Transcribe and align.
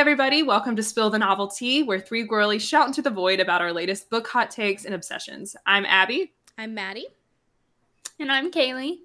everybody. 0.00 0.42
Welcome 0.42 0.76
to 0.76 0.82
Spill 0.82 1.10
the 1.10 1.18
Novelty, 1.18 1.82
where 1.82 2.00
three 2.00 2.22
girlies 2.22 2.66
shout 2.66 2.86
into 2.86 3.02
the 3.02 3.10
void 3.10 3.38
about 3.38 3.60
our 3.60 3.70
latest 3.70 4.08
book 4.08 4.26
hot 4.26 4.50
takes 4.50 4.86
and 4.86 4.94
obsessions. 4.94 5.54
I'm 5.66 5.84
Abby. 5.84 6.32
I'm 6.56 6.72
Maddie. 6.72 7.08
And 8.18 8.32
I'm 8.32 8.50
Kaylee. 8.50 9.00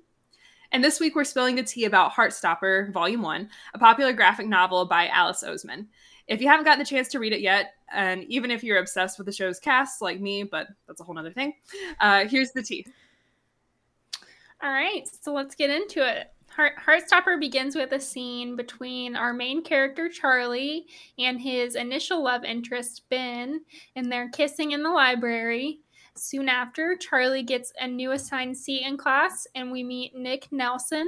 And 0.72 0.82
this 0.82 1.02
week 1.02 1.14
we're 1.14 1.26
spilling 1.26 1.58
the 1.58 1.64
tea 1.64 1.84
about 1.84 2.14
Heartstopper, 2.14 2.94
Volume 2.94 3.22
1, 3.22 3.50
a 3.74 3.78
popular 3.78 4.14
graphic 4.14 4.48
novel 4.48 4.86
by 4.86 5.10
Alice 5.10 5.44
Oseman. 5.46 5.88
If 6.30 6.40
you 6.40 6.48
haven't 6.48 6.64
gotten 6.64 6.80
the 6.80 6.86
chance 6.86 7.10
to 7.10 7.20
read 7.20 7.34
it 7.34 7.42
yet, 7.42 7.74
and 7.94 8.24
even 8.30 8.50
if 8.50 8.64
you're 8.64 8.80
obsessed 8.80 9.18
with 9.18 9.26
the 9.26 9.34
show's 9.34 9.60
cast 9.60 10.02
like 10.02 10.22
me, 10.22 10.44
but 10.44 10.68
that's 10.88 11.02
a 11.02 11.04
whole 11.04 11.20
other 11.20 11.34
thing, 11.34 11.56
uh, 12.00 12.26
here's 12.26 12.54
the 12.54 12.64
tea. 12.64 12.88
All 14.64 14.72
right, 14.72 15.04
so 15.20 15.34
let's 15.34 15.56
get 15.56 15.70
into 15.70 16.08
it. 16.08 16.32
Heart- 16.56 16.78
Heartstopper 16.86 17.38
begins 17.38 17.76
with 17.76 17.92
a 17.92 18.00
scene 18.00 18.56
between 18.56 19.18
our 19.18 19.34
main 19.34 19.62
character 19.62 20.08
Charlie 20.08 20.88
and 21.20 21.42
his 21.42 21.76
initial 21.76 22.24
love 22.24 22.46
interest 22.46 23.04
Ben, 23.10 23.62
and 23.98 24.10
they're 24.10 24.30
kissing 24.30 24.72
in 24.72 24.82
the 24.82 24.90
library. 24.90 25.82
Soon 26.16 26.48
after, 26.48 26.96
Charlie 26.96 27.44
gets 27.44 27.74
a 27.78 27.88
new 27.88 28.12
assigned 28.12 28.58
seat 28.58 28.84
in 28.86 28.96
class, 28.96 29.46
and 29.54 29.70
we 29.70 29.84
meet 29.84 30.16
Nick 30.16 30.48
Nelson. 30.50 31.06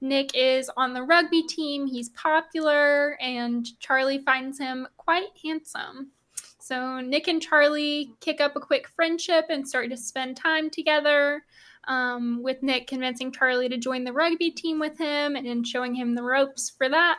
Nick 0.00 0.30
is 0.34 0.70
on 0.76 0.94
the 0.94 1.02
rugby 1.02 1.42
team, 1.42 1.88
he's 1.88 2.10
popular, 2.10 3.20
and 3.20 3.66
Charlie 3.80 4.22
finds 4.22 4.60
him 4.60 4.86
quite 4.96 5.30
handsome. 5.42 6.12
So, 6.60 7.00
Nick 7.00 7.26
and 7.26 7.42
Charlie 7.42 8.12
kick 8.20 8.40
up 8.40 8.54
a 8.54 8.60
quick 8.60 8.86
friendship 8.86 9.46
and 9.48 9.66
start 9.66 9.90
to 9.90 9.96
spend 9.96 10.36
time 10.36 10.70
together 10.70 11.42
um, 11.88 12.42
with 12.42 12.62
Nick 12.62 12.86
convincing 12.86 13.32
Charlie 13.32 13.68
to 13.68 13.78
join 13.78 14.04
the 14.04 14.12
rugby 14.12 14.50
team 14.50 14.78
with 14.78 14.98
him 14.98 15.34
and 15.34 15.66
showing 15.66 15.94
him 15.94 16.14
the 16.14 16.22
ropes 16.22 16.70
for 16.70 16.88
that. 16.88 17.18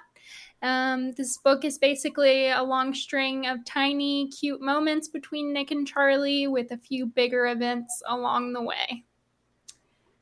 Um, 0.61 1.11
this 1.13 1.37
book 1.37 1.63
is 1.63 1.77
basically 1.77 2.49
a 2.49 2.61
long 2.61 2.93
string 2.93 3.47
of 3.47 3.63
tiny, 3.65 4.29
cute 4.29 4.61
moments 4.61 5.07
between 5.07 5.53
Nick 5.53 5.71
and 5.71 5.87
Charlie 5.87 6.47
with 6.47 6.71
a 6.71 6.77
few 6.77 7.05
bigger 7.05 7.47
events 7.47 8.01
along 8.07 8.53
the 8.53 8.61
way. 8.61 9.05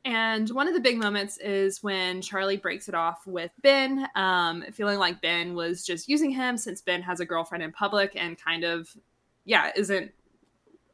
And 0.06 0.50
one 0.52 0.70
of 0.70 0.74
the 0.74 0.80
big 0.80 0.98
moments 0.98 1.38
is 1.40 1.84
when 1.84 2.22
Charlie 2.22 2.56
breaks 2.56 2.88
it 2.88 2.96
off 2.96 3.28
with 3.28 3.52
Ben, 3.62 4.08
um, 4.16 4.64
feeling 4.72 5.00
like 5.00 5.22
Ben 5.22 5.54
was 5.54 5.86
just 5.86 6.08
using 6.08 6.30
him 6.30 6.56
since 6.56 6.82
Ben 6.82 7.02
has 7.02 7.20
a 7.20 7.26
girlfriend 7.26 7.62
in 7.64 7.74
public 7.74 8.14
and 8.16 8.42
kind 8.42 8.64
of, 8.64 8.96
yeah, 9.44 9.72
isn't 9.76 10.12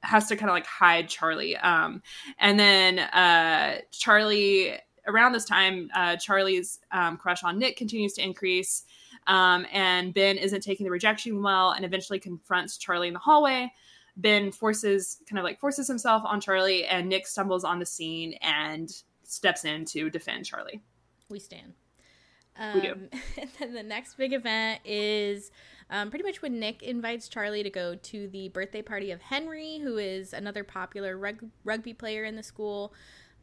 has 0.04 0.28
to 0.28 0.36
kind 0.36 0.50
of 0.50 0.54
like 0.54 0.66
hide 0.66 1.10
Charlie. 1.10 1.58
Um, 1.58 2.02
and 2.40 2.60
then 2.60 3.00
uh, 3.00 3.80
Charlie, 3.92 4.78
around 5.08 5.34
this 5.34 5.46
time, 5.46 5.90
uh, 5.96 6.18
Charlie's 6.18 6.80
um, 6.92 7.18
crush 7.18 7.44
on 7.44 7.58
Nick 7.58 7.78
continues 7.78 8.14
to 8.14 8.24
increase. 8.24 8.84
Um, 9.28 9.66
and 9.72 10.14
Ben 10.14 10.38
isn't 10.38 10.62
taking 10.62 10.84
the 10.84 10.92
rejection 10.92 11.42
well 11.42 11.72
and 11.72 11.86
eventually 11.86 12.20
confronts 12.20 12.78
Charlie 12.78 13.08
in 13.08 13.14
the 13.14 13.20
hallway. 13.20 13.72
Ben 14.18 14.52
forces, 14.52 15.18
kind 15.28 15.40
of 15.40 15.44
like 15.44 15.60
forces 15.60 15.88
himself 15.88 16.22
on 16.26 16.40
Charlie, 16.40 16.86
and 16.86 17.10
Nick 17.10 17.26
stumbles 17.26 17.64
on 17.64 17.80
the 17.80 17.86
scene 17.86 18.34
and 18.42 18.92
steps 19.24 19.66
in 19.66 19.86
to 19.86 20.10
defend 20.10 20.46
Charlie. 20.46 20.84
We 21.30 21.40
stand. 21.40 21.74
Um, 22.58 22.76
we 22.76 22.82
do. 22.82 22.96
And 23.38 23.50
then 23.60 23.74
the 23.74 23.84
next 23.84 24.16
big 24.16 24.34
event 24.34 24.82
is 24.86 25.52
um, 25.90 26.10
pretty 26.10 26.24
much 26.24 26.42
when 26.42 26.60
Nick 26.60 26.82
invites 26.84 27.28
Charlie 27.28 27.64
to 27.64 27.70
go 27.70 27.96
to 27.96 28.28
the 28.28 28.50
birthday 28.50 28.82
party 28.82 29.12
of 29.12 29.22
Henry, 29.22 29.80
who 29.80 29.98
is 29.98 30.34
another 30.34 30.64
popular 30.64 31.18
rug- 31.18 31.50
rugby 31.64 31.94
player 31.94 32.24
in 32.24 32.36
the 32.36 32.44
school. 32.44 32.94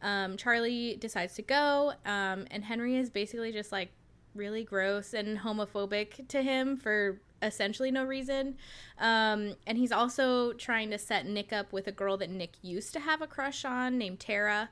Um, 0.03 0.37
Charlie 0.37 0.97
decides 0.99 1.35
to 1.35 1.43
go, 1.43 1.93
um, 2.07 2.47
and 2.51 2.65
Henry 2.65 2.97
is 2.97 3.11
basically 3.11 3.53
just 3.53 3.71
like 3.71 3.91
really 4.35 4.65
gross 4.65 5.13
and 5.13 5.39
homophobic 5.39 6.29
to 6.29 6.43
him 6.43 6.77
for 6.77 7.21
essentially 7.43 7.91
no 7.91 8.05
reason. 8.05 8.57
Um, 8.99 9.57
and 9.67 9.77
he's 9.79 9.93
also 9.93 10.53
trying 10.53 10.91
to 10.91 10.99
set 10.99 11.27
Nick 11.27 11.53
up 11.53 11.73
with 11.73 11.87
a 11.87 11.93
girl 11.93 12.17
that 12.19 12.31
Nick 12.31 12.53
used 12.63 12.93
to 12.95 13.01
have 13.01 13.23
a 13.23 13.27
crush 13.27 13.65
on 13.65 13.99
named 13.99 14.21
Tara. 14.21 14.71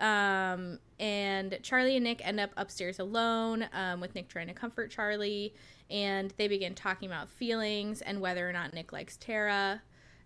Um, 0.00 0.78
and 1.00 1.58
Charlie 1.62 1.96
and 1.96 2.04
Nick 2.04 2.24
end 2.26 2.38
up 2.38 2.50
upstairs 2.56 2.98
alone 2.98 3.68
um, 3.72 4.00
with 4.00 4.14
Nick 4.14 4.28
trying 4.28 4.46
to 4.46 4.54
comfort 4.54 4.90
Charlie 4.90 5.54
and 5.90 6.32
they 6.36 6.48
begin 6.48 6.74
talking 6.74 7.08
about 7.08 7.28
feelings 7.28 8.02
and 8.02 8.20
whether 8.20 8.48
or 8.48 8.52
not 8.52 8.74
Nick 8.74 8.92
likes 8.92 9.16
Tara. 9.16 9.82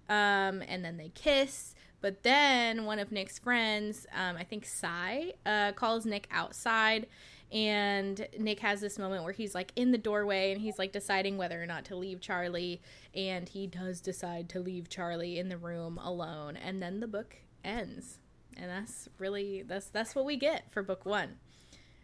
Um, 0.09 0.63
and 0.67 0.85
then 0.85 0.97
they 0.97 1.11
kiss. 1.11 1.75
But 2.01 2.25
then 2.25 2.85
one 2.85 2.99
of 2.99 3.13
Nick's 3.13 3.39
friends, 3.39 4.07
um, 4.13 4.37
I 4.37 4.43
think 4.43 4.67
Sai, 4.67 5.35
uh, 5.47 5.73
calls 5.73 6.05
Nick 6.05 6.27
outside. 6.33 7.07
And 7.53 8.27
Nick 8.39 8.61
has 8.61 8.81
this 8.81 8.99
moment 8.99 9.25
where 9.25 9.33
he's 9.33 9.55
like 9.55 9.73
in 9.77 9.93
the 9.93 9.99
doorway 9.99 10.53
and 10.53 10.61
he's 10.61 10.79
like 10.79 10.93
deciding 10.93 11.37
whether 11.37 11.63
or 11.63 11.67
not 11.67 11.85
to 11.87 11.97
leave 11.97 12.21
Charlie. 12.21 12.81
And 13.15 13.49
he 13.49 13.67
does 13.67 14.01
decide 14.01 14.49
to 14.51 14.61
leave 14.61 14.89
Charlie 14.89 15.39
in 15.39 15.49
the 15.49 15.59
room 15.59 15.99
alone. 15.99 16.57
And 16.57 16.83
then 16.83 17.01
the 17.01 17.07
book 17.07 17.37
ends. 17.63 18.19
And 18.57 18.69
that's 18.69 19.09
really 19.19 19.63
that's 19.63 19.87
that's 19.87 20.15
what 20.15 20.25
we 20.25 20.37
get 20.37 20.71
for 20.71 20.83
book 20.83 21.07
one. 21.07 21.37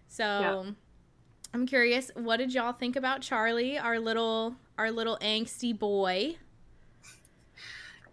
So 0.07 0.25
yeah. 0.25 0.71
I'm 1.55 1.67
curious, 1.67 2.11
what 2.15 2.37
did 2.37 2.53
y'all 2.53 2.73
think 2.73 2.97
about 2.97 3.21
Charlie, 3.23 3.79
our 3.79 3.99
little 3.99 4.57
our 4.77 4.91
little 4.91 5.19
angsty 5.21 5.77
boy? 5.77 6.37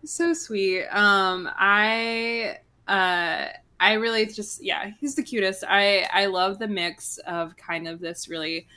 So 0.03 0.33
sweet. 0.33 0.85
Um 0.87 1.49
I 1.55 2.59
uh 2.87 3.47
I 3.79 3.93
really 3.93 4.25
just 4.25 4.63
yeah, 4.63 4.91
he's 4.99 5.15
the 5.15 5.23
cutest. 5.23 5.63
I 5.67 6.07
I 6.13 6.27
love 6.27 6.59
the 6.59 6.67
mix 6.67 7.17
of 7.19 7.57
kind 7.57 7.87
of 7.87 7.99
this 7.99 8.29
really 8.29 8.67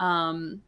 um 0.00 0.62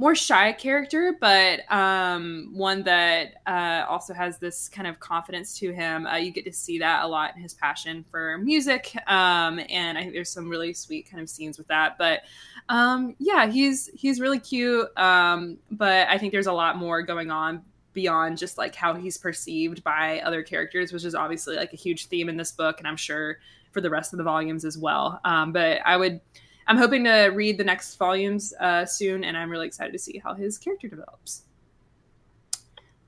more 0.00 0.14
shy 0.14 0.52
character, 0.52 1.16
but 1.20 1.70
um, 1.72 2.50
one 2.52 2.84
that 2.84 3.34
uh, 3.46 3.84
also 3.88 4.14
has 4.14 4.38
this 4.38 4.68
kind 4.68 4.86
of 4.86 5.00
confidence 5.00 5.58
to 5.58 5.72
him. 5.72 6.06
Uh, 6.06 6.16
you 6.16 6.30
get 6.30 6.44
to 6.44 6.52
see 6.52 6.78
that 6.78 7.04
a 7.04 7.06
lot 7.06 7.34
in 7.34 7.42
his 7.42 7.52
passion 7.52 8.04
for 8.08 8.38
music, 8.38 8.94
um, 9.08 9.60
and 9.68 9.98
I 9.98 10.02
think 10.02 10.12
there's 10.12 10.30
some 10.30 10.48
really 10.48 10.72
sweet 10.72 11.10
kind 11.10 11.20
of 11.20 11.28
scenes 11.28 11.58
with 11.58 11.66
that. 11.66 11.98
But 11.98 12.22
um, 12.68 13.16
yeah, 13.18 13.48
he's 13.48 13.90
he's 13.92 14.20
really 14.20 14.38
cute, 14.38 14.96
um, 14.96 15.58
but 15.72 16.06
I 16.08 16.16
think 16.16 16.32
there's 16.32 16.46
a 16.46 16.52
lot 16.52 16.76
more 16.76 17.02
going 17.02 17.32
on 17.32 17.62
beyond 17.92 18.38
just 18.38 18.56
like 18.56 18.76
how 18.76 18.94
he's 18.94 19.18
perceived 19.18 19.82
by 19.82 20.20
other 20.20 20.44
characters, 20.44 20.92
which 20.92 21.04
is 21.04 21.16
obviously 21.16 21.56
like 21.56 21.72
a 21.72 21.76
huge 21.76 22.06
theme 22.06 22.28
in 22.28 22.36
this 22.36 22.52
book, 22.52 22.78
and 22.78 22.86
I'm 22.86 22.96
sure 22.96 23.38
for 23.72 23.80
the 23.80 23.90
rest 23.90 24.12
of 24.12 24.18
the 24.18 24.24
volumes 24.24 24.64
as 24.64 24.78
well. 24.78 25.20
Um, 25.24 25.52
but 25.52 25.80
I 25.84 25.96
would 25.96 26.20
I'm 26.68 26.76
hoping 26.76 27.04
to 27.04 27.28
read 27.28 27.56
the 27.56 27.64
next 27.64 27.96
volumes 27.96 28.52
uh, 28.60 28.84
soon, 28.84 29.24
and 29.24 29.36
I'm 29.36 29.50
really 29.50 29.66
excited 29.66 29.92
to 29.92 29.98
see 29.98 30.18
how 30.18 30.34
his 30.34 30.58
character 30.58 30.86
develops. 30.86 31.42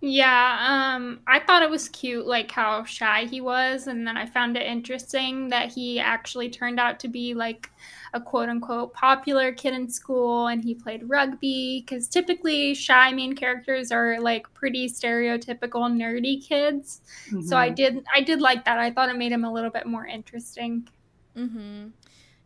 Yeah, 0.02 0.94
um, 0.96 1.20
I 1.26 1.40
thought 1.40 1.62
it 1.62 1.68
was 1.68 1.90
cute, 1.90 2.26
like 2.26 2.50
how 2.50 2.84
shy 2.84 3.26
he 3.26 3.42
was, 3.42 3.86
and 3.86 4.06
then 4.06 4.16
I 4.16 4.24
found 4.24 4.56
it 4.56 4.66
interesting 4.66 5.50
that 5.50 5.70
he 5.70 6.00
actually 6.00 6.48
turned 6.48 6.80
out 6.80 6.98
to 7.00 7.08
be 7.08 7.34
like 7.34 7.68
a 8.14 8.20
quote 8.20 8.48
unquote 8.48 8.94
popular 8.94 9.52
kid 9.52 9.74
in 9.74 9.90
school, 9.90 10.46
and 10.46 10.64
he 10.64 10.74
played 10.74 11.06
rugby. 11.06 11.84
Because 11.86 12.08
typically, 12.08 12.72
shy 12.72 13.12
main 13.12 13.34
characters 13.34 13.92
are 13.92 14.18
like 14.20 14.52
pretty 14.54 14.88
stereotypical 14.88 15.82
nerdy 15.92 16.42
kids. 16.42 17.02
Mm-hmm. 17.26 17.42
So 17.42 17.58
I 17.58 17.66
mm-hmm. 17.66 17.74
did, 17.74 18.04
I 18.14 18.22
did 18.22 18.40
like 18.40 18.64
that. 18.64 18.78
I 18.78 18.90
thought 18.90 19.10
it 19.10 19.18
made 19.18 19.32
him 19.32 19.44
a 19.44 19.52
little 19.52 19.70
bit 19.70 19.84
more 19.84 20.06
interesting. 20.06 20.88
Mm-hmm. 21.36 21.88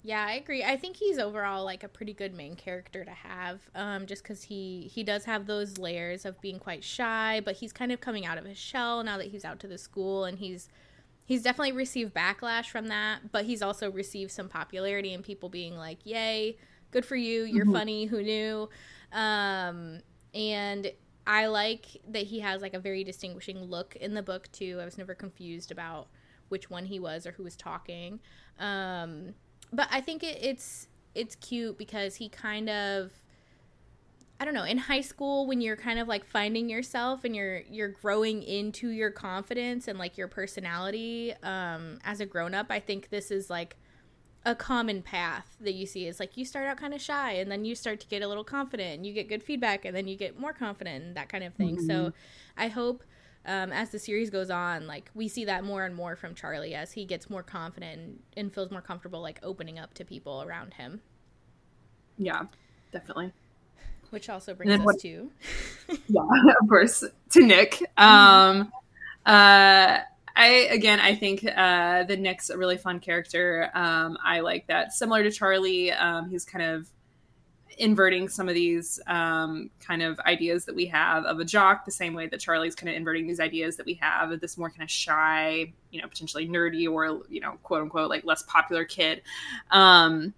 Yeah, 0.07 0.27
I 0.29 0.35
agree. 0.35 0.63
I 0.63 0.77
think 0.77 0.97
he's 0.97 1.19
overall 1.19 1.65
like 1.65 1.83
a 1.83 1.89
pretty 1.89 2.13
good 2.13 2.35
main 2.35 2.57
character 2.57 3.07
to 3.07 3.11
have, 3.11 3.61
um, 3.75 4.05
just 4.05 4.23
because 4.23 4.43
he 4.43 4.91
he 4.93 5.03
does 5.03 5.25
have 5.25 5.47
those 5.47 5.79
layers 5.79 6.27
of 6.27 6.39
being 6.43 6.59
quite 6.59 6.85
shy, 6.85 7.41
but 7.43 7.57
he's 7.57 7.73
kind 7.73 7.91
of 7.91 8.03
coming 8.03 8.27
out 8.27 8.37
of 8.37 8.45
his 8.45 8.59
shell 8.59 9.03
now 9.03 9.17
that 9.17 9.29
he's 9.29 9.47
out 9.47 9.59
to 9.61 9.67
the 9.67 9.79
school, 9.79 10.27
and 10.27 10.39
he's 10.39 10.69
he's 11.25 11.43
definitely 11.43 11.73
received 11.73 12.13
backlash 12.13 12.67
from 12.67 12.89
that, 12.89 13.33
but 13.33 13.47
he's 13.47 13.63
also 13.63 13.91
received 13.91 14.31
some 14.31 14.47
popularity 14.47 15.15
and 15.15 15.25
people 15.25 15.49
being 15.49 15.75
like, 15.75 16.01
"Yay, 16.05 16.59
good 16.91 17.07
for 17.07 17.17
you! 17.17 17.45
You're 17.45 17.65
mm-hmm. 17.65 17.73
funny. 17.73 18.05
Who 18.05 18.23
knew?" 18.23 18.69
Um, 19.11 20.01
and 20.35 20.93
I 21.27 21.47
like 21.47 21.87
that 22.11 22.25
he 22.25 22.41
has 22.41 22.61
like 22.61 22.75
a 22.75 22.79
very 22.79 23.05
distinguishing 23.05 23.59
look 23.59 23.97
in 23.97 24.13
the 24.13 24.23
book 24.23 24.53
too. 24.53 24.81
I 24.83 24.85
was 24.85 24.99
never 24.99 25.15
confused 25.15 25.73
about 25.73 26.09
which 26.51 26.69
one 26.69 26.85
he 26.85 27.01
was 27.01 27.27
or 27.27 27.33
who 27.33 27.43
was 27.43 27.57
talking. 27.57 28.21
Um, 28.59 29.35
but 29.75 29.89
I 29.91 30.01
think 30.01 30.23
it, 30.23 30.39
it's 30.41 30.89
it's 31.15 31.35
cute 31.37 31.79
because 31.79 32.17
he 32.17 32.29
kind 32.29 32.69
of 32.69 33.13
I 34.41 34.45
don't 34.45 34.55
know, 34.55 34.65
in 34.65 34.79
high 34.79 35.01
school 35.01 35.47
when 35.47 35.61
you're 35.61 35.77
kind 35.77 35.99
of 35.99 36.09
like 36.09 36.25
finding 36.25 36.69
yourself 36.69 37.25
and 37.25 37.35
you're 37.37 37.61
you're 37.71 37.89
growing 37.89 38.43
into 38.43 38.89
your 38.89 39.11
confidence 39.11 39.87
and 39.89 39.99
like 39.99 40.19
your 40.19 40.29
personality 40.29 41.35
um 41.43 41.99
as 42.05 42.21
a 42.21 42.27
grown-up, 42.27 42.67
I 42.71 42.81
think 42.81 43.11
this 43.11 43.31
is 43.31 43.49
like 43.49 43.77
a 44.47 44.55
common 44.55 45.01
path 45.01 45.57
that 45.61 45.73
you 45.73 45.87
see 45.87 46.07
is 46.07 46.21
like 46.21 46.37
you 46.37 46.45
start 46.45 46.67
out 46.67 46.77
kind 46.77 46.93
of 46.93 47.01
shy 47.01 47.33
and 47.33 47.51
then 47.51 47.65
you 47.65 47.75
start 47.75 47.99
to 48.01 48.07
get 48.07 48.23
a 48.23 48.29
little 48.29 48.45
confident 48.45 48.97
and 48.97 49.07
you 49.07 49.13
get 49.15 49.29
good 49.29 49.43
feedback 49.43 49.87
and 49.87 49.97
then 49.97 50.07
you 50.07 50.17
get 50.17 50.39
more 50.39 50.53
confident 50.53 51.03
and 51.03 51.17
that 51.17 51.31
kind 51.31 51.43
of 51.43 51.55
thing. 51.55 51.77
Mm-hmm. 51.77 51.87
So 51.87 52.13
I 52.57 52.69
hope 52.69 53.03
um, 53.47 53.73
as 53.73 53.91
the 53.91 53.99
series 53.99 54.31
goes 54.31 54.51
on, 54.51 54.87
like 54.87 55.11
we 55.15 55.29
see 55.29 55.45
that 55.45 55.65
more 55.65 55.85
and 55.85 55.95
more 55.95 56.17
from 56.17 56.35
Charlie 56.35 56.75
as 56.75 56.93
he 56.93 57.05
gets 57.05 57.29
more 57.29 57.43
confident 57.43 57.99
and, 57.99 58.19
and 58.37 58.55
feels 58.55 58.71
more 58.71 58.81
comfortable, 58.81 59.21
like 59.21 59.39
opening 59.43 59.79
up 59.79 59.95
to 59.95 60.05
people 60.05 60.43
around 60.43 60.75
him. 60.75 61.01
Yeah, 62.17 62.45
definitely. 62.93 63.33
which 64.11 64.29
also 64.29 64.55
brings 64.55 64.73
us 64.73 64.81
what, 64.81 65.01
to 65.01 65.31
yeah, 66.09 66.23
of 66.61 66.69
course, 66.69 67.05
to 67.31 67.41
Nick. 67.47 67.83
Um, 67.97 68.73
uh, 69.27 69.99
I 70.37 70.47
again, 70.71 71.01
I 71.01 71.15
think 71.15 71.45
uh, 71.45 72.05
the 72.05 72.17
Nick's 72.17 72.51
a 72.51 72.57
really 72.57 72.79
fun 72.79 73.01
character. 73.01 73.71
Um, 73.75 74.17
I 74.25 74.41
like 74.41 74.67
that. 74.69 74.93
Similar 74.93 75.23
to 75.25 75.31
Charlie, 75.31 75.93
um, 75.93 76.31
he's 76.31 76.45
kind 76.45 76.65
of 76.65 76.89
inverting 77.79 78.29
some 78.29 78.49
of 78.49 78.55
these 78.55 79.01
um, 79.07 79.71
kind 79.81 80.03
of 80.03 80.19
ideas 80.21 80.65
that 80.65 80.75
we 80.75 80.87
have 80.87 81.25
of 81.25 81.41
a 81.41 81.45
jock, 81.45 81.85
the 81.85 81.91
same 81.91 82.15
way 82.15 82.27
that 82.29 82.41
Charlie's 82.41 82.75
kind 82.75 82.89
of 82.89 82.97
inverting 82.97 83.27
these 83.27 83.41
ideas 83.41 83.77
that 83.77 83.87
we 83.87 83.95
have 83.95 84.31
of 84.31 84.41
this 84.41 84.57
more 84.57 84.71
kind 84.71 84.83
of 84.83 84.91
shy, 84.91 85.73
you 85.91 86.01
know, 86.01 86.09
potentially 86.09 86.49
nerdy 86.49 86.91
or 86.91 87.23
you 87.29 87.41
know, 87.41 87.59
quote 87.63 87.83
unquote, 87.83 88.11
like 88.11 88.25
less 88.25 88.43
popular 88.43 88.85
kid. 88.85 89.23
Um, 89.71 90.35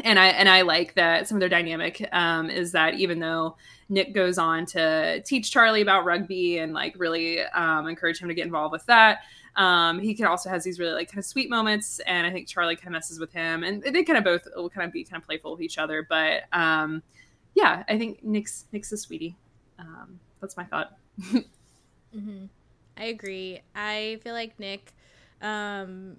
and 0.00 0.18
I 0.18 0.28
and 0.28 0.48
I 0.48 0.62
like 0.62 0.94
that 0.94 1.28
some 1.28 1.36
of 1.36 1.40
their 1.40 1.48
dynamic 1.48 2.06
um, 2.12 2.50
is 2.50 2.72
that 2.72 2.94
even 2.94 3.20
though 3.20 3.56
Nick 3.88 4.14
goes 4.14 4.38
on 4.38 4.66
to 4.66 5.22
teach 5.22 5.50
Charlie 5.50 5.82
about 5.82 6.04
rugby 6.04 6.58
and 6.58 6.72
like 6.72 6.94
really 6.98 7.40
um, 7.40 7.86
encourage 7.86 8.18
him 8.18 8.28
to 8.28 8.34
get 8.34 8.46
involved 8.46 8.72
with 8.72 8.84
that. 8.86 9.20
Um, 9.56 9.98
he 9.98 10.14
can 10.14 10.26
also 10.26 10.50
has 10.50 10.64
these 10.64 10.78
really 10.78 10.92
like 10.92 11.08
kind 11.08 11.18
of 11.18 11.24
sweet 11.24 11.48
moments, 11.48 11.98
and 12.00 12.26
I 12.26 12.30
think 12.30 12.46
Charlie 12.46 12.76
kind 12.76 12.88
of 12.88 12.92
messes 12.92 13.18
with 13.18 13.32
him, 13.32 13.64
and 13.64 13.82
they 13.82 14.04
kind 14.04 14.18
of 14.18 14.24
both 14.24 14.46
will 14.54 14.68
kind 14.68 14.86
of 14.86 14.92
be 14.92 15.02
kind 15.02 15.20
of 15.20 15.26
playful 15.26 15.52
with 15.52 15.62
each 15.62 15.78
other. 15.78 16.06
But 16.08 16.42
um, 16.52 17.02
yeah, 17.54 17.84
I 17.88 17.98
think 17.98 18.22
Nick's 18.22 18.66
Nick's 18.72 18.92
a 18.92 18.98
sweetie. 18.98 19.36
Um, 19.78 20.20
that's 20.40 20.56
my 20.56 20.64
thought. 20.64 20.96
mm-hmm. 21.20 22.44
I 22.98 23.04
agree. 23.04 23.60
I 23.74 24.20
feel 24.22 24.34
like 24.34 24.58
Nick, 24.60 24.92
um, 25.40 26.16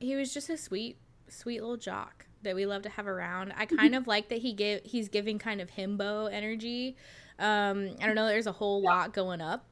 he 0.00 0.16
was 0.16 0.32
just 0.32 0.48
a 0.48 0.56
sweet, 0.56 0.96
sweet 1.28 1.60
little 1.60 1.76
jock 1.76 2.26
that 2.42 2.54
we 2.54 2.64
love 2.64 2.82
to 2.82 2.88
have 2.88 3.06
around. 3.06 3.52
I 3.56 3.66
kind 3.66 3.94
of 3.94 4.06
like 4.06 4.30
that 4.30 4.38
he 4.38 4.54
give 4.54 4.80
he's 4.84 5.08
giving 5.08 5.38
kind 5.38 5.60
of 5.60 5.70
himbo 5.70 6.32
energy. 6.32 6.96
Um, 7.38 7.90
I 8.00 8.06
don't 8.06 8.14
know. 8.14 8.26
There's 8.26 8.46
a 8.46 8.52
whole 8.52 8.82
lot 8.82 9.12
going 9.12 9.42
up 9.42 9.66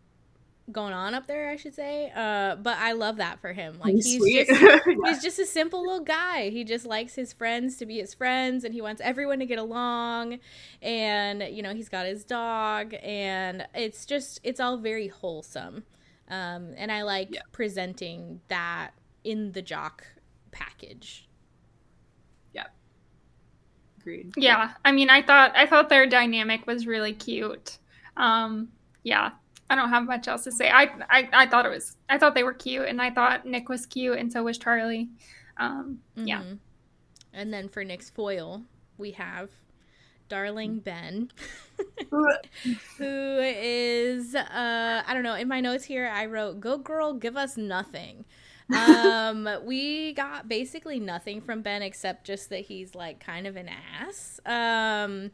going 0.70 0.92
on 0.92 1.14
up 1.14 1.26
there, 1.26 1.48
I 1.48 1.56
should 1.56 1.74
say. 1.74 2.10
Uh, 2.14 2.56
but 2.56 2.76
I 2.78 2.92
love 2.92 3.16
that 3.16 3.40
for 3.40 3.52
him. 3.52 3.78
Like 3.78 3.94
he's, 3.94 4.14
he's 4.14 4.48
just 4.48 4.60
yeah. 4.62 4.78
he's 5.04 5.22
just 5.22 5.38
a 5.38 5.46
simple 5.46 5.80
little 5.82 6.04
guy. 6.04 6.50
He 6.50 6.64
just 6.64 6.86
likes 6.86 7.14
his 7.14 7.32
friends 7.32 7.76
to 7.76 7.86
be 7.86 7.98
his 7.98 8.14
friends, 8.14 8.64
and 8.64 8.74
he 8.74 8.80
wants 8.80 9.00
everyone 9.00 9.38
to 9.38 9.46
get 9.46 9.58
along. 9.58 10.38
And 10.82 11.42
you 11.42 11.62
know, 11.62 11.74
he's 11.74 11.88
got 11.88 12.06
his 12.06 12.24
dog, 12.24 12.94
and 13.02 13.66
it's 13.74 14.06
just 14.06 14.40
it's 14.42 14.60
all 14.60 14.76
very 14.78 15.08
wholesome. 15.08 15.84
Um, 16.28 16.74
and 16.76 16.90
I 16.90 17.02
like 17.02 17.34
yeah. 17.34 17.42
presenting 17.52 18.40
that 18.48 18.90
in 19.22 19.52
the 19.52 19.62
jock 19.62 20.04
package. 20.50 21.28
Yeah. 22.52 22.66
Agreed. 24.00 24.32
Yeah, 24.36 24.72
I 24.84 24.92
mean, 24.92 25.10
I 25.10 25.22
thought 25.22 25.52
I 25.54 25.66
thought 25.66 25.88
their 25.88 26.06
dynamic 26.06 26.66
was 26.66 26.86
really 26.86 27.12
cute. 27.12 27.78
Um, 28.16 28.68
yeah, 29.04 29.30
I 29.68 29.74
don't 29.74 29.88
have 29.90 30.04
much 30.04 30.28
else 30.28 30.44
to 30.44 30.52
say. 30.52 30.70
I, 30.70 30.84
I 31.10 31.28
I 31.32 31.46
thought 31.46 31.66
it 31.66 31.70
was 31.70 31.96
I 32.08 32.18
thought 32.18 32.34
they 32.34 32.44
were 32.44 32.54
cute, 32.54 32.86
and 32.86 33.00
I 33.00 33.10
thought 33.10 33.46
Nick 33.46 33.68
was 33.68 33.86
cute, 33.86 34.18
and 34.18 34.32
so 34.32 34.42
was 34.42 34.58
Charlie. 34.58 35.08
Um, 35.56 36.00
mm-hmm. 36.16 36.28
Yeah. 36.28 36.42
And 37.32 37.52
then 37.52 37.68
for 37.68 37.84
Nick's 37.84 38.10
foil, 38.10 38.62
we 38.96 39.12
have 39.12 39.50
darling 40.28 40.80
Ben, 40.80 41.30
who 42.98 43.38
is 43.40 44.34
uh 44.34 45.02
I 45.06 45.14
don't 45.14 45.22
know. 45.22 45.34
In 45.34 45.48
my 45.48 45.60
notes 45.60 45.84
here, 45.84 46.10
I 46.12 46.26
wrote 46.26 46.60
"Go 46.60 46.78
girl, 46.78 47.12
give 47.12 47.36
us 47.36 47.56
nothing." 47.56 48.24
um 48.74 49.48
we 49.64 50.12
got 50.14 50.48
basically 50.48 50.98
nothing 50.98 51.40
from 51.40 51.62
ben 51.62 51.82
except 51.82 52.26
just 52.26 52.50
that 52.50 52.62
he's 52.62 52.96
like 52.96 53.20
kind 53.20 53.46
of 53.46 53.54
an 53.54 53.68
ass 53.68 54.40
um 54.44 55.30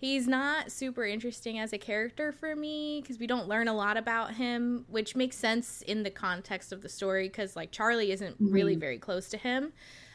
He's 0.00 0.26
not 0.26 0.72
super 0.72 1.04
interesting 1.04 1.58
as 1.58 1.74
a 1.74 1.78
character 1.78 2.32
for 2.32 2.56
me 2.56 3.02
because 3.02 3.18
we 3.18 3.26
don't 3.26 3.48
learn 3.48 3.68
a 3.68 3.74
lot 3.74 3.98
about 3.98 4.32
him, 4.32 4.86
which 4.88 5.14
makes 5.14 5.36
sense 5.36 5.82
in 5.82 6.04
the 6.04 6.10
context 6.10 6.72
of 6.72 6.80
the 6.80 6.88
story 6.88 7.28
because, 7.28 7.54
like, 7.54 7.70
Charlie 7.70 8.10
isn't 8.10 8.36
mm-hmm. 8.36 8.50
really 8.50 8.76
very 8.76 8.98
close 8.98 9.28
to 9.28 9.36
him. 9.36 9.74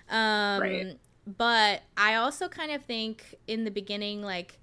Um, 0.10 0.62
right. 0.62 0.98
But 1.38 1.84
I 1.96 2.16
also 2.16 2.48
kind 2.48 2.72
of 2.72 2.84
think 2.84 3.36
in 3.46 3.64
the 3.64 3.70
beginning, 3.70 4.24
like, 4.24 4.60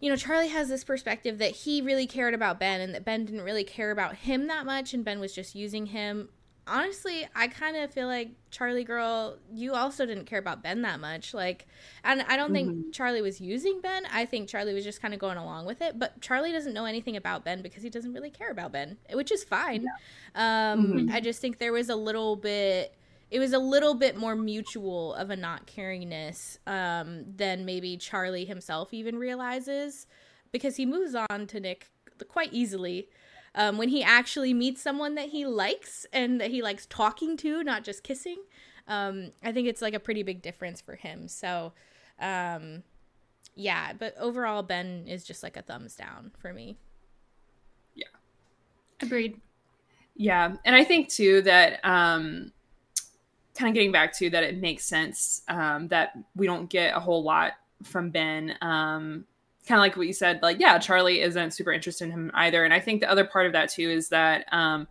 you 0.00 0.10
know, 0.10 0.16
Charlie 0.16 0.48
has 0.48 0.68
this 0.68 0.82
perspective 0.82 1.38
that 1.38 1.52
he 1.52 1.80
really 1.80 2.08
cared 2.08 2.34
about 2.34 2.58
Ben 2.58 2.80
and 2.80 2.92
that 2.96 3.04
Ben 3.04 3.24
didn't 3.24 3.42
really 3.42 3.62
care 3.62 3.92
about 3.92 4.16
him 4.16 4.48
that 4.48 4.66
much 4.66 4.94
and 4.94 5.04
Ben 5.04 5.20
was 5.20 5.32
just 5.32 5.54
using 5.54 5.86
him 5.86 6.28
honestly, 6.66 7.26
I 7.34 7.48
kind 7.48 7.76
of 7.76 7.92
feel 7.92 8.06
like 8.06 8.30
Charlie 8.50 8.84
girl, 8.84 9.36
you 9.52 9.74
also 9.74 10.06
didn't 10.06 10.26
care 10.26 10.38
about 10.38 10.62
Ben 10.62 10.82
that 10.82 11.00
much. 11.00 11.34
Like, 11.34 11.66
and 12.04 12.22
I 12.22 12.36
don't 12.36 12.52
mm-hmm. 12.52 12.70
think 12.82 12.94
Charlie 12.94 13.22
was 13.22 13.40
using 13.40 13.80
Ben. 13.80 14.04
I 14.12 14.24
think 14.24 14.48
Charlie 14.48 14.74
was 14.74 14.84
just 14.84 15.02
kind 15.02 15.14
of 15.14 15.20
going 15.20 15.38
along 15.38 15.66
with 15.66 15.82
it. 15.82 15.98
But 15.98 16.20
Charlie 16.20 16.52
doesn't 16.52 16.72
know 16.72 16.84
anything 16.84 17.16
about 17.16 17.44
Ben 17.44 17.62
because 17.62 17.82
he 17.82 17.90
doesn't 17.90 18.12
really 18.12 18.30
care 18.30 18.50
about 18.50 18.72
Ben, 18.72 18.96
which 19.12 19.32
is 19.32 19.44
fine. 19.44 19.84
Yeah. 20.34 20.72
Um, 20.72 20.86
mm-hmm. 20.86 21.12
I 21.12 21.20
just 21.20 21.40
think 21.40 21.58
there 21.58 21.72
was 21.72 21.88
a 21.88 21.96
little 21.96 22.36
bit. 22.36 22.94
It 23.30 23.38
was 23.38 23.54
a 23.54 23.58
little 23.58 23.94
bit 23.94 24.16
more 24.16 24.36
mutual 24.36 25.14
of 25.14 25.30
a 25.30 25.36
not 25.36 25.66
caringness 25.66 26.58
um, 26.66 27.24
than 27.36 27.64
maybe 27.64 27.96
Charlie 27.96 28.44
himself 28.44 28.92
even 28.92 29.16
realizes, 29.16 30.06
because 30.52 30.76
he 30.76 30.84
moves 30.84 31.14
on 31.14 31.46
to 31.46 31.58
Nick 31.58 31.88
quite 32.28 32.52
easily 32.52 33.08
um, 33.54 33.78
when 33.78 33.88
he 33.88 34.02
actually 34.02 34.54
meets 34.54 34.80
someone 34.80 35.14
that 35.16 35.28
he 35.28 35.44
likes 35.44 36.06
and 36.12 36.40
that 36.40 36.50
he 36.50 36.62
likes 36.62 36.86
talking 36.86 37.36
to, 37.38 37.62
not 37.62 37.84
just 37.84 38.02
kissing. 38.02 38.38
Um, 38.88 39.32
I 39.42 39.52
think 39.52 39.68
it's 39.68 39.82
like 39.82 39.94
a 39.94 40.00
pretty 40.00 40.22
big 40.22 40.42
difference 40.42 40.80
for 40.80 40.96
him. 40.96 41.28
So, 41.28 41.72
um, 42.18 42.82
yeah, 43.54 43.92
but 43.92 44.16
overall, 44.18 44.62
Ben 44.62 45.06
is 45.06 45.24
just 45.24 45.42
like 45.42 45.56
a 45.56 45.62
thumbs 45.62 45.94
down 45.94 46.32
for 46.38 46.52
me. 46.52 46.78
Yeah. 47.94 48.06
Agreed. 49.00 49.40
Yeah. 50.16 50.56
And 50.64 50.74
I 50.74 50.84
think 50.84 51.08
too 51.08 51.42
that, 51.42 51.84
um, 51.84 52.52
kind 53.54 53.68
of 53.68 53.74
getting 53.74 53.92
back 53.92 54.16
to 54.16 54.30
that, 54.30 54.42
it 54.42 54.56
makes 54.56 54.84
sense 54.84 55.42
um, 55.48 55.88
that 55.88 56.16
we 56.34 56.46
don't 56.46 56.70
get 56.70 56.96
a 56.96 57.00
whole 57.00 57.22
lot 57.22 57.52
from 57.84 58.10
Ben. 58.10 58.56
Um, 58.62 59.26
kind 59.66 59.78
of 59.78 59.82
like 59.82 59.96
what 59.96 60.06
you 60.06 60.12
said, 60.12 60.40
like, 60.42 60.58
yeah, 60.58 60.78
Charlie 60.78 61.20
isn't 61.20 61.52
super 61.52 61.72
interested 61.72 62.04
in 62.04 62.10
him 62.10 62.30
either. 62.34 62.64
And 62.64 62.74
I 62.74 62.80
think 62.80 63.00
the 63.00 63.10
other 63.10 63.24
part 63.24 63.46
of 63.46 63.52
that 63.52 63.68
too 63.68 63.88
is 63.90 64.08
that 64.08 64.46
um, 64.52 64.88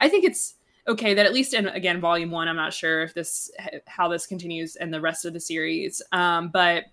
I 0.00 0.08
think 0.08 0.24
it's 0.24 0.54
okay 0.86 1.12
that 1.14 1.26
at 1.26 1.34
least 1.34 1.52
in 1.52 1.68
again 1.68 2.00
volume 2.00 2.30
one, 2.30 2.48
I'm 2.48 2.56
not 2.56 2.72
sure 2.72 3.02
if 3.02 3.14
this 3.14 3.50
how 3.86 4.08
this 4.08 4.26
continues 4.26 4.76
in 4.76 4.90
the 4.90 5.00
rest 5.00 5.24
of 5.24 5.34
the 5.34 5.40
series, 5.40 6.00
um, 6.12 6.48
but 6.48 6.84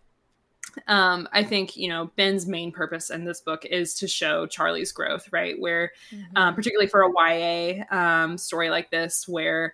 um, 0.88 1.28
I 1.32 1.44
think 1.44 1.78
you 1.78 1.88
know 1.88 2.12
Ben's 2.16 2.48
main 2.48 2.72
purpose 2.72 3.10
in 3.10 3.24
this 3.24 3.40
book 3.40 3.66
is 3.66 3.94
to 3.96 4.08
show 4.08 4.46
Charlie's 4.46 4.92
growth, 4.92 5.30
right? 5.32 5.60
Where, 5.60 5.92
mm-hmm. 6.12 6.38
um, 6.38 6.56
particularly 6.56 6.88
for 6.88 7.04
a 7.04 7.10
YA 7.10 7.84
um, 7.92 8.38
story 8.38 8.70
like 8.70 8.92
this, 8.92 9.28
where 9.28 9.74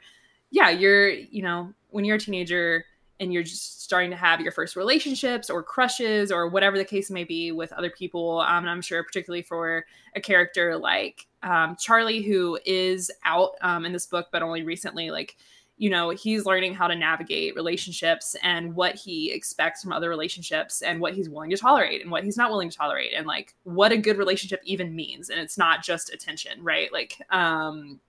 yeah, 0.51 0.69
you're 0.69 1.10
you 1.10 1.41
know 1.41 1.74
when 1.89 2.05
you're 2.05 2.17
a 2.17 2.19
teenager 2.19 2.86
and 3.21 3.31
you're 3.31 3.43
just 3.43 3.83
starting 3.83 4.09
to 4.09 4.17
have 4.17 4.41
your 4.41 4.51
first 4.51 4.75
relationships 4.75 5.49
or 5.49 5.61
crushes 5.61 6.31
or 6.31 6.47
whatever 6.47 6.77
the 6.77 6.83
case 6.83 7.11
may 7.11 7.23
be 7.23 7.51
with 7.51 7.71
other 7.73 7.91
people. 7.91 8.39
Um, 8.39 8.67
I'm 8.67 8.81
sure, 8.81 9.03
particularly 9.03 9.43
for 9.43 9.85
a 10.15 10.19
character 10.19 10.75
like 10.75 11.27
um, 11.43 11.77
Charlie, 11.79 12.23
who 12.23 12.59
is 12.65 13.11
out 13.23 13.51
um, 13.61 13.85
in 13.85 13.93
this 13.93 14.07
book, 14.07 14.27
but 14.31 14.41
only 14.41 14.63
recently, 14.63 15.11
like, 15.11 15.37
you 15.77 15.89
know, 15.89 16.09
he's 16.09 16.45
learning 16.45 16.73
how 16.73 16.87
to 16.87 16.95
navigate 16.95 17.55
relationships 17.55 18.35
and 18.43 18.75
what 18.75 18.95
he 18.95 19.31
expects 19.31 19.83
from 19.83 19.93
other 19.93 20.09
relationships 20.09 20.81
and 20.81 20.99
what 20.99 21.13
he's 21.13 21.29
willing 21.29 21.49
to 21.51 21.57
tolerate 21.57 22.01
and 22.01 22.11
what 22.11 22.23
he's 22.23 22.37
not 22.37 22.49
willing 22.49 22.69
to 22.69 22.77
tolerate 22.77 23.13
and 23.15 23.25
like 23.27 23.55
what 23.63 23.91
a 23.91 23.97
good 23.97 24.17
relationship 24.17 24.61
even 24.63 24.95
means. 24.95 25.29
And 25.29 25.39
it's 25.39 25.57
not 25.57 25.83
just 25.83 26.11
attention, 26.11 26.63
right? 26.63 26.91
Like, 26.91 27.21
um, 27.29 27.99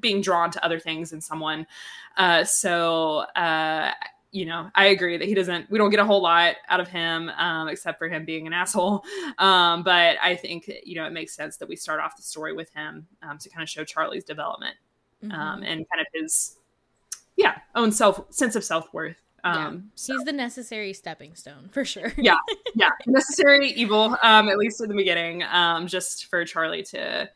being 0.00 0.20
drawn 0.20 0.50
to 0.50 0.64
other 0.64 0.80
things 0.80 1.12
in 1.12 1.20
someone. 1.20 1.66
Uh, 2.16 2.44
so 2.44 3.18
uh, 3.36 3.92
you 4.34 4.44
know, 4.44 4.68
I 4.74 4.86
agree 4.86 5.16
that 5.16 5.28
he 5.28 5.34
doesn't, 5.34 5.70
we 5.70 5.78
don't 5.78 5.90
get 5.90 6.00
a 6.00 6.04
whole 6.04 6.20
lot 6.20 6.56
out 6.68 6.80
of 6.80 6.88
him, 6.88 7.28
um, 7.38 7.68
except 7.68 8.00
for 8.00 8.08
him 8.08 8.24
being 8.24 8.48
an 8.48 8.52
asshole. 8.52 9.04
Um, 9.38 9.82
but 9.82 10.16
I 10.22 10.36
think, 10.36 10.70
you 10.84 10.94
know, 10.96 11.04
it 11.04 11.12
makes 11.12 11.34
sense 11.34 11.56
that 11.58 11.68
we 11.68 11.76
start 11.76 12.00
off 12.00 12.16
the 12.16 12.22
story 12.22 12.52
with 12.52 12.72
him 12.72 13.06
um, 13.22 13.38
to 13.38 13.48
kind 13.48 13.62
of 13.62 13.68
show 13.68 13.84
Charlie's 13.84 14.24
development 14.24 14.74
um, 15.24 15.30
mm-hmm. 15.30 15.62
and 15.62 15.86
kind 15.90 16.00
of 16.00 16.06
his, 16.12 16.56
yeah, 17.36 17.56
own 17.74 17.90
self, 17.90 18.32
sense 18.32 18.54
of 18.54 18.64
self 18.64 18.92
worth. 18.92 19.16
yeah. 19.44 19.66
Um, 19.68 19.90
so. 19.94 20.14
He's 20.14 20.24
the 20.24 20.32
necessary 20.32 20.92
stepping 20.92 21.34
stone 21.34 21.68
for 21.72 21.84
sure. 21.84 22.12
yeah. 22.16 22.36
Yeah. 22.74 22.90
Necessary 23.06 23.70
evil, 23.70 24.16
um, 24.22 24.48
at 24.48 24.58
least 24.58 24.80
in 24.80 24.88
the 24.88 24.96
beginning, 24.96 25.42
just 25.86 26.26
for 26.26 26.44
Charlie 26.44 26.82
to 26.84 27.28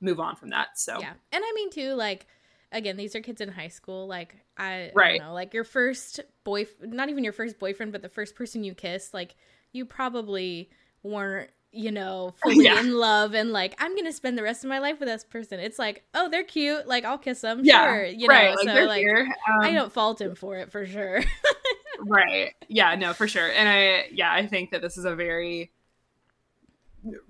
move 0.00 0.20
on 0.20 0.36
from 0.36 0.50
that. 0.50 0.78
So, 0.78 0.98
yeah. 1.00 1.12
And 1.32 1.42
I 1.44 1.52
mean, 1.54 1.70
too, 1.70 1.94
like, 1.94 2.26
again, 2.72 2.96
these 2.96 3.14
are 3.14 3.20
kids 3.20 3.40
in 3.40 3.50
high 3.50 3.68
school. 3.68 4.06
Like 4.06 4.36
I, 4.56 4.90
right. 4.94 5.20
I 5.20 5.26
know, 5.26 5.34
like 5.34 5.54
your 5.54 5.64
first 5.64 6.20
boy, 6.44 6.66
not 6.80 7.08
even 7.08 7.24
your 7.24 7.32
first 7.32 7.58
boyfriend, 7.58 7.92
but 7.92 8.02
the 8.02 8.08
first 8.08 8.34
person 8.34 8.64
you 8.64 8.74
kissed. 8.74 9.14
Like 9.14 9.36
you 9.72 9.84
probably 9.84 10.70
weren't, 11.02 11.50
you 11.70 11.90
know, 11.90 12.34
fully 12.42 12.64
yeah. 12.64 12.80
in 12.80 12.94
love 12.94 13.34
and 13.34 13.52
like 13.52 13.74
I'm 13.78 13.94
gonna 13.94 14.12
spend 14.12 14.36
the 14.36 14.42
rest 14.42 14.64
of 14.64 14.68
my 14.68 14.78
life 14.78 14.98
with 14.98 15.08
this 15.08 15.24
person. 15.24 15.60
It's 15.60 15.78
like, 15.78 16.04
oh, 16.14 16.28
they're 16.28 16.44
cute. 16.44 16.86
Like 16.86 17.04
I'll 17.04 17.18
kiss 17.18 17.42
them. 17.42 17.60
Yeah, 17.62 17.84
sure. 17.84 18.04
You 18.06 18.26
right. 18.28 18.56
know, 18.64 18.72
like, 18.86 19.06
so 19.06 19.12
like 19.12 19.26
um, 19.26 19.60
I 19.60 19.70
don't 19.72 19.92
fault 19.92 20.20
him 20.20 20.34
for 20.34 20.56
it 20.56 20.72
for 20.72 20.86
sure. 20.86 21.22
right. 22.00 22.54
Yeah. 22.68 22.94
No, 22.96 23.12
for 23.12 23.28
sure. 23.28 23.50
And 23.50 23.68
I, 23.68 24.08
yeah, 24.10 24.32
I 24.32 24.46
think 24.46 24.70
that 24.70 24.82
this 24.82 24.96
is 24.96 25.04
a 25.04 25.14
very 25.14 25.70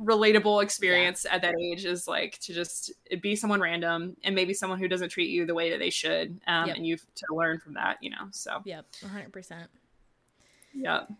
relatable 0.00 0.62
experience 0.62 1.24
yeah. 1.24 1.36
at 1.36 1.42
that 1.42 1.54
age 1.58 1.84
is 1.84 2.06
like 2.06 2.38
to 2.40 2.52
just 2.52 2.92
be 3.20 3.34
someone 3.34 3.60
random 3.60 4.16
and 4.22 4.34
maybe 4.34 4.52
someone 4.52 4.78
who 4.78 4.88
doesn't 4.88 5.08
treat 5.08 5.30
you 5.30 5.46
the 5.46 5.54
way 5.54 5.70
that 5.70 5.78
they 5.78 5.90
should 5.90 6.40
um, 6.46 6.66
yep. 6.66 6.76
and 6.76 6.86
you 6.86 6.96
to 6.96 7.26
learn 7.30 7.58
from 7.58 7.74
that 7.74 7.96
you 8.02 8.10
know 8.10 8.28
so 8.30 8.60
yep 8.64 8.86
100% 9.02 9.66
yep 10.74 11.10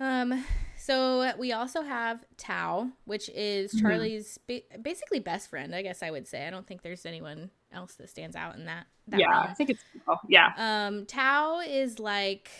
um 0.00 0.44
so 0.76 1.32
we 1.38 1.52
also 1.52 1.82
have 1.82 2.24
tao 2.36 2.88
which 3.04 3.28
is 3.30 3.72
mm-hmm. 3.72 3.86
charlie's 3.86 4.38
ba- 4.46 4.62
basically 4.80 5.18
best 5.18 5.50
friend 5.50 5.74
i 5.74 5.82
guess 5.82 6.02
i 6.02 6.10
would 6.10 6.26
say 6.26 6.46
i 6.46 6.50
don't 6.50 6.66
think 6.66 6.82
there's 6.82 7.04
anyone 7.04 7.50
else 7.72 7.94
that 7.94 8.08
stands 8.08 8.36
out 8.36 8.54
in 8.54 8.64
that, 8.64 8.86
that 9.08 9.20
yeah 9.20 9.40
i 9.40 9.54
think 9.54 9.70
it's 9.70 9.82
oh, 10.06 10.16
yeah 10.28 10.52
um 10.56 11.04
tao 11.04 11.60
is 11.60 11.98
like 11.98 12.50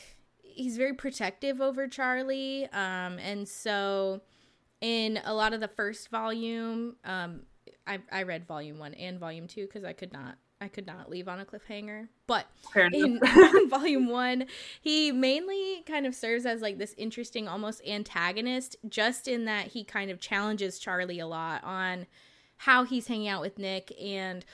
he's 0.43 0.77
very 0.77 0.93
protective 0.93 1.61
over 1.61 1.89
charlie 1.89 2.65
um 2.73 3.19
and 3.19 3.49
so 3.49 4.21
in 4.81 5.21
a 5.25 5.35
lot 5.35 5.53
of 5.53 5.61
the 5.61 5.69
first 5.69 6.09
volume 6.09 6.97
um 7.05 7.41
i 7.87 7.99
i 8.13 8.23
read 8.23 8.47
volume 8.47 8.79
one 8.79 8.95
and 8.95 9.19
volume 9.19 9.47
two 9.47 9.67
because 9.67 9.85
i 9.85 9.93
could 9.93 10.13
not 10.13 10.37
I 10.61 10.69
could 10.69 10.87
not 10.87 11.09
leave 11.09 11.29
on 11.29 11.39
a 11.39 11.45
cliffhanger. 11.45 12.09
But 12.27 12.47
in, 12.75 12.93
in, 12.93 13.21
volume 13.71 14.09
one, 14.09 14.47
he 14.81 15.13
mainly 15.13 15.83
kind 15.87 16.07
of 16.07 16.15
serves 16.15 16.47
as 16.47 16.61
like 16.61 16.79
this 16.79 16.95
interesting, 16.99 17.47
almost 17.47 17.81
antagonist, 17.87 18.77
just 18.89 19.29
in 19.29 19.45
that 19.45 19.69
he 19.69 19.85
kind 19.85 20.11
of 20.11 20.21
challenges 20.21 20.79
Charlie 20.79 21.21
a 21.21 21.27
lot 21.27 21.63
on 21.63 22.07
how 22.57 22.85
he's 22.85 23.07
hanging 23.07 23.29
out 23.29 23.41
with 23.41 23.57
Nick 23.59 23.93
and, 24.03 24.45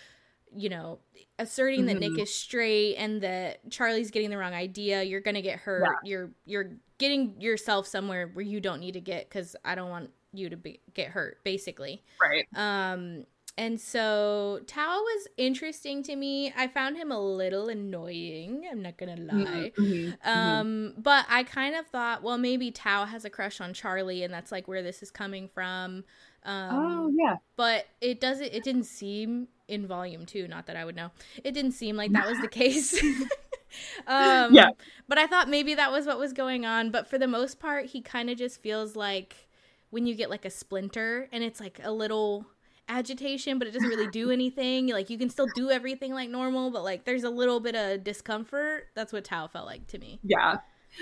you 0.54 0.68
know, 0.68 0.98
asserting 1.38 1.80
mm-hmm. 1.80 1.86
that 1.88 2.00
Nick 2.00 2.12
mm-hmm. 2.12 2.20
is 2.20 2.34
straight 2.34 2.96
and 2.96 3.22
that 3.22 3.70
Charlie's 3.70 4.10
getting 4.10 4.28
the 4.28 4.36
wrong 4.36 4.52
idea. 4.52 5.02
You're 5.02 5.22
gonna 5.22 5.42
get 5.42 5.60
hurt. 5.60 5.84
Yeah. 5.84 6.10
You're 6.10 6.30
you're 6.44 6.70
getting 6.98 7.40
yourself 7.40 7.86
somewhere 7.86 8.28
where 8.32 8.44
you 8.44 8.60
don't 8.60 8.80
need 8.80 8.92
to 8.92 9.00
get 9.00 9.28
because 9.28 9.56
I 9.64 9.74
don't 9.74 9.90
want 9.90 10.10
you 10.32 10.50
to 10.50 10.56
be, 10.56 10.80
get 10.94 11.08
hurt 11.08 11.38
basically 11.44 12.02
right 12.20 12.46
um 12.56 13.24
and 13.56 13.80
so 13.80 14.60
Tao 14.66 14.98
was 14.98 15.28
interesting 15.36 16.02
to 16.04 16.16
me. 16.16 16.52
I 16.56 16.66
found 16.66 16.96
him 16.96 17.12
a 17.12 17.20
little 17.20 17.68
annoying. 17.68 18.64
I'm 18.70 18.82
not 18.82 18.96
gonna 18.96 19.16
mm-hmm, 19.16 19.38
lie. 19.38 19.72
Mm-hmm, 19.78 19.92
mm-hmm. 20.28 20.28
um, 20.28 20.94
but 20.98 21.24
I 21.28 21.44
kind 21.44 21.76
of 21.76 21.86
thought, 21.86 22.22
well, 22.24 22.36
maybe 22.36 22.72
Tao 22.72 23.04
has 23.04 23.24
a 23.24 23.30
crush 23.30 23.60
on 23.60 23.72
Charlie, 23.72 24.24
and 24.24 24.34
that's 24.34 24.50
like 24.50 24.66
where 24.66 24.82
this 24.82 25.02
is 25.02 25.10
coming 25.12 25.46
from. 25.46 26.04
Um, 26.42 26.70
oh 26.72 27.12
yeah. 27.16 27.36
But 27.56 27.86
it 28.00 28.20
doesn't. 28.20 28.52
It 28.52 28.64
didn't 28.64 28.84
seem 28.84 29.46
in 29.68 29.86
volume 29.86 30.26
two. 30.26 30.48
Not 30.48 30.66
that 30.66 30.76
I 30.76 30.84
would 30.84 30.96
know. 30.96 31.12
It 31.44 31.52
didn't 31.52 31.72
seem 31.72 31.96
like 31.96 32.12
that 32.12 32.26
was 32.26 32.40
the 32.40 32.48
case. 32.60 33.00
um, 34.06 34.54
yeah. 34.54 34.70
But 35.08 35.18
I 35.18 35.26
thought 35.26 35.48
maybe 35.48 35.74
that 35.74 35.92
was 35.92 36.06
what 36.06 36.18
was 36.18 36.32
going 36.32 36.64
on. 36.64 36.90
But 36.90 37.08
for 37.08 37.18
the 37.18 37.28
most 37.28 37.58
part, 37.58 37.86
he 37.86 38.00
kind 38.00 38.30
of 38.30 38.38
just 38.38 38.60
feels 38.60 38.96
like 38.96 39.48
when 39.90 40.06
you 40.06 40.14
get 40.14 40.28
like 40.28 40.44
a 40.44 40.50
splinter 40.50 41.28
and 41.30 41.44
it's 41.44 41.60
like 41.60 41.80
a 41.84 41.92
little 41.92 42.46
agitation 42.88 43.58
but 43.58 43.66
it 43.68 43.70
doesn't 43.70 43.88
really 43.88 44.08
do 44.08 44.30
anything 44.32 44.88
like 44.88 45.08
you 45.08 45.16
can 45.16 45.30
still 45.30 45.46
do 45.54 45.70
everything 45.70 46.12
like 46.12 46.28
normal 46.28 46.70
but 46.70 46.82
like 46.84 47.04
there's 47.04 47.24
a 47.24 47.30
little 47.30 47.60
bit 47.60 47.74
of 47.74 48.04
discomfort 48.04 48.88
that's 48.94 49.12
what 49.12 49.24
tao 49.24 49.46
felt 49.46 49.66
like 49.66 49.86
to 49.86 49.98
me 49.98 50.18
yeah 50.22 50.58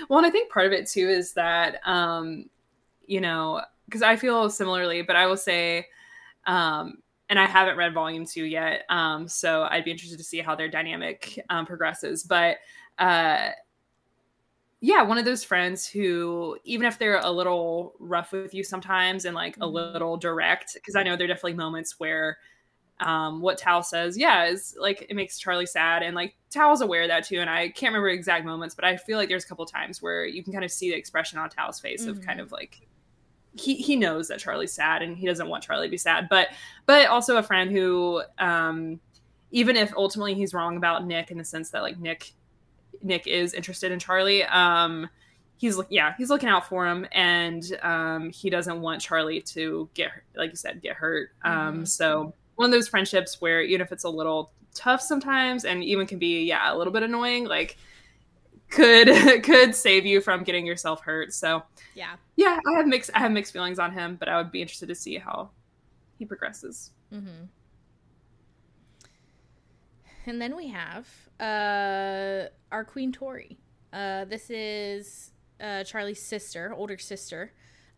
well 0.07 0.19
and 0.19 0.27
i 0.27 0.29
think 0.29 0.49
part 0.51 0.65
of 0.65 0.71
it 0.71 0.87
too 0.87 1.09
is 1.09 1.33
that 1.33 1.79
um 1.85 2.45
you 3.05 3.19
know 3.19 3.61
because 3.85 4.01
i 4.01 4.15
feel 4.15 4.49
similarly 4.49 5.01
but 5.01 5.15
i 5.15 5.25
will 5.25 5.35
say 5.35 5.85
um 6.45 6.99
and 7.29 7.39
i 7.39 7.45
haven't 7.45 7.77
read 7.77 7.93
volume 7.93 8.25
two 8.25 8.45
yet 8.45 8.83
um 8.89 9.27
so 9.27 9.67
i'd 9.71 9.85
be 9.85 9.91
interested 9.91 10.17
to 10.17 10.23
see 10.23 10.39
how 10.39 10.55
their 10.55 10.69
dynamic 10.69 11.39
um, 11.49 11.65
progresses 11.65 12.23
but 12.23 12.57
uh 12.99 13.49
yeah, 14.85 15.01
one 15.01 15.17
of 15.17 15.23
those 15.23 15.45
friends 15.45 15.87
who, 15.87 16.57
even 16.65 16.85
if 16.85 16.99
they're 16.99 17.21
a 17.21 17.31
little 17.31 17.93
rough 17.99 18.33
with 18.33 18.53
you 18.53 18.65
sometimes 18.65 19.23
and 19.23 19.33
like 19.33 19.53
mm-hmm. 19.53 19.63
a 19.63 19.67
little 19.67 20.17
direct, 20.17 20.73
because 20.73 20.97
I 20.97 21.03
know 21.03 21.15
there 21.15 21.23
are 21.23 21.27
definitely 21.29 21.53
moments 21.53 22.01
where 22.01 22.37
um, 22.99 23.39
what 23.39 23.57
Tao 23.57 23.79
says, 23.79 24.17
yeah, 24.17 24.43
is 24.45 24.75
like 24.77 25.05
it 25.09 25.15
makes 25.15 25.39
Charlie 25.39 25.67
sad, 25.67 26.03
and 26.03 26.15
like 26.17 26.35
Tao's 26.49 26.81
aware 26.81 27.03
of 27.03 27.07
that 27.07 27.23
too. 27.23 27.39
And 27.39 27.49
I 27.49 27.69
can't 27.69 27.91
remember 27.93 28.09
exact 28.09 28.43
moments, 28.45 28.75
but 28.75 28.83
I 28.83 28.97
feel 28.97 29.17
like 29.17 29.29
there's 29.29 29.45
a 29.45 29.47
couple 29.47 29.65
times 29.65 30.01
where 30.01 30.25
you 30.25 30.43
can 30.43 30.51
kind 30.51 30.65
of 30.65 30.71
see 30.71 30.89
the 30.89 30.97
expression 30.97 31.39
on 31.39 31.49
Tao's 31.49 31.79
face 31.79 32.01
mm-hmm. 32.01 32.11
of 32.11 32.21
kind 32.21 32.39
mm-hmm. 32.39 32.47
of 32.47 32.51
like 32.51 32.85
he 33.55 33.75
he 33.75 33.95
knows 33.95 34.27
that 34.27 34.39
Charlie's 34.39 34.73
sad 34.73 35.01
and 35.01 35.17
he 35.17 35.25
doesn't 35.25 35.47
want 35.47 35.63
Charlie 35.63 35.87
to 35.87 35.91
be 35.91 35.97
sad, 35.97 36.27
but 36.29 36.49
but 36.85 37.07
also 37.07 37.37
a 37.37 37.43
friend 37.43 37.71
who, 37.71 38.23
um, 38.39 38.99
even 39.51 39.75
if 39.75 39.93
ultimately 39.95 40.33
he's 40.33 40.53
wrong 40.53 40.77
about 40.77 41.05
Nick 41.05 41.31
in 41.31 41.37
the 41.37 41.45
sense 41.45 41.69
that 41.69 41.83
like 41.83 41.99
Nick 41.99 42.33
Nick 43.01 43.27
is 43.27 43.53
interested 43.53 43.91
in 43.91 43.99
Charlie. 43.99 44.43
Um, 44.43 45.09
he's 45.57 45.79
yeah, 45.89 46.13
he's 46.17 46.29
looking 46.29 46.49
out 46.49 46.67
for 46.67 46.87
him, 46.87 47.05
and 47.11 47.63
um, 47.83 48.31
he 48.31 48.49
doesn't 48.49 48.81
want 48.81 49.01
Charlie 49.01 49.41
to 49.41 49.89
get 49.93 50.11
like 50.35 50.51
you 50.51 50.57
said 50.57 50.81
get 50.81 50.95
hurt. 50.95 51.29
Um, 51.43 51.53
mm-hmm. 51.53 51.83
So 51.85 52.33
one 52.55 52.65
of 52.65 52.71
those 52.71 52.87
friendships 52.87 53.39
where 53.39 53.61
even 53.61 53.81
if 53.81 53.91
it's 53.91 54.03
a 54.03 54.09
little 54.09 54.51
tough 54.73 55.01
sometimes, 55.01 55.65
and 55.65 55.83
even 55.83 56.07
can 56.07 56.17
be 56.17 56.43
yeah 56.43 56.73
a 56.73 56.75
little 56.75 56.93
bit 56.93 57.03
annoying, 57.03 57.45
like 57.45 57.77
could 58.73 59.43
could 59.43 59.75
save 59.75 60.05
you 60.05 60.21
from 60.21 60.43
getting 60.43 60.65
yourself 60.65 61.01
hurt. 61.01 61.33
So 61.33 61.63
yeah, 61.95 62.15
yeah, 62.35 62.59
I 62.67 62.77
have 62.77 62.87
mixed 62.87 63.11
I 63.13 63.19
have 63.19 63.31
mixed 63.31 63.53
feelings 63.53 63.79
on 63.79 63.91
him, 63.91 64.17
but 64.19 64.27
I 64.27 64.37
would 64.37 64.51
be 64.51 64.61
interested 64.61 64.87
to 64.89 64.95
see 64.95 65.17
how 65.17 65.49
he 66.17 66.25
progresses. 66.25 66.91
Mm-hmm. 67.13 67.45
And 70.25 70.41
then 70.41 70.55
we 70.55 70.69
have 70.69 71.07
uh, 71.39 72.47
our 72.71 72.85
Queen 72.85 73.11
Tori. 73.11 73.57
Uh, 73.91 74.25
this 74.25 74.49
is 74.49 75.31
uh, 75.59 75.83
Charlie's 75.83 76.21
sister, 76.21 76.73
older 76.73 76.97
sister. 76.97 77.51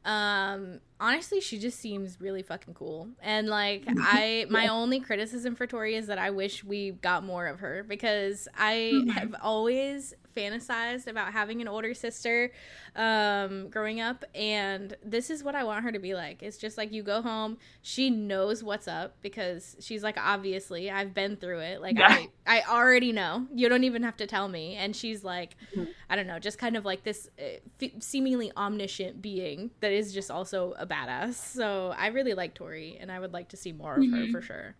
Um, 0.03 0.79
honestly, 0.99 1.41
she 1.41 1.57
just 1.57 1.79
seems 1.79 2.19
really 2.21 2.41
fucking 2.41 2.73
cool. 2.73 3.09
And 3.21 3.47
like, 3.47 3.83
I 3.87 4.45
my 4.49 4.67
only 4.67 4.99
criticism 4.99 5.55
for 5.55 5.67
Tori 5.67 5.95
is 5.95 6.07
that 6.07 6.17
I 6.17 6.29
wish 6.29 6.63
we 6.63 6.91
got 6.91 7.23
more 7.23 7.47
of 7.47 7.59
her 7.59 7.83
because 7.83 8.47
I 8.57 8.91
mm-hmm. 8.93 9.09
have 9.09 9.35
always 9.41 10.13
fantasized 10.35 11.07
about 11.07 11.31
having 11.31 11.61
an 11.61 11.67
older 11.67 11.93
sister 11.93 12.51
um, 12.95 13.69
growing 13.69 14.01
up, 14.01 14.25
and 14.35 14.95
this 15.03 15.29
is 15.29 15.43
what 15.43 15.55
I 15.55 15.63
want 15.63 15.83
her 15.83 15.91
to 15.91 15.99
be 15.99 16.13
like. 16.13 16.43
It's 16.43 16.57
just 16.57 16.77
like 16.77 16.91
you 16.91 17.03
go 17.03 17.21
home, 17.21 17.57
she 17.81 18.09
knows 18.09 18.63
what's 18.63 18.87
up 18.87 19.15
because 19.21 19.75
she's 19.79 20.03
like, 20.03 20.17
obviously, 20.17 20.91
I've 20.91 21.13
been 21.13 21.37
through 21.37 21.59
it. 21.59 21.81
Like 21.81 21.97
yeah. 21.97 22.07
I, 22.09 22.29
I 22.45 22.63
already 22.69 23.11
know. 23.11 23.47
You 23.53 23.69
don't 23.69 23.83
even 23.83 24.03
have 24.03 24.17
to 24.17 24.27
tell 24.27 24.47
me. 24.47 24.75
And 24.75 24.95
she's 24.95 25.23
like, 25.23 25.55
mm-hmm. 25.75 25.91
I 26.09 26.15
don't 26.15 26.27
know, 26.27 26.39
just 26.39 26.57
kind 26.57 26.75
of 26.75 26.85
like 26.85 27.03
this 27.03 27.29
uh, 27.39 27.59
f- 27.81 27.91
seemingly 27.99 28.51
omniscient 28.55 29.21
being 29.21 29.71
that 29.79 29.91
is 29.91 30.13
just 30.13 30.29
also 30.29 30.73
a 30.77 30.84
badass. 30.85 31.33
So 31.33 31.93
I 31.97 32.07
really 32.07 32.33
like 32.33 32.53
Tori, 32.53 32.97
and 32.99 33.11
I 33.11 33.19
would 33.19 33.33
like 33.33 33.49
to 33.49 33.57
see 33.57 33.71
more 33.71 33.95
of 33.95 34.03
mm-hmm. 34.03 34.25
her 34.25 34.31
for 34.31 34.41
sure. 34.41 34.75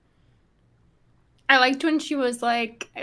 I 1.47 1.57
liked 1.57 1.83
when 1.83 1.99
she 1.99 2.15
was 2.15 2.41
like, 2.41 2.89
uh, 2.95 2.99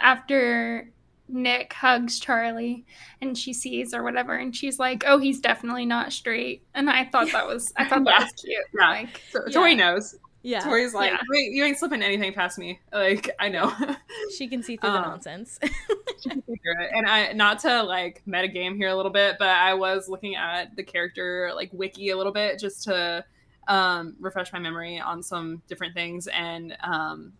after 0.00 0.90
Nick 1.28 1.72
hugs 1.72 2.20
Charlie 2.20 2.84
and 3.20 3.36
she 3.36 3.52
sees 3.52 3.92
or 3.92 4.02
whatever 4.02 4.34
and 4.34 4.54
she's 4.54 4.78
like, 4.78 5.04
"Oh, 5.06 5.18
he's 5.18 5.40
definitely 5.40 5.86
not 5.86 6.12
straight." 6.12 6.62
And 6.74 6.88
I 6.88 7.04
thought 7.04 7.32
that 7.32 7.46
was 7.46 7.72
I 7.76 7.84
thought 7.84 8.04
that 8.04 8.20
was 8.20 8.32
cute. 8.44 8.64
Yeah. 8.78 8.88
Like, 8.88 9.22
so, 9.30 9.40
yeah. 9.46 9.52
Tori 9.52 9.74
knows. 9.74 10.16
Yeah. 10.46 10.60
Tori's 10.60 10.94
like, 10.94 11.10
yeah. 11.10 11.18
Wait, 11.28 11.50
you 11.50 11.64
ain't 11.64 11.76
slipping 11.76 12.02
anything 12.02 12.32
past 12.32 12.56
me. 12.56 12.78
Like, 12.92 13.30
I 13.40 13.48
know. 13.48 13.72
she 14.38 14.46
can 14.46 14.62
see 14.62 14.76
through 14.76 14.90
um, 14.90 15.02
the 15.02 15.08
nonsense. 15.08 15.58
she 16.22 16.28
can 16.28 16.40
see 16.44 16.52
it. 16.52 16.90
And 16.94 17.04
I 17.04 17.32
not 17.32 17.58
to 17.60 17.82
like 17.82 18.22
metagame 18.28 18.76
here 18.76 18.88
a 18.88 18.94
little 18.94 19.10
bit, 19.10 19.38
but 19.40 19.48
I 19.48 19.74
was 19.74 20.08
looking 20.08 20.36
at 20.36 20.76
the 20.76 20.84
character 20.84 21.50
like 21.56 21.70
wiki 21.72 22.10
a 22.10 22.16
little 22.16 22.32
bit 22.32 22.60
just 22.60 22.84
to 22.84 23.24
um 23.66 24.14
refresh 24.20 24.52
my 24.52 24.60
memory 24.60 25.00
on 25.00 25.20
some 25.20 25.62
different 25.66 25.94
things. 25.94 26.28
And 26.28 26.76
um 26.80 27.32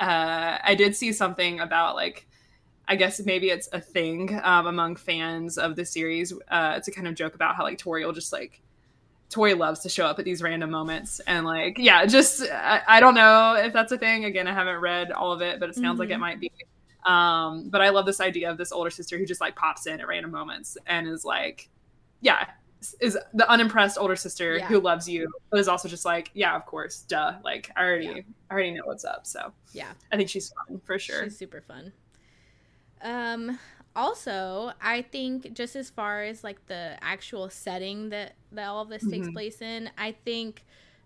uh 0.00 0.56
I 0.64 0.74
did 0.78 0.96
see 0.96 1.12
something 1.12 1.60
about 1.60 1.94
like 1.94 2.26
I 2.88 2.96
guess 2.96 3.20
maybe 3.20 3.50
it's 3.50 3.68
a 3.74 3.82
thing 3.82 4.40
um, 4.42 4.66
among 4.66 4.96
fans 4.96 5.58
of 5.58 5.76
the 5.76 5.84
series 5.84 6.32
uh, 6.48 6.80
to 6.80 6.90
kind 6.90 7.06
of 7.06 7.14
joke 7.14 7.34
about 7.34 7.54
how 7.56 7.64
like 7.64 7.78
Tori 7.78 8.04
will 8.04 8.12
just 8.12 8.32
like 8.32 8.62
Tori 9.30 9.54
loves 9.54 9.80
to 9.80 9.88
show 9.88 10.06
up 10.06 10.18
at 10.18 10.24
these 10.24 10.42
random 10.42 10.70
moments 10.70 11.20
and 11.26 11.44
like 11.44 11.78
yeah, 11.78 12.06
just 12.06 12.42
I, 12.50 12.82
I 12.86 13.00
don't 13.00 13.14
know 13.14 13.54
if 13.54 13.72
that's 13.72 13.92
a 13.92 13.98
thing. 13.98 14.24
Again, 14.24 14.46
I 14.46 14.52
haven't 14.52 14.80
read 14.80 15.12
all 15.12 15.32
of 15.32 15.42
it, 15.42 15.60
but 15.60 15.68
it 15.68 15.74
sounds 15.74 15.84
mm-hmm. 15.84 16.00
like 16.00 16.10
it 16.10 16.12
mm-hmm. 16.12 16.20
might 16.20 16.40
be. 16.40 16.52
Um, 17.04 17.68
but 17.68 17.82
I 17.82 17.90
love 17.90 18.06
this 18.06 18.20
idea 18.20 18.50
of 18.50 18.56
this 18.56 18.72
older 18.72 18.90
sister 18.90 19.18
who 19.18 19.26
just 19.26 19.40
like 19.40 19.56
pops 19.56 19.86
in 19.86 20.00
at 20.00 20.08
random 20.08 20.30
moments 20.30 20.78
and 20.86 21.06
is 21.06 21.24
like, 21.24 21.68
yeah, 22.20 22.46
is 23.00 23.18
the 23.32 23.50
unimpressed 23.50 23.98
older 23.98 24.16
sister 24.16 24.58
yeah. 24.58 24.66
who 24.66 24.80
loves 24.80 25.08
you, 25.08 25.30
but 25.50 25.60
is 25.60 25.68
also 25.68 25.88
just 25.88 26.04
like, 26.04 26.30
yeah, 26.34 26.54
of 26.56 26.66
course, 26.66 27.00
duh. 27.02 27.34
Like 27.42 27.70
I 27.76 27.82
already, 27.82 28.06
yeah. 28.06 28.20
I 28.50 28.54
already 28.54 28.70
know 28.72 28.82
what's 28.84 29.04
up. 29.04 29.26
So 29.26 29.52
yeah, 29.72 29.92
I 30.12 30.16
think 30.16 30.28
she's 30.28 30.52
fun 30.52 30.80
for 30.84 30.98
sure. 30.98 31.24
She's 31.24 31.36
super 31.36 31.60
fun. 31.60 31.92
Um, 33.02 33.58
also, 33.96 34.72
I 34.80 35.02
think 35.02 35.52
just 35.52 35.76
as 35.76 35.90
far 35.90 36.22
as 36.22 36.42
like 36.42 36.66
the 36.66 36.96
actual 37.02 37.48
setting 37.50 38.10
that 38.10 38.34
that 38.52 38.66
all 38.66 38.82
of 38.82 38.88
this 38.88 39.02
mm-hmm. 39.02 39.22
takes 39.22 39.28
place 39.30 39.62
in, 39.62 39.90
I 39.96 40.12
think 40.24 40.64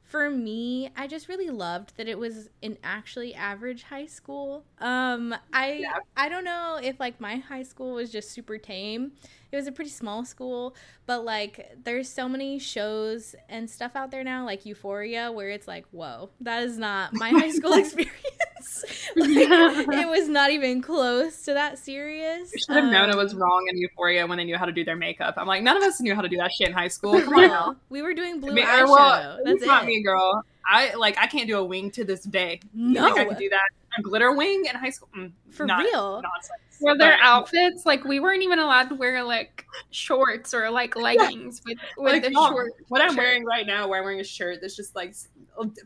for 0.09 0.30
me, 0.30 0.90
I 0.97 1.07
just 1.07 1.28
really 1.28 1.50
loved 1.50 1.99
that 1.99 2.09
it 2.09 2.18
was 2.18 2.49
an 2.62 2.78
actually 2.83 3.35
average 3.35 3.83
high 3.83 4.07
school. 4.07 4.64
Um, 4.78 5.35
I 5.52 5.73
yeah. 5.83 5.99
I 6.16 6.30
don't 6.30 6.45
know 6.45 6.80
if 6.83 6.99
like 6.99 7.21
my 7.21 7.37
high 7.37 7.62
school 7.62 7.92
was 7.92 8.11
just 8.11 8.30
super 8.30 8.57
tame. 8.57 9.12
It 9.52 9.57
was 9.57 9.66
a 9.66 9.73
pretty 9.73 9.90
small 9.90 10.25
school, 10.25 10.75
but 11.04 11.26
like 11.26 11.76
there's 11.85 12.09
so 12.09 12.26
many 12.26 12.59
shows 12.59 13.35
and 13.50 13.68
stuff 13.68 13.97
out 13.97 14.11
there 14.11 14.25
now, 14.25 14.47
like 14.47 14.64
Euphoria, 14.64 15.30
where 15.30 15.50
it's 15.50 15.68
like, 15.68 15.85
whoa, 15.90 16.30
that 16.40 16.62
is 16.62 16.78
not 16.78 17.12
my 17.12 17.28
high 17.30 17.50
school 17.50 17.73
experience. 17.78 18.38
like, 19.16 19.28
it 19.28 20.08
was 20.08 20.28
not 20.28 20.50
even 20.50 20.80
close 20.82 21.42
to 21.42 21.54
that 21.54 21.78
serious. 21.78 22.52
You 22.52 22.58
should 22.58 22.76
have 22.76 22.84
um, 22.84 22.92
known 22.92 23.10
it 23.10 23.16
was 23.16 23.34
um, 23.34 23.42
wrong 23.42 23.66
in 23.70 23.78
Euphoria 23.78 24.26
when 24.26 24.38
they 24.38 24.44
knew 24.44 24.56
how 24.56 24.64
to 24.64 24.72
do 24.72 24.84
their 24.84 24.96
makeup. 24.96 25.34
I'm 25.37 25.46
like, 25.46 25.62
none 25.62 25.76
of 25.76 25.82
us 25.82 26.00
knew 26.00 26.14
how 26.14 26.20
to 26.20 26.28
do 26.28 26.37
that 26.38 26.52
shit 26.52 26.68
in 26.68 26.75
high 26.75 26.88
school. 26.88 27.20
Come 27.22 27.34
on. 27.34 27.76
We 27.88 28.02
were 28.02 28.14
doing 28.14 28.40
blue 28.40 28.52
I 28.52 28.54
mean, 28.54 28.66
eyeshadow. 28.66 28.87
Well, 28.88 29.38
That's 29.44 29.64
not 29.64 29.87
me, 29.87 30.02
girl. 30.02 30.44
I 30.66 30.94
like 30.94 31.16
I 31.18 31.26
can't 31.26 31.48
do 31.48 31.58
a 31.58 31.64
wing 31.64 31.90
to 31.92 32.04
this 32.04 32.22
day. 32.22 32.60
No, 32.75 33.06
I 33.06 33.25
could 33.25 33.38
do 33.38 33.48
that. 33.48 33.68
A 33.98 34.02
glitter 34.02 34.32
wing 34.32 34.64
in 34.68 34.76
high 34.76 34.90
school. 34.90 35.08
Mm, 35.16 35.32
For 35.50 35.66
real. 35.66 36.22
Nonsense. 36.22 36.60
Were 36.80 36.96
their 36.96 37.18
outfits 37.20 37.84
like 37.84 38.04
we 38.04 38.20
weren't 38.20 38.44
even 38.44 38.60
allowed 38.60 38.88
to 38.90 38.94
wear 38.94 39.24
like 39.24 39.66
shorts 39.90 40.54
or 40.54 40.70
like 40.70 40.94
leggings 40.94 41.60
with 41.66 41.78
with 41.96 42.12
like, 42.12 42.22
the 42.22 42.32
oh, 42.36 42.50
short. 42.50 42.72
What 42.86 43.00
I'm 43.00 43.16
wearing 43.16 43.44
right 43.44 43.66
now, 43.66 43.88
where 43.88 43.98
I'm 43.98 44.04
wearing 44.04 44.20
a 44.20 44.24
shirt 44.24 44.58
that's 44.60 44.76
just 44.76 44.94
like 44.94 45.14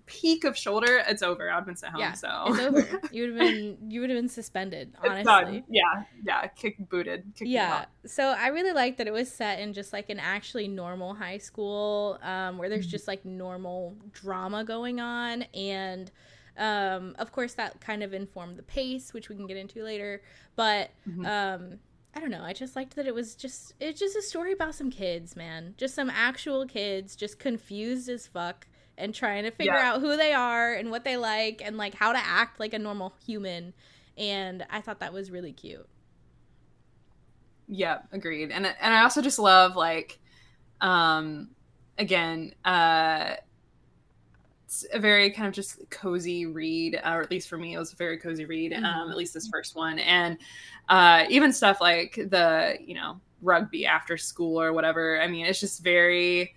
peak 0.07 0.45
of 0.45 0.57
shoulder, 0.57 1.03
it's 1.09 1.23
over. 1.23 1.51
I've 1.51 1.65
been 1.65 1.77
sent 1.77 1.93
home, 1.93 2.01
yeah, 2.01 2.13
so 2.13 2.45
it's 2.49 2.59
over. 2.61 3.01
You 3.13 3.23
would 3.23 3.31
have 3.31 3.39
been 3.39 3.79
you 3.89 4.01
would 4.01 4.11
have 4.11 4.19
been 4.19 4.29
suspended. 4.29 4.95
Honestly, 5.03 5.65
yeah, 5.69 6.05
yeah, 6.25 6.47
kick 6.49 6.77
booted. 6.89 7.25
yeah, 7.41 7.87
so 8.05 8.35
I 8.39 8.49
really 8.49 8.73
like 8.73 8.99
that 8.99 9.07
it 9.07 9.13
was 9.13 9.33
set 9.33 9.61
in 9.61 9.73
just 9.73 9.93
like 9.93 10.11
an 10.11 10.19
actually 10.19 10.69
normal 10.69 11.15
high 11.15 11.39
school, 11.39 12.19
um, 12.23 12.59
where 12.59 12.69
there's 12.69 12.87
mm-hmm. 12.87 12.91
just 12.91 13.09
like 13.09 13.25
normal 13.25 13.97
drama 14.13 14.65
going 14.65 15.01
on, 15.01 15.43
and 15.55 16.11
um, 16.57 17.15
of 17.19 17.33
course 17.33 17.55
that 17.55 17.81
kind 17.81 18.03
of 18.03 18.13
informed 18.13 18.57
the 18.57 18.63
pace, 18.63 19.13
which 19.13 19.29
we 19.29 19.37
can 19.37 19.47
get 19.47 19.57
into 19.57 19.83
later. 19.83 20.23
But 20.57 20.91
mm-hmm. 21.09 21.27
um, 21.27 21.79
I 22.15 22.21
don't 22.21 22.31
know. 22.31 22.43
I 22.43 22.53
just 22.53 22.77
liked 22.77 22.97
that 22.97 23.07
it 23.07 23.15
was 23.15 23.35
just 23.35 23.75
it's 23.81 23.99
just 23.99 24.17
a 24.17 24.23
story 24.23 24.53
about 24.53 24.75
some 24.75 24.91
kids, 24.91 25.35
man. 25.35 25.75
Just 25.79 25.95
some 25.95 26.11
actual 26.11 26.67
kids, 26.67 27.17
just 27.17 27.39
confused 27.39 28.09
as 28.09 28.27
fuck 28.27 28.67
and 28.99 29.15
trying 29.15 29.45
to 29.45 29.51
figure 29.51 29.73
yeah. 29.73 29.93
out 29.93 30.01
who 30.01 30.17
they 30.17 30.33
are 30.35 30.75
and 30.75 30.91
what 30.91 31.05
they 31.05 31.17
like 31.17 31.63
and 31.65 31.77
like 31.77 31.95
how 31.95 32.13
to 32.13 32.19
act 32.19 32.61
like 32.61 32.75
a 32.75 32.79
normal 32.79 33.15
human. 33.25 33.73
And 34.19 34.67
I 34.71 34.81
thought 34.83 35.01
that 35.01 35.13
was 35.13 35.31
really 35.31 35.53
cute. 35.53 35.89
Yeah, 37.67 38.01
agreed. 38.13 38.51
And 38.51 38.67
and 38.67 38.95
I 38.95 39.03
also 39.03 39.23
just 39.23 39.39
love 39.39 39.75
like 39.77 40.19
um 40.83 41.51
again, 41.97 42.55
uh 42.65 43.37
it's 44.73 44.87
a 44.95 44.99
very 44.99 45.31
kind 45.31 45.47
of 45.47 45.53
just 45.53 45.79
cozy 45.91 46.47
read, 46.47 46.95
or 47.05 47.21
at 47.21 47.31
least 47.31 47.49
for 47.49 47.59
me, 47.59 47.75
it 47.75 47.79
was 47.79 47.93
a 47.93 47.97
very 47.97 48.17
cozy 48.17 48.47
read. 48.47 48.73
Mm-hmm. 48.73 48.85
Um, 48.85 49.11
at 49.11 49.17
least 49.19 49.35
this 49.35 49.47
first 49.49 49.77
one, 49.77 49.99
and 49.99 50.39
uh, 50.89 51.25
even 51.29 51.53
stuff 51.53 51.81
like 51.81 52.15
the 52.15 52.79
you 52.81 52.95
know 52.95 53.21
rugby 53.43 53.85
after 53.85 54.17
school 54.17 54.61
or 54.61 54.73
whatever. 54.73 55.21
I 55.21 55.27
mean, 55.27 55.45
it's 55.45 55.61
just 55.61 55.83
very 55.85 56.55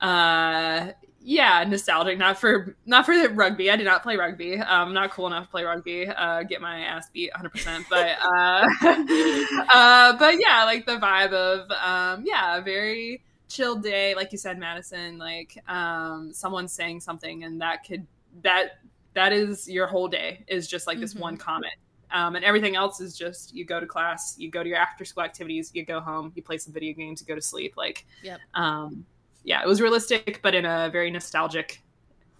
uh 0.00 0.92
yeah 1.20 1.64
nostalgic 1.64 2.16
not 2.16 2.38
for 2.38 2.76
not 2.86 3.04
for 3.04 3.16
the 3.16 3.28
rugby 3.30 3.68
i 3.68 3.74
did 3.74 3.82
not 3.82 4.00
play 4.00 4.16
rugby 4.16 4.60
i'm 4.60 4.94
not 4.94 5.10
cool 5.10 5.26
enough 5.26 5.46
to 5.46 5.50
play 5.50 5.64
rugby 5.64 6.06
uh 6.06 6.44
get 6.44 6.60
my 6.60 6.78
ass 6.82 7.10
beat 7.12 7.32
100% 7.32 7.84
but 7.90 8.16
uh 8.22 8.64
uh 9.74 10.16
but 10.16 10.36
yeah 10.38 10.62
like 10.62 10.86
the 10.86 10.96
vibe 10.98 11.32
of 11.32 11.68
um 11.72 12.22
yeah 12.24 12.60
very 12.60 13.20
chill 13.48 13.76
day 13.76 14.14
like 14.14 14.30
you 14.30 14.38
said 14.38 14.58
madison 14.58 15.18
like 15.18 15.58
um 15.68 16.32
someone 16.32 16.68
saying 16.68 17.00
something 17.00 17.44
and 17.44 17.60
that 17.60 17.84
could 17.84 18.06
that 18.42 18.78
that 19.14 19.32
is 19.32 19.68
your 19.68 19.86
whole 19.86 20.08
day 20.08 20.44
is 20.48 20.68
just 20.68 20.86
like 20.86 21.00
this 21.00 21.14
mm-hmm. 21.14 21.22
one 21.22 21.36
comment 21.36 21.74
um, 22.10 22.36
and 22.36 22.44
everything 22.44 22.74
else 22.74 23.00
is 23.00 23.16
just 23.16 23.54
you 23.54 23.64
go 23.64 23.80
to 23.80 23.86
class 23.86 24.34
you 24.38 24.50
go 24.50 24.62
to 24.62 24.68
your 24.68 24.78
after 24.78 25.04
school 25.04 25.22
activities 25.22 25.70
you 25.74 25.84
go 25.84 26.00
home 26.00 26.32
you 26.34 26.42
play 26.42 26.56
some 26.56 26.72
video 26.72 26.94
games 26.94 27.20
you 27.20 27.26
go 27.26 27.34
to 27.34 27.42
sleep 27.42 27.74
like 27.76 28.06
yep. 28.22 28.38
um 28.54 29.04
yeah, 29.48 29.62
it 29.62 29.66
was 29.66 29.80
realistic, 29.80 30.40
but 30.42 30.54
in 30.54 30.66
a 30.66 30.90
very 30.92 31.10
nostalgic 31.10 31.82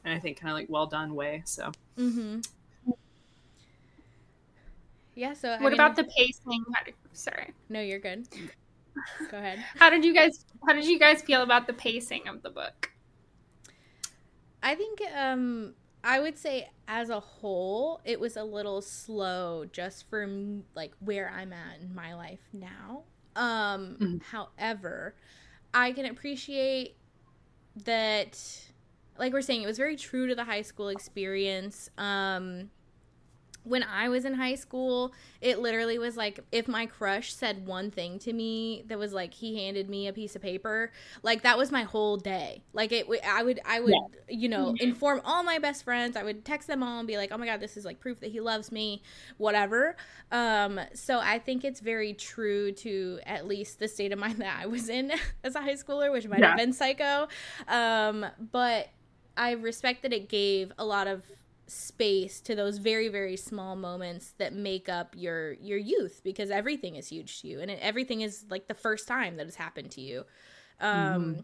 and 0.05 0.15
I 0.15 0.19
think 0.19 0.39
kind 0.39 0.51
of 0.51 0.57
like 0.57 0.69
well 0.69 0.87
done 0.87 1.15
way. 1.15 1.43
So. 1.47 1.73
Mm-hmm. 1.99 2.41
Yeah. 5.15 5.33
So. 5.33 5.57
What 5.59 5.73
about 5.73 5.97
the 5.97 6.05
pacing? 6.05 6.65
Sorry. 7.15 7.55
No, 7.71 7.81
you're 7.81 7.99
good. 7.99 8.29
Go 9.31 9.39
ahead. 9.39 9.65
how 9.77 9.91
did 9.91 10.05
you 10.05 10.15
guys? 10.15 10.45
How 10.67 10.75
did 10.75 10.85
you 10.85 10.99
guys 10.99 11.23
feel 11.23 11.43
about 11.43 11.67
the 11.67 11.73
pacing 11.73 12.29
of 12.29 12.43
the 12.43 12.51
book? 12.51 12.91
I 14.63 14.75
think 14.75 15.01
um 15.17 15.75
I 16.05 16.21
would 16.21 16.39
say 16.39 16.71
as 16.87 17.11
a 17.11 17.21
whole, 17.21 18.01
it 18.05 18.19
was 18.21 18.37
a 18.37 18.45
little 18.45 18.81
slow 18.81 19.67
just 19.71 20.09
for 20.09 20.27
like 20.75 20.93
where 21.01 21.31
I'm 21.31 21.53
at 21.53 21.81
in 21.83 21.95
my 21.95 22.15
life 22.15 22.41
now. 22.53 23.03
Um, 23.37 23.97
mm-hmm. 24.01 24.17
however, 24.31 25.15
I 25.75 25.93
can 25.93 26.07
appreciate 26.07 26.97
that 27.85 28.39
like 29.19 29.33
we're 29.33 29.43
saying 29.43 29.63
it 29.63 29.67
was 29.67 29.77
very 29.77 29.97
true 29.97 30.27
to 30.29 30.35
the 30.35 30.45
high 30.45 30.63
school 30.63 30.89
experience 30.89 31.91
um 31.99 32.71
when 33.65 33.83
I 33.83 34.09
was 34.09 34.25
in 34.25 34.35
high 34.35 34.55
school, 34.55 35.13
it 35.41 35.59
literally 35.59 35.99
was 35.99 36.17
like 36.17 36.41
if 36.51 36.69
my 36.69 36.87
crush 36.87 37.33
said 37.33 37.67
one 37.67 37.91
thing 37.91 38.19
to 38.21 38.33
me 38.33 38.83
that 38.87 38.99
was 38.99 39.13
like 39.13 39.35
he 39.35 39.65
handed 39.65 39.91
me 39.91 40.09
a 40.09 40.13
piece 40.13 40.35
of 40.35 40.43
paper, 40.43 40.91
like 41.23 41.43
that 41.43 41.59
was 41.59 41.71
my 41.71 41.83
whole 41.83 42.17
day. 42.17 42.63
Like 42.73 42.93
it, 42.93 43.07
I 43.27 43.43
would, 43.43 43.61
I 43.65 43.81
would, 43.81 43.93
yeah. 43.93 44.37
you 44.37 44.49
know, 44.49 44.73
mm-hmm. 44.73 44.89
inform 44.89 45.21
all 45.25 45.43
my 45.43 45.59
best 45.59 45.85
friends. 45.85 46.17
I 46.17 46.23
would 46.23 46.45
text 46.45 46.67
them 46.67 46.83
all 46.83 46.99
and 46.99 47.07
be 47.07 47.17
like, 47.17 47.31
"Oh 47.33 47.39
my 47.39 47.47
god, 47.47 47.61
this 47.61 47.77
is 47.77 47.85
like 47.85 48.01
proof 48.01 48.21
that 48.21 48.31
he 48.31 48.41
loves 48.41 48.73
me," 48.73 49.03
whatever. 49.37 49.97
Um, 50.33 50.81
so 50.95 51.19
I 51.19 51.39
think 51.39 51.65
it's 51.65 51.81
very 51.81 52.15
true 52.15 52.73
to 52.73 53.21
at 53.27 53.47
least 53.47 53.79
the 53.79 53.89
state 53.89 54.13
of 54.13 54.19
mind 54.29 54.39
that 54.39 54.59
I 54.61 54.67
was 54.67 54.89
in 54.89 55.13
as 55.45 55.55
a 55.55 55.61
high 55.61 55.75
schooler, 55.75 56.11
which 56.13 56.27
might 56.27 56.41
yeah. 56.41 56.49
have 56.49 56.59
been 56.59 56.73
psycho. 56.73 57.29
Um, 57.67 58.25
but 58.53 58.89
I 59.37 59.53
respect 59.53 60.03
that 60.03 60.13
it 60.13 60.29
gave 60.29 60.73
a 60.79 60.85
lot 60.85 61.07
of 61.07 61.23
space 61.69 62.41
to 62.41 62.55
those 62.55 62.79
very 62.79 63.09
very 63.09 63.37
small 63.37 63.77
moments 63.77 64.33
that 64.39 64.55
make 64.55 64.89
up 64.89 65.15
your 65.17 65.53
your 65.55 65.79
youth 65.79 66.23
because 66.25 66.51
everything 66.51 66.97
is 66.97 67.09
huge 67.09 67.43
to 67.43 67.49
you 67.49 67.61
and 67.61 67.71
it, 67.71 67.79
everything 67.83 68.23
is 68.23 68.47
like 68.49 68.69
the 68.69 68.75
first 68.75 69.07
time 69.07 69.37
that 69.37 69.47
has 69.47 69.57
happened 69.57 69.91
to 69.91 70.01
you. 70.01 70.25
Um 70.81 70.89
mm-hmm. 70.89 71.41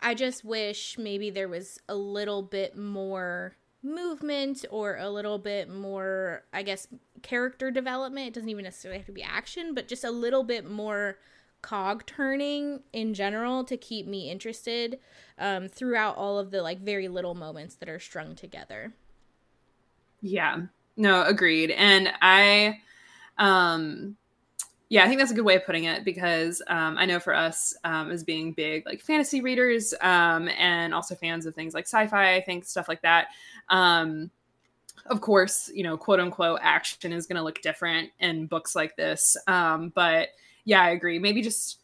i 0.00 0.14
just 0.14 0.44
wish 0.44 0.98
maybe 0.98 1.30
there 1.30 1.48
was 1.48 1.78
a 1.88 1.94
little 1.94 2.42
bit 2.42 2.76
more 2.76 3.56
movement 3.84 4.64
or 4.70 4.96
a 4.96 5.10
little 5.10 5.38
bit 5.38 5.68
more 5.68 6.42
i 6.52 6.62
guess 6.62 6.88
character 7.22 7.70
development. 7.70 8.28
It 8.28 8.34
doesn't 8.34 8.48
even 8.48 8.64
necessarily 8.64 8.98
have 8.98 9.06
to 9.06 9.12
be 9.12 9.22
action 9.22 9.74
but 9.74 9.86
just 9.86 10.02
a 10.02 10.10
little 10.10 10.42
bit 10.42 10.68
more 10.68 11.18
cog 11.62 12.04
turning 12.06 12.82
in 12.92 13.14
general 13.14 13.62
to 13.62 13.76
keep 13.76 14.06
me 14.08 14.28
interested 14.28 14.98
um, 15.38 15.68
throughout 15.68 16.16
all 16.16 16.38
of 16.38 16.50
the 16.50 16.60
like 16.60 16.80
very 16.80 17.06
little 17.06 17.36
moments 17.36 17.76
that 17.76 17.88
are 17.88 18.00
strung 18.00 18.34
together 18.34 18.92
yeah. 20.22 20.60
No, 20.96 21.24
agreed. 21.24 21.70
And 21.72 22.12
I 22.22 22.80
um 23.38 24.16
yeah, 24.92 25.04
I 25.04 25.08
think 25.08 25.20
that's 25.20 25.30
a 25.30 25.34
good 25.34 25.46
way 25.46 25.56
of 25.56 25.64
putting 25.64 25.84
it 25.84 26.04
because 26.04 26.60
um, 26.66 26.98
I 26.98 27.06
know 27.06 27.18
for 27.18 27.34
us 27.34 27.74
um, 27.82 28.10
as 28.10 28.22
being 28.22 28.52
big 28.52 28.84
like 28.84 29.00
fantasy 29.00 29.40
readers 29.40 29.94
um, 30.02 30.50
and 30.50 30.92
also 30.92 31.14
fans 31.14 31.46
of 31.46 31.54
things 31.54 31.72
like 31.72 31.86
sci-fi, 31.86 32.34
I 32.34 32.42
think 32.42 32.66
stuff 32.66 32.88
like 32.88 33.00
that. 33.00 33.28
Um, 33.70 34.30
of 35.06 35.22
course, 35.22 35.70
you 35.72 35.82
know, 35.82 35.96
quote 35.96 36.20
unquote 36.20 36.60
action 36.62 37.10
is 37.10 37.26
going 37.26 37.38
to 37.38 37.42
look 37.42 37.62
different 37.62 38.10
in 38.20 38.44
books 38.44 38.76
like 38.76 38.94
this. 38.96 39.34
Um, 39.46 39.92
but 39.94 40.28
yeah, 40.66 40.82
I 40.82 40.90
agree. 40.90 41.18
Maybe 41.18 41.40
just 41.40 41.80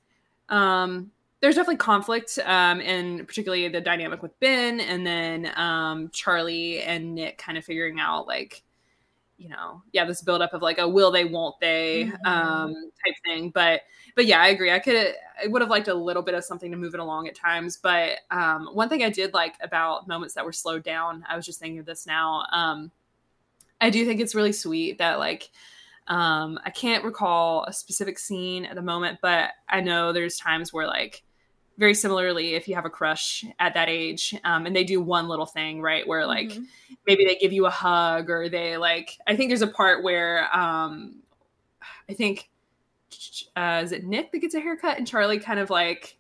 um, 0.51 1.11
there's 1.41 1.55
definitely 1.55 1.77
conflict 1.77 2.39
um, 2.45 2.81
and 2.81 3.27
particularly 3.27 3.69
the 3.69 3.81
dynamic 3.81 4.23
with 4.23 4.39
ben 4.41 4.81
and 4.81 5.07
then 5.07 5.51
um, 5.57 6.09
charlie 6.11 6.81
and 6.83 7.15
nick 7.15 7.39
kind 7.39 7.57
of 7.57 7.65
figuring 7.65 8.01
out 8.01 8.27
like 8.27 8.63
you 9.39 9.49
know 9.49 9.81
yeah 9.93 10.05
this 10.05 10.21
buildup 10.21 10.53
of 10.53 10.63
like 10.63 10.79
a 10.79 10.89
will 10.89 11.11
they 11.11 11.25
won't 11.25 11.59
they 11.61 12.05
mm-hmm. 12.05 12.27
um, 12.27 12.75
type 13.05 13.15
thing. 13.25 13.51
But 13.51 13.83
but 14.15 14.27
yeah 14.27 14.41
i 14.41 14.49
agree. 14.49 14.71
I 14.71 14.81
could 14.81 15.15
i 15.43 15.47
would 15.47 15.63
have 15.63 15.71
liked 15.71 15.89
a 15.89 15.95
little 15.95 16.23
bit 16.23 16.35
of 16.35 16.45
something 16.45 16.71
to 16.73 16.77
move 16.77 16.95
it 16.95 17.01
along 17.01 17.29
at 17.29 17.37
times. 17.37 17.79
But 17.81 18.19
um, 18.31 18.69
one 18.73 18.89
thing 18.89 19.03
i 19.03 19.11
did 19.11 19.33
like 19.33 19.55
about 19.63 20.09
moments 20.09 20.35
that 20.35 20.45
were 20.45 20.53
slowed 20.53 20.83
down 20.83 21.25
i 21.29 21.37
was 21.37 21.47
just 21.47 21.61
thinking 21.61 21.79
of 21.79 21.87
this 21.87 22.07
now 22.07 22.45
um, 22.53 22.91
i 23.81 23.89
do 23.89 24.05
think 24.05 24.21
it's 24.21 24.35
really 24.35 24.53
sweet 24.53 24.99
that 24.99 25.19
like 25.19 25.51
um, 26.09 26.59
I 26.65 26.71
can't 26.71 27.05
recall 27.05 27.65
a 27.65 27.73
specific 27.75 28.19
scene 28.19 28.65
at 28.65 28.75
the 28.75 28.81
moment, 28.81 29.19
but 29.21 29.51
I 29.69 29.83
know 29.83 30.11
there's 30.11 30.39
times 30.39 30.73
where 30.73 30.87
like 30.87 31.23
very 31.79 31.95
similarly 31.95 32.55
if 32.55 32.69
you 32.69 32.75
have 32.75 32.85
a 32.85 32.91
crush 32.91 33.45
at 33.59 33.73
that 33.75 33.89
age 33.89 34.35
um, 34.45 34.67
and 34.67 34.75
they 34.75 34.85
do 34.85 35.01
one 35.01 35.29
little 35.29 35.47
thing 35.47 35.81
right 35.81 36.07
where 36.07 36.27
like 36.27 36.49
mm-hmm. 36.49 36.65
maybe 37.07 37.25
they 37.25 37.37
give 37.37 37.53
you 37.53 37.67
a 37.67 37.71
hug 37.71 38.29
or 38.29 38.49
they 38.49 38.77
like 38.77 39.17
i 39.27 39.37
think 39.37 39.49
there's 39.49 39.63
a 39.63 39.67
part 39.67 40.03
where 40.03 40.55
um, 40.55 41.17
i 42.11 42.13
think 42.13 42.51
uh, 43.57 43.81
is 43.83 43.93
it 43.93 44.05
nick 44.05 44.33
that 44.33 44.41
gets 44.41 44.55
a 44.55 44.61
haircut 44.61 44.99
and 44.99 45.07
charlie 45.07 45.39
kind 45.39 45.61
of 45.61 45.71
like 45.71 46.18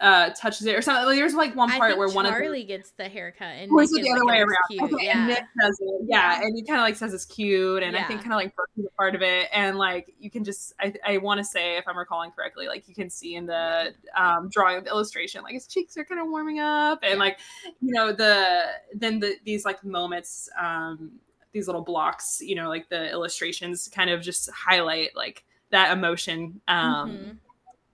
uh 0.00 0.30
touches 0.30 0.64
it 0.66 0.76
or 0.76 0.82
something. 0.82 1.04
Like, 1.06 1.16
there's 1.16 1.34
like 1.34 1.56
one 1.56 1.70
part 1.70 1.98
where 1.98 2.08
one 2.08 2.24
of 2.26 2.32
Charlie 2.32 2.64
gets 2.64 2.90
the 2.92 3.08
haircut 3.08 3.48
and 3.48 3.70
or 3.72 3.82
is 3.82 3.90
the 3.90 4.08
other 4.10 4.24
way 4.24 4.38
around? 4.38 4.48
Cute. 4.70 4.82
Okay, 4.82 5.06
yeah. 5.06 5.18
and 5.18 5.26
Nick 5.28 5.44
does 5.60 5.76
it. 5.80 6.00
Yeah, 6.08 6.40
and 6.42 6.54
he 6.56 6.62
kind 6.62 6.78
of 6.78 6.84
like 6.84 6.96
says 6.96 7.12
it's 7.14 7.24
cute, 7.24 7.82
and 7.82 7.96
I 7.96 8.04
think 8.04 8.20
kind 8.20 8.32
of 8.32 8.36
like 8.36 8.54
Brooke 8.54 8.68
is 8.76 8.84
a 8.86 8.90
part 8.96 9.14
of 9.14 9.22
it, 9.22 9.48
and 9.52 9.76
like 9.76 10.14
you 10.20 10.30
can 10.30 10.44
just 10.44 10.72
I 10.80 10.94
I 11.06 11.18
want 11.18 11.38
to 11.38 11.44
say 11.44 11.76
if 11.76 11.88
I'm 11.88 11.96
recalling 11.98 12.30
correctly, 12.30 12.68
like 12.68 12.88
you 12.88 12.94
can 12.94 13.10
see 13.10 13.34
in 13.34 13.46
the 13.46 13.94
um 14.16 14.48
drawing 14.50 14.76
of 14.78 14.84
the 14.84 14.90
illustration, 14.90 15.42
like 15.42 15.54
his 15.54 15.66
cheeks 15.66 15.96
are 15.96 16.04
kind 16.04 16.20
of 16.20 16.28
warming 16.28 16.60
up, 16.60 17.00
and 17.02 17.12
Yeah. 17.14 17.18
like 17.18 17.38
you 17.80 17.92
know 17.92 18.12
the 18.12 18.66
then 18.94 19.18
the 19.20 19.36
these 19.44 19.64
like 19.64 19.82
moments 19.84 20.48
um 20.60 21.12
these 21.52 21.66
little 21.66 21.82
blocks 21.82 22.40
you 22.42 22.54
know 22.54 22.68
like 22.68 22.88
the 22.90 23.10
illustrations 23.10 23.88
kind 23.92 24.10
of 24.10 24.20
just 24.20 24.50
highlight 24.52 25.16
like 25.16 25.44
that 25.70 25.90
emotion 25.96 26.60
um 26.68 27.10
Mhm. 27.10 27.36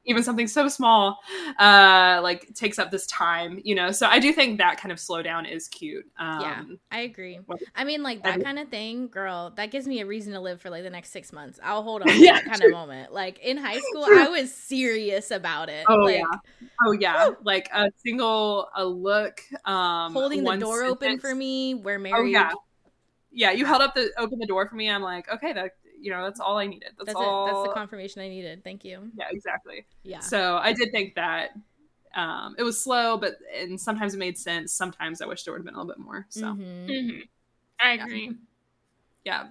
Even 0.06 0.22
something 0.22 0.46
so 0.46 0.68
small 0.68 1.18
uh 1.58 2.20
like 2.22 2.52
takes 2.54 2.78
up 2.78 2.90
this 2.90 3.06
time 3.06 3.60
you 3.64 3.74
know 3.74 3.90
so 3.90 4.06
i 4.06 4.18
do 4.18 4.32
think 4.32 4.58
that 4.58 4.78
kind 4.78 4.92
of 4.92 4.98
slowdown 4.98 5.50
is 5.50 5.68
cute 5.68 6.04
um 6.18 6.40
Yeah. 6.40 6.62
I 6.90 7.00
agree. 7.00 7.40
I 7.74 7.84
mean, 7.84 8.02
like 8.04 8.22
that 8.22 8.40
kind 8.42 8.58
of 8.58 8.68
thing, 8.68 9.08
girl. 9.08 9.52
That 9.56 9.70
gives 9.72 9.86
me 9.86 10.00
a 10.00 10.06
reason 10.06 10.32
to 10.34 10.40
live 10.40 10.60
for 10.60 10.70
like 10.70 10.84
the 10.84 10.90
next 10.90 11.10
six 11.10 11.32
months. 11.32 11.58
I'll 11.62 11.82
hold 11.82 12.02
on 12.06 12.08
to 12.08 12.14
Yeah, 12.14 12.34
that 12.34 12.44
kind 12.44 12.60
true. 12.60 12.68
of 12.68 12.72
moment. 12.72 13.12
Like 13.12 13.38
in 13.40 13.56
high 13.56 13.80
school. 13.90 14.04
I 14.04 14.28
was 14.28 14.54
serious 14.54 15.30
about 15.30 15.68
it. 15.68 15.84
Oh, 15.88 15.96
like, 15.96 16.16
yeah. 16.16 16.68
oh 16.86 16.92
yeah 16.92 17.30
like 17.42 17.68
a 17.74 17.90
single 17.96 18.68
a 18.76 18.84
look 18.84 19.40
um 19.64 20.12
holding 20.12 20.44
the 20.44 20.56
door 20.56 20.84
open 20.84 21.18
for 21.18 21.34
me. 21.34 21.74
We're 21.74 21.98
oh 22.14 22.24
yeah 22.24 22.50
yeah 23.32 23.50
you 23.50 23.64
held 23.64 23.82
up 23.82 23.94
the 23.94 24.10
open 24.18 24.38
the 24.38 24.46
door 24.46 24.68
for 24.68 24.76
me 24.76 24.88
i'm 24.88 25.02
like 25.02 25.28
okay 25.28 25.52
that 25.52 25.72
you 26.04 26.10
know 26.10 26.22
that's 26.22 26.38
all 26.38 26.58
i 26.58 26.66
needed 26.66 26.90
that's, 26.98 27.06
That's 27.06 27.16
all 27.16 27.46
it. 27.46 27.50
That's 27.50 27.62
the 27.62 27.70
confirmation 27.70 28.20
I 28.20 28.28
needed. 28.28 28.62
Thank 28.62 28.84
you. 28.84 29.10
yeah 29.16 29.24
exactly 29.30 29.86
Yeah. 30.02 30.20
so 30.20 30.58
i 30.58 30.72
did 30.72 30.90
think 30.92 31.14
that 31.14 31.50
um 32.14 32.54
it 32.58 32.62
was 32.62 32.78
slow 32.80 33.16
but 33.16 33.36
and 33.58 33.80
sometimes 33.80 34.14
it 34.14 34.18
made 34.18 34.36
sense 34.36 34.72
sometimes 34.72 35.22
i 35.22 35.26
wish 35.26 35.42
there 35.44 35.52
would 35.52 35.60
have 35.60 35.64
been 35.66 35.74
a 35.74 35.78
little 35.78 35.92
bit 35.94 35.98
more 35.98 36.26
so 36.28 36.46
Mhm. 36.54 36.88
Mhm. 36.88 37.20
I 37.80 37.92
agree. 37.92 38.32
yeah 39.24 39.48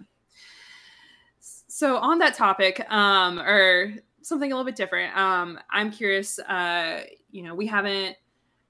so 1.68 1.98
on 1.98 2.20
that 2.20 2.36
topic 2.36 2.86
um 2.92 3.40
or 3.40 3.94
something 4.22 4.52
a 4.52 4.56
little 4.56 4.66
bit 4.66 4.76
different 4.78 5.16
um 5.18 5.60
i'm 5.72 5.92
curious 5.92 6.40
uh 6.40 7.02
you 7.32 7.44
know 7.44 7.54
we 7.56 7.66
haven't 7.68 8.16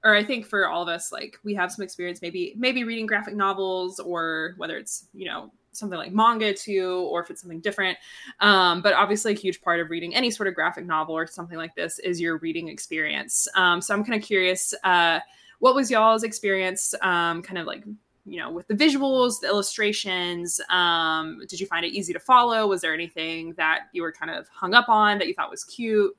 or 0.04 0.16
i 0.16 0.24
think 0.24 0.46
for 0.46 0.68
all 0.68 0.82
of 0.82 0.88
us 0.90 1.12
like 1.12 1.38
we 1.44 1.54
have 1.54 1.72
some 1.72 1.84
experience 1.84 2.22
maybe 2.22 2.54
maybe 2.58 2.84
reading 2.84 3.06
graphic 3.06 3.36
novels 3.36 4.00
or 4.00 4.56
whether 4.58 4.78
it's 4.78 5.08
you 5.14 5.26
know 5.26 5.52
something 5.74 5.98
like 5.98 6.14
manga 6.14 6.54
too 6.54 7.08
or 7.10 7.22
if 7.22 7.30
it's 7.30 7.42
something 7.42 7.60
different. 7.60 7.98
Um, 8.40 8.82
but 8.82 8.94
obviously 8.94 9.34
a 9.34 9.36
huge 9.36 9.62
part 9.62 9.80
of 9.80 9.90
reading 9.90 10.16
any 10.16 10.32
sort 10.32 10.48
of 10.48 10.56
graphic 10.56 10.86
novel 10.86 11.16
or 11.16 11.28
something 11.28 11.58
like 11.58 11.76
this 11.76 12.00
is 12.00 12.22
your 12.22 12.38
reading 12.38 12.68
experience. 12.68 13.48
Um, 13.56 13.82
so 13.82 13.94
i'm 13.94 14.04
kind 14.04 14.22
of 14.22 14.26
curious 14.26 14.74
uh, 14.84 15.20
what 15.60 15.76
was 15.76 15.90
y'all's 15.90 16.24
experience 16.24 16.94
um, 17.02 17.42
kind 17.42 17.58
of 17.58 17.66
like 17.66 17.84
you 18.26 18.38
know 18.38 18.52
with 18.52 18.68
the 18.68 18.74
visuals 18.74 19.42
the 19.42 19.48
illustrations? 19.48 20.62
Um, 20.70 21.42
did 21.50 21.60
you 21.60 21.68
find 21.68 21.86
it 21.86 21.94
easy 21.94 22.14
to 22.14 22.20
follow? 22.20 22.68
Was 22.68 22.82
there 22.82 22.94
anything 22.94 23.54
that 23.54 23.88
you 23.92 24.02
were 24.02 24.12
kind 24.12 24.32
of 24.32 24.48
hung 24.50 24.74
up 24.74 24.90
on 24.90 25.18
that 25.20 25.28
you 25.28 25.34
thought 25.34 25.50
was 25.50 25.64
cute 25.64 26.16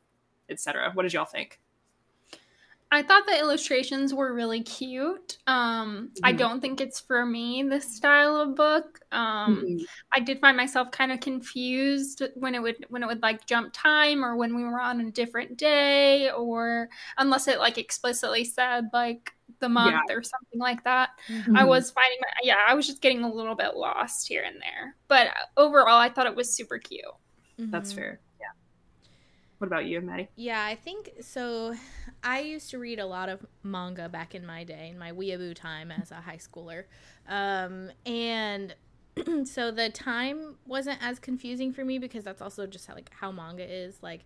etc 0.50 0.90
what 0.92 1.04
did 1.04 1.12
y'all 1.12 1.24
think 1.24 1.58
I 2.94 3.02
thought 3.02 3.26
the 3.26 3.36
illustrations 3.38 4.14
were 4.14 4.32
really 4.32 4.62
cute. 4.62 5.38
Um, 5.48 6.12
I 6.22 6.30
Mhm. 6.30 6.38
don't 6.38 6.60
think 6.60 6.80
it's 6.80 7.00
for 7.00 7.26
me 7.26 7.64
this 7.64 7.96
style 7.96 8.36
of 8.36 8.54
book. 8.54 9.00
Um, 9.10 9.64
Mhm. 9.66 9.86
I 10.14 10.20
did 10.20 10.40
find 10.40 10.56
myself 10.56 10.92
kind 10.92 11.10
of 11.10 11.18
confused 11.20 12.22
when 12.36 12.54
it 12.54 12.62
would 12.62 12.86
when 12.90 13.02
it 13.02 13.06
would 13.06 13.22
like 13.22 13.46
jump 13.46 13.72
time 13.72 14.24
or 14.24 14.36
when 14.36 14.54
we 14.54 14.62
were 14.64 14.80
on 14.80 15.00
a 15.00 15.10
different 15.10 15.56
day 15.56 16.30
or 16.30 16.88
unless 17.18 17.48
it 17.48 17.58
like 17.58 17.78
explicitly 17.78 18.44
said 18.44 18.84
like 18.92 19.32
the 19.60 19.68
month 19.68 20.04
or 20.10 20.22
something 20.22 20.60
like 20.60 20.84
that. 20.84 21.10
Mhm. 21.28 21.56
I 21.56 21.64
was 21.64 21.90
finding 21.90 22.18
my, 22.20 22.28
yeah, 22.44 22.58
I 22.66 22.74
was 22.74 22.86
just 22.86 23.02
getting 23.02 23.24
a 23.24 23.32
little 23.32 23.56
bit 23.56 23.74
lost 23.76 24.28
here 24.28 24.44
and 24.44 24.60
there. 24.62 24.96
But 25.08 25.28
overall 25.56 25.98
I 25.98 26.10
thought 26.10 26.26
it 26.26 26.36
was 26.36 26.54
super 26.54 26.78
cute. 26.78 27.04
that's 27.72 27.92
Mhm. 27.92 27.92
fair 27.92 28.20
yeah 28.20 28.23
what 29.64 29.78
about 29.78 29.86
you 29.86 30.00
maddie 30.00 30.28
Yeah, 30.36 30.62
I 30.64 30.74
think 30.74 31.12
so. 31.20 31.74
I 32.22 32.40
used 32.40 32.70
to 32.70 32.78
read 32.78 32.98
a 32.98 33.06
lot 33.06 33.28
of 33.28 33.44
manga 33.62 34.08
back 34.08 34.34
in 34.34 34.44
my 34.44 34.64
day, 34.64 34.88
in 34.90 34.98
my 34.98 35.12
weeaboo 35.12 35.54
time 35.54 35.90
as 35.90 36.10
a 36.10 36.16
high 36.16 36.36
schooler. 36.36 36.84
Um, 37.28 37.90
and 38.04 38.74
so 39.44 39.70
the 39.70 39.90
time 39.90 40.56
wasn't 40.66 40.98
as 41.02 41.18
confusing 41.18 41.72
for 41.72 41.84
me 41.84 41.98
because 41.98 42.24
that's 42.24 42.42
also 42.42 42.66
just 42.66 42.86
how, 42.86 42.94
like 42.94 43.10
how 43.14 43.32
manga 43.32 43.64
is. 43.64 44.02
Like, 44.02 44.24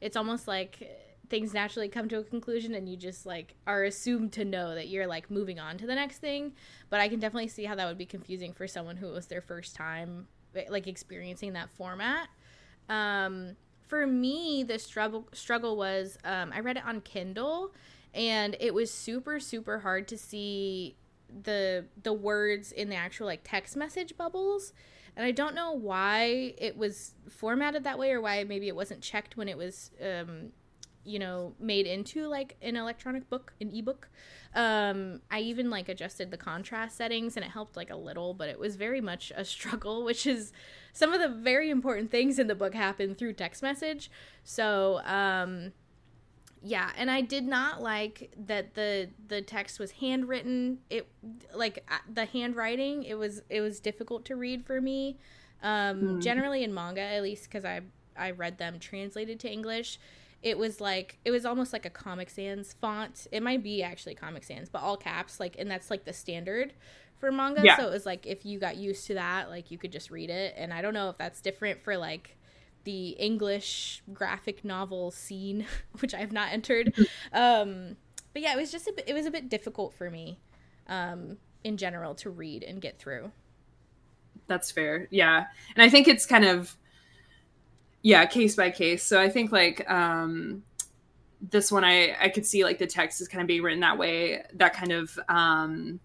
it's 0.00 0.16
almost 0.16 0.46
like 0.46 0.88
things 1.28 1.52
naturally 1.52 1.88
come 1.88 2.08
to 2.08 2.18
a 2.18 2.24
conclusion 2.24 2.74
and 2.74 2.88
you 2.88 2.96
just 2.96 3.26
like 3.26 3.54
are 3.66 3.84
assumed 3.84 4.32
to 4.32 4.44
know 4.44 4.74
that 4.74 4.88
you're 4.88 5.06
like 5.06 5.30
moving 5.30 5.58
on 5.58 5.76
to 5.78 5.86
the 5.86 5.94
next 5.94 6.18
thing. 6.18 6.52
But 6.88 7.00
I 7.00 7.08
can 7.08 7.18
definitely 7.18 7.48
see 7.48 7.64
how 7.64 7.74
that 7.74 7.86
would 7.86 7.98
be 7.98 8.06
confusing 8.06 8.52
for 8.52 8.68
someone 8.68 8.96
who 8.96 9.08
was 9.08 9.26
their 9.26 9.42
first 9.42 9.74
time 9.74 10.28
like 10.70 10.86
experiencing 10.86 11.52
that 11.52 11.68
format. 11.70 12.28
Um, 12.88 13.56
for 13.88 14.06
me, 14.06 14.62
the 14.62 14.78
struggle 14.78 15.28
struggle 15.32 15.76
was 15.76 16.18
um, 16.24 16.52
I 16.54 16.60
read 16.60 16.76
it 16.76 16.84
on 16.86 17.00
Kindle, 17.00 17.72
and 18.14 18.56
it 18.60 18.74
was 18.74 18.92
super 18.92 19.40
super 19.40 19.80
hard 19.80 20.06
to 20.08 20.18
see 20.18 20.96
the 21.42 21.86
the 22.02 22.12
words 22.12 22.70
in 22.70 22.88
the 22.88 22.96
actual 22.96 23.26
like 23.26 23.40
text 23.44 23.76
message 23.76 24.16
bubbles. 24.16 24.72
And 25.16 25.26
I 25.26 25.32
don't 25.32 25.56
know 25.56 25.72
why 25.72 26.54
it 26.58 26.76
was 26.76 27.14
formatted 27.28 27.82
that 27.82 27.98
way, 27.98 28.12
or 28.12 28.20
why 28.20 28.44
maybe 28.44 28.68
it 28.68 28.76
wasn't 28.76 29.00
checked 29.02 29.36
when 29.36 29.48
it 29.48 29.58
was, 29.58 29.90
um, 30.00 30.52
you 31.08 31.18
know, 31.18 31.54
made 31.58 31.86
into 31.86 32.26
like 32.28 32.56
an 32.62 32.76
electronic 32.76 33.28
book, 33.30 33.52
an 33.60 33.70
ebook. 33.74 34.08
Um, 34.54 35.20
I 35.30 35.40
even 35.40 35.70
like 35.70 35.88
adjusted 35.88 36.30
the 36.30 36.36
contrast 36.36 36.96
settings, 36.96 37.36
and 37.36 37.44
it 37.44 37.50
helped 37.50 37.76
like 37.76 37.90
a 37.90 37.96
little, 37.96 38.34
but 38.34 38.48
it 38.48 38.58
was 38.58 38.76
very 38.76 39.00
much 39.00 39.32
a 39.36 39.44
struggle, 39.54 40.04
which 40.04 40.26
is 40.26 40.52
some 40.92 41.12
of 41.12 41.20
the 41.20 41.28
very 41.28 41.70
important 41.70 42.10
things 42.10 42.38
in 42.38 42.46
the 42.46 42.54
book 42.54 42.74
happen 42.74 43.14
through 43.14 43.34
text 43.34 43.62
message. 43.62 44.10
So, 44.44 45.00
um, 45.04 45.72
yeah, 46.62 46.90
and 46.96 47.10
I 47.10 47.20
did 47.20 47.44
not 47.46 47.80
like 47.82 48.32
that 48.46 48.74
the 48.74 49.10
the 49.28 49.42
text 49.42 49.78
was 49.78 49.92
handwritten. 49.92 50.78
It 50.90 51.08
like 51.54 51.84
uh, 51.88 51.98
the 52.12 52.24
handwriting, 52.24 53.04
it 53.04 53.14
was 53.14 53.42
it 53.48 53.60
was 53.60 53.80
difficult 53.80 54.24
to 54.26 54.36
read 54.36 54.64
for 54.64 54.80
me. 54.80 55.18
Um, 55.62 56.00
Hmm. 56.00 56.20
Generally 56.20 56.64
in 56.64 56.74
manga, 56.74 57.00
at 57.00 57.22
least 57.22 57.44
because 57.44 57.64
I 57.64 57.80
I 58.16 58.32
read 58.32 58.58
them 58.58 58.78
translated 58.80 59.38
to 59.40 59.50
English. 59.50 59.98
It 60.42 60.56
was 60.56 60.80
like 60.80 61.18
it 61.24 61.30
was 61.30 61.44
almost 61.44 61.72
like 61.72 61.84
a 61.84 61.90
Comic 61.90 62.30
Sans 62.30 62.72
font. 62.80 63.26
It 63.32 63.42
might 63.42 63.62
be 63.62 63.82
actually 63.82 64.14
Comic 64.14 64.44
Sans, 64.44 64.68
but 64.68 64.82
all 64.82 64.96
caps. 64.96 65.40
Like, 65.40 65.56
and 65.58 65.70
that's 65.70 65.90
like 65.90 66.04
the 66.04 66.12
standard 66.12 66.74
for 67.18 67.32
manga. 67.32 67.62
Yeah. 67.64 67.76
So 67.76 67.88
it 67.88 67.90
was 67.90 68.06
like 68.06 68.26
if 68.26 68.44
you 68.44 68.58
got 68.58 68.76
used 68.76 69.06
to 69.08 69.14
that, 69.14 69.48
like 69.48 69.70
you 69.70 69.78
could 69.78 69.92
just 69.92 70.10
read 70.10 70.30
it. 70.30 70.54
And 70.56 70.72
I 70.72 70.82
don't 70.82 70.94
know 70.94 71.08
if 71.10 71.18
that's 71.18 71.40
different 71.40 71.80
for 71.80 71.96
like 71.96 72.36
the 72.84 73.10
English 73.10 74.02
graphic 74.12 74.64
novel 74.64 75.10
scene, 75.10 75.66
which 76.00 76.14
I 76.14 76.18
have 76.18 76.32
not 76.32 76.52
entered. 76.52 76.94
um, 77.32 77.96
but 78.32 78.42
yeah, 78.42 78.54
it 78.54 78.56
was 78.56 78.70
just 78.70 78.86
a 78.86 78.92
bit, 78.92 79.04
it 79.08 79.14
was 79.14 79.26
a 79.26 79.30
bit 79.30 79.48
difficult 79.48 79.94
for 79.94 80.10
me 80.10 80.38
um, 80.86 81.38
in 81.64 81.76
general 81.76 82.14
to 82.16 82.30
read 82.30 82.62
and 82.62 82.80
get 82.80 82.98
through. 82.98 83.32
That's 84.46 84.70
fair. 84.70 85.08
Yeah. 85.10 85.46
And 85.74 85.82
I 85.82 85.88
think 85.88 86.08
it's 86.08 86.24
kind 86.24 86.44
of 86.44 86.76
yeah, 88.02 88.24
case 88.26 88.54
by 88.54 88.70
case. 88.70 89.02
So 89.02 89.20
I 89.20 89.28
think 89.28 89.52
like 89.52 89.88
um 89.90 90.62
this 91.40 91.70
one 91.70 91.84
I 91.84 92.16
I 92.20 92.28
could 92.28 92.46
see 92.46 92.64
like 92.64 92.78
the 92.78 92.86
text 92.86 93.20
is 93.20 93.28
kind 93.28 93.42
of 93.42 93.48
being 93.48 93.62
written 93.62 93.80
that 93.80 93.98
way, 93.98 94.42
that 94.54 94.74
kind 94.74 94.92
of 94.92 95.18
um 95.28 96.00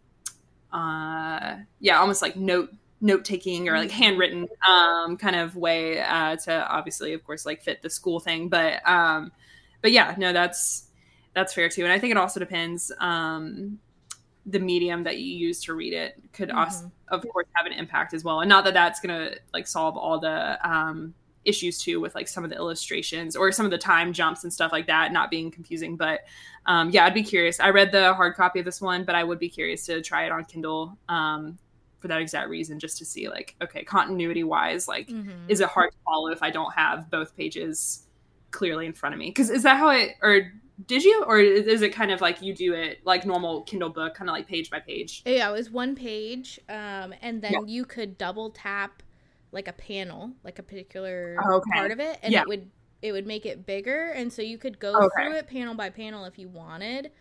uh 0.71 1.57
yeah, 1.79 1.99
almost 1.99 2.21
like 2.21 2.35
note 2.35 2.73
note 3.01 3.25
taking 3.25 3.67
or 3.67 3.77
like 3.77 3.91
handwritten 3.91 4.47
um 4.67 5.17
kind 5.17 5.35
of 5.35 5.55
way 5.55 5.99
uh 6.01 6.35
to 6.37 6.67
obviously 6.67 7.13
of 7.13 7.23
course 7.25 7.45
like 7.45 7.61
fit 7.61 7.81
the 7.81 7.89
school 7.89 8.19
thing, 8.19 8.49
but 8.49 8.87
um 8.87 9.31
but 9.81 9.91
yeah, 9.91 10.15
no 10.17 10.33
that's 10.33 10.87
that's 11.33 11.53
fair 11.53 11.69
too. 11.69 11.83
And 11.83 11.91
I 11.91 11.99
think 11.99 12.11
it 12.11 12.17
also 12.17 12.39
depends 12.39 12.91
um 12.99 13.79
the 14.45 14.59
medium 14.59 15.03
that 15.03 15.19
you 15.19 15.33
use 15.33 15.63
to 15.63 15.73
read 15.73 15.93
it 15.93 16.21
could 16.33 16.51
also 16.51 16.91
of 17.09 17.25
course 17.29 17.47
have 17.53 17.65
an 17.65 17.71
impact 17.71 18.13
as 18.13 18.25
well 18.25 18.41
and 18.41 18.49
not 18.49 18.65
that 18.65 18.73
that's 18.73 18.99
gonna 18.99 19.31
like 19.53 19.65
solve 19.65 19.95
all 19.95 20.19
the 20.19 20.69
um 20.69 21.13
issues 21.45 21.77
too 21.77 21.99
with 21.99 22.15
like 22.15 22.27
some 22.27 22.43
of 22.43 22.49
the 22.49 22.55
illustrations 22.55 23.35
or 23.35 23.51
some 23.51 23.65
of 23.65 23.71
the 23.71 23.77
time 23.77 24.13
jumps 24.13 24.43
and 24.43 24.53
stuff 24.53 24.71
like 24.71 24.87
that 24.87 25.11
not 25.11 25.29
being 25.29 25.51
confusing 25.51 25.95
but 25.97 26.21
um 26.65 26.89
yeah 26.89 27.05
i'd 27.05 27.13
be 27.13 27.23
curious 27.23 27.59
i 27.59 27.69
read 27.69 27.91
the 27.91 28.13
hard 28.13 28.35
copy 28.35 28.59
of 28.59 28.65
this 28.65 28.79
one 28.81 29.03
but 29.03 29.15
i 29.15 29.23
would 29.23 29.39
be 29.39 29.49
curious 29.49 29.85
to 29.85 30.01
try 30.01 30.25
it 30.25 30.31
on 30.31 30.45
kindle 30.45 30.97
um 31.09 31.57
for 31.99 32.07
that 32.07 32.21
exact 32.21 32.49
reason 32.49 32.79
just 32.79 32.97
to 32.97 33.05
see 33.05 33.29
like 33.29 33.55
okay 33.61 33.83
continuity 33.83 34.43
wise 34.43 34.87
like 34.87 35.09
Mhm. 35.09 35.49
is 35.49 35.59
it 35.59 35.67
hard 35.69 35.91
to 35.91 35.97
follow 36.05 36.29
if 36.31 36.41
i 36.41 36.49
don't 36.49 36.73
have 36.73 37.09
both 37.09 37.35
pages 37.35 38.07
clearly 38.51 38.85
in 38.85 38.93
front 38.93 39.13
of 39.13 39.19
me 39.19 39.27
because 39.29 39.49
is 39.49 39.63
that 39.63 39.77
how 39.77 39.89
it 39.89 40.11
or 40.21 40.51
did 40.87 41.03
you 41.03 41.23
or 41.27 41.39
is 41.39 41.83
it 41.83 41.89
kind 41.93 42.11
of 42.11 42.19
like 42.19 42.41
you 42.41 42.53
do 42.55 42.73
it 42.73 42.99
like 43.05 43.25
normal 43.27 43.61
kindle 43.63 43.89
book 43.89 44.15
kind 44.15 44.27
of 44.29 44.33
like 44.33 44.47
page 44.47 44.69
by 44.71 44.79
page 44.79 45.21
Yeah, 45.23 45.49
it 45.49 45.51
was 45.53 45.69
one 45.69 45.93
page, 45.95 46.59
um, 46.67 47.13
and 47.21 47.41
then 47.43 47.53
Yeah. 47.53 47.59
you 47.67 47.85
could 47.85 48.17
double 48.17 48.49
tap 48.49 49.02
like 49.53 49.67
a 49.67 49.73
panel, 49.73 50.31
like 50.43 50.59
a 50.59 50.63
particular 50.63 51.37
Oh, 51.45 51.55
okay. 51.57 51.77
part 51.77 51.91
of 51.91 51.99
it, 51.99 52.19
and 52.21 52.33
Yeah. 52.33 52.41
it 52.41 52.47
would 52.47 52.69
it 53.01 53.11
would 53.11 53.27
make 53.27 53.45
it 53.45 53.65
bigger, 53.65 54.11
and 54.11 54.31
so 54.31 54.41
you 54.41 54.57
could 54.57 54.79
go 54.79 54.93
Okay. 54.95 55.23
through 55.23 55.35
it 55.35 55.47
panel 55.47 55.75
by 55.75 55.89
panel 55.89 56.25
if 56.25 56.37
you 56.39 56.47
wanted. 56.49 57.11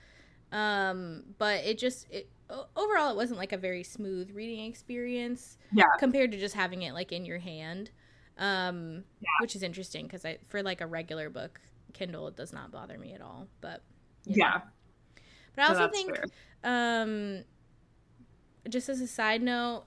Um, 0.52 1.24
but 1.38 1.64
it 1.64 1.78
just 1.78 2.10
it, 2.10 2.28
overall 2.76 3.10
it 3.10 3.16
wasn't 3.16 3.38
like 3.38 3.52
a 3.52 3.56
very 3.56 3.82
smooth 3.82 4.30
reading 4.34 4.66
experience 4.66 5.58
Yeah. 5.72 5.84
compared 5.98 6.32
to 6.32 6.38
just 6.38 6.54
having 6.54 6.82
it 6.82 6.92
like 6.94 7.12
in 7.12 7.24
your 7.24 7.38
hand. 7.38 7.90
Um, 8.38 9.04
Yeah. 9.20 9.28
which 9.40 9.54
is 9.56 9.62
interesting 9.62 10.06
because 10.06 10.24
I 10.24 10.38
for 10.48 10.62
like 10.62 10.80
a 10.80 10.86
regular 10.86 11.30
book 11.30 11.60
Kindle 11.92 12.28
it 12.28 12.36
does 12.36 12.52
not 12.52 12.70
bother 12.70 12.98
me 12.98 13.12
at 13.12 13.20
all. 13.20 13.48
But 13.60 13.82
Yeah. 14.24 14.60
but 15.54 15.64
I 15.64 15.68
also 15.68 15.84
that's 15.84 15.98
think 15.98 16.14
fair. 16.14 16.24
um 16.64 17.44
just 18.68 18.88
as 18.88 19.00
a 19.00 19.06
side 19.06 19.42
note 19.42 19.84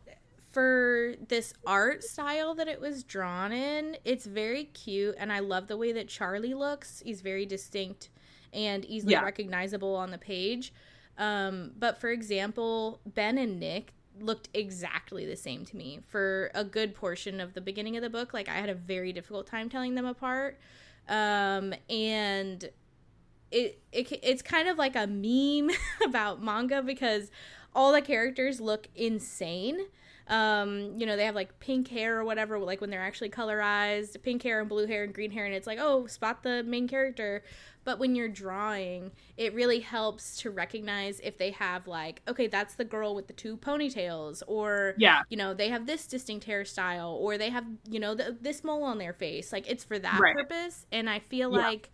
for 0.55 1.15
this 1.27 1.53
art 1.67 2.01
style 2.01 2.55
that 2.55 2.69
it 2.69 2.79
was 2.79 3.03
drawn 3.03 3.51
in 3.51 3.97
it's 4.05 4.25
very 4.25 4.63
cute 4.63 5.13
and 5.19 5.31
i 5.33 5.39
love 5.39 5.67
the 5.67 5.75
way 5.75 5.91
that 5.91 6.07
charlie 6.07 6.53
looks 6.53 7.01
he's 7.05 7.19
very 7.19 7.45
distinct 7.45 8.09
and 8.53 8.85
easily 8.85 9.11
Yeah. 9.11 9.21
recognizable 9.21 9.93
on 9.95 10.11
the 10.11 10.17
page 10.17 10.73
um, 11.17 11.71
but 11.77 11.99
for 11.99 12.09
example 12.09 13.01
ben 13.05 13.37
and 13.37 13.59
nick 13.59 13.91
looked 14.21 14.47
exactly 14.53 15.25
the 15.25 15.35
same 15.35 15.65
to 15.65 15.75
me 15.75 15.99
for 16.07 16.51
a 16.55 16.63
good 16.63 16.95
portion 16.95 17.41
of 17.41 17.53
the 17.53 17.59
beginning 17.59 17.97
of 17.97 18.01
the 18.01 18.09
book 18.09 18.33
like 18.33 18.47
i 18.47 18.53
had 18.53 18.69
a 18.69 18.73
very 18.75 19.11
difficult 19.11 19.45
time 19.47 19.67
telling 19.67 19.95
them 19.95 20.05
apart 20.05 20.57
um, 21.09 21.73
and 21.89 22.69
it, 23.51 23.81
it 23.91 24.19
it's 24.23 24.41
kind 24.41 24.69
of 24.69 24.77
like 24.77 24.95
a 24.95 25.05
meme 25.05 25.69
about 26.05 26.41
manga 26.41 26.81
because 26.81 27.29
all 27.75 27.91
the 27.91 28.01
characters 28.01 28.61
look 28.61 28.87
insane. 28.95 29.77
Um, 30.27 30.93
you 30.97 31.05
know, 31.05 31.15
they 31.15 31.25
have 31.25 31.35
like 31.35 31.59
pink 31.59 31.87
hair 31.87 32.19
or 32.19 32.23
whatever, 32.25 32.57
like 32.57 32.81
when 32.81 32.89
they're 32.89 33.01
actually 33.01 33.29
colorized, 33.29 34.21
pink 34.23 34.41
hair 34.41 34.59
and 34.59 34.67
blue 34.67 34.87
hair 34.87 35.03
and 35.03 35.13
green 35.13 35.29
hair, 35.31 35.45
and 35.45 35.53
it's 35.53 35.67
like, 35.67 35.77
oh, 35.79 36.07
spot 36.07 36.41
the 36.43 36.63
main 36.63 36.87
character. 36.87 37.43
But 37.83 37.99
when 37.99 38.15
you're 38.15 38.27
drawing, 38.29 39.11
it 39.37 39.53
really 39.53 39.79
helps 39.79 40.37
to 40.37 40.49
recognize 40.49 41.19
if 41.19 41.37
they 41.37 41.51
have 41.51 41.85
like, 41.85 42.23
okay, 42.27 42.47
that's 42.47 42.73
the 42.73 42.85
girl 42.85 43.13
with 43.13 43.27
the 43.27 43.33
two 43.33 43.57
ponytails, 43.57 44.41
or 44.47 44.95
Yeah. 44.97 45.21
you 45.29 45.37
know, 45.37 45.53
they 45.53 45.69
have 45.69 45.85
this 45.85 46.07
distinct 46.07 46.47
hairstyle, 46.47 47.13
or 47.13 47.37
they 47.37 47.51
have, 47.51 47.65
you 47.87 47.99
know, 47.99 48.15
th- 48.15 48.37
this 48.41 48.63
mole 48.63 48.83
on 48.83 48.97
their 48.97 49.13
face. 49.13 49.53
Like 49.53 49.69
it's 49.69 49.83
for 49.83 49.99
that 49.99 50.19
Right. 50.19 50.33
purpose. 50.33 50.87
And 50.91 51.07
I 51.07 51.19
feel 51.19 51.51
Yeah. 51.51 51.57
like, 51.57 51.91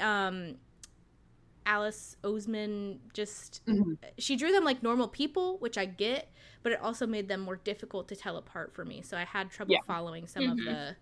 um, 0.00 0.56
Alice 1.66 2.16
Oseman 2.24 2.98
just 3.12 3.62
Mhm. 3.68 3.96
she 4.18 4.34
drew 4.36 4.50
them 4.50 4.64
like 4.64 4.82
normal 4.82 5.08
people, 5.08 5.58
which 5.58 5.78
I 5.78 5.84
get, 5.84 6.32
but 6.62 6.72
it 6.72 6.80
also 6.80 7.06
made 7.06 7.28
them 7.28 7.40
more 7.40 7.56
difficult 7.56 8.08
to 8.08 8.16
tell 8.16 8.36
apart 8.36 8.74
for 8.74 8.84
me. 8.84 9.02
So 9.02 9.16
I 9.16 9.24
had 9.24 9.50
trouble 9.50 9.76
Yeah. 9.76 9.80
following 9.80 10.26
some 10.26 10.48
of 10.48 10.58
Mhm. 10.58 10.64
the 10.64 10.96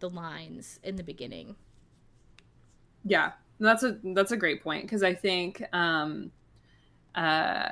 the 0.00 0.10
lines 0.10 0.80
in 0.82 0.96
the 0.96 1.04
beginning. 1.04 1.56
Yeah, 3.04 3.32
that's 3.58 3.82
a 3.82 3.98
that's 4.14 4.32
a 4.32 4.36
great 4.36 4.62
point 4.62 4.82
because 4.84 5.02
I 5.02 5.14
think 5.14 5.62
um, 5.72 6.32
uh, 7.14 7.70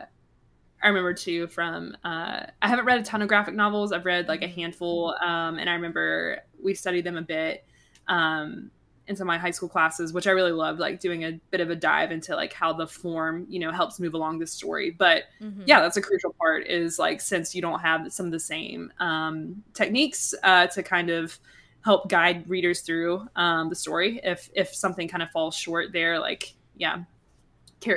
I 0.82 0.88
remember 0.88 1.14
too 1.14 1.48
from 1.48 1.96
uh, 2.04 2.46
I 2.62 2.68
haven't 2.68 2.86
read 2.86 3.00
a 3.00 3.04
ton 3.04 3.22
of 3.22 3.28
graphic 3.28 3.54
novels. 3.54 3.92
I've 3.92 4.06
read 4.06 4.28
like 4.28 4.42
a 4.42 4.48
handful, 4.48 5.16
um, 5.22 5.58
and 5.58 5.70
I 5.70 5.74
remember 5.74 6.40
we 6.62 6.74
studied 6.74 7.04
them 7.04 7.16
a 7.16 7.22
bit 7.22 7.66
um, 8.08 8.70
in 9.06 9.16
some 9.16 9.26
of 9.26 9.28
my 9.28 9.38
high 9.38 9.50
school 9.50 9.68
classes, 9.68 10.12
which 10.14 10.26
I 10.26 10.30
really 10.30 10.52
loved, 10.52 10.80
like 10.80 10.98
doing 10.98 11.24
a 11.24 11.38
bit 11.50 11.60
of 11.60 11.68
a 11.70 11.76
dive 11.76 12.10
into 12.10 12.34
like 12.34 12.52
how 12.52 12.72
the 12.72 12.86
form 12.86 13.46
you 13.48 13.58
know 13.60 13.70
helps 13.70 14.00
move 14.00 14.14
along 14.14 14.38
the 14.38 14.46
story. 14.46 14.90
But 14.90 15.24
Mhm. 15.42 15.62
yeah, 15.66 15.80
that's 15.80 15.96
a 15.98 16.02
crucial 16.02 16.34
part. 16.40 16.66
Is 16.66 16.98
like 16.98 17.20
since 17.20 17.54
you 17.54 17.60
don't 17.62 17.80
have 17.80 18.12
some 18.12 18.26
of 18.26 18.32
the 18.32 18.40
same 18.40 18.92
um, 19.00 19.62
techniques 19.74 20.34
uh, 20.42 20.66
to 20.68 20.82
kind 20.82 21.10
of 21.10 21.38
help 21.84 22.08
guide 22.08 22.48
readers 22.48 22.80
through 22.80 23.28
um, 23.36 23.68
the 23.68 23.76
story. 23.76 24.20
If 24.24 24.48
if 24.54 24.74
something 24.74 25.06
kind 25.06 25.22
of 25.22 25.30
falls 25.30 25.54
short 25.54 25.92
there, 25.92 26.18
like 26.18 26.54
yeah, 26.76 27.02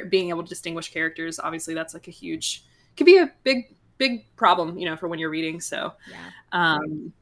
being 0.09 0.29
able 0.29 0.43
to 0.43 0.49
distinguish 0.49 0.91
characters, 0.91 1.39
obviously 1.39 1.73
that's 1.73 1.93
like 1.93 2.07
a 2.07 2.11
huge 2.11 2.65
could 2.97 3.05
be 3.05 3.17
a 3.17 3.31
big 3.43 3.73
big 3.97 4.25
problem, 4.35 4.77
you 4.77 4.85
know, 4.85 4.95
for 4.97 5.07
when 5.07 5.19
you're 5.19 5.29
reading. 5.29 5.61
So 5.61 5.93
Yeah. 6.11 6.17
um, 6.51 7.13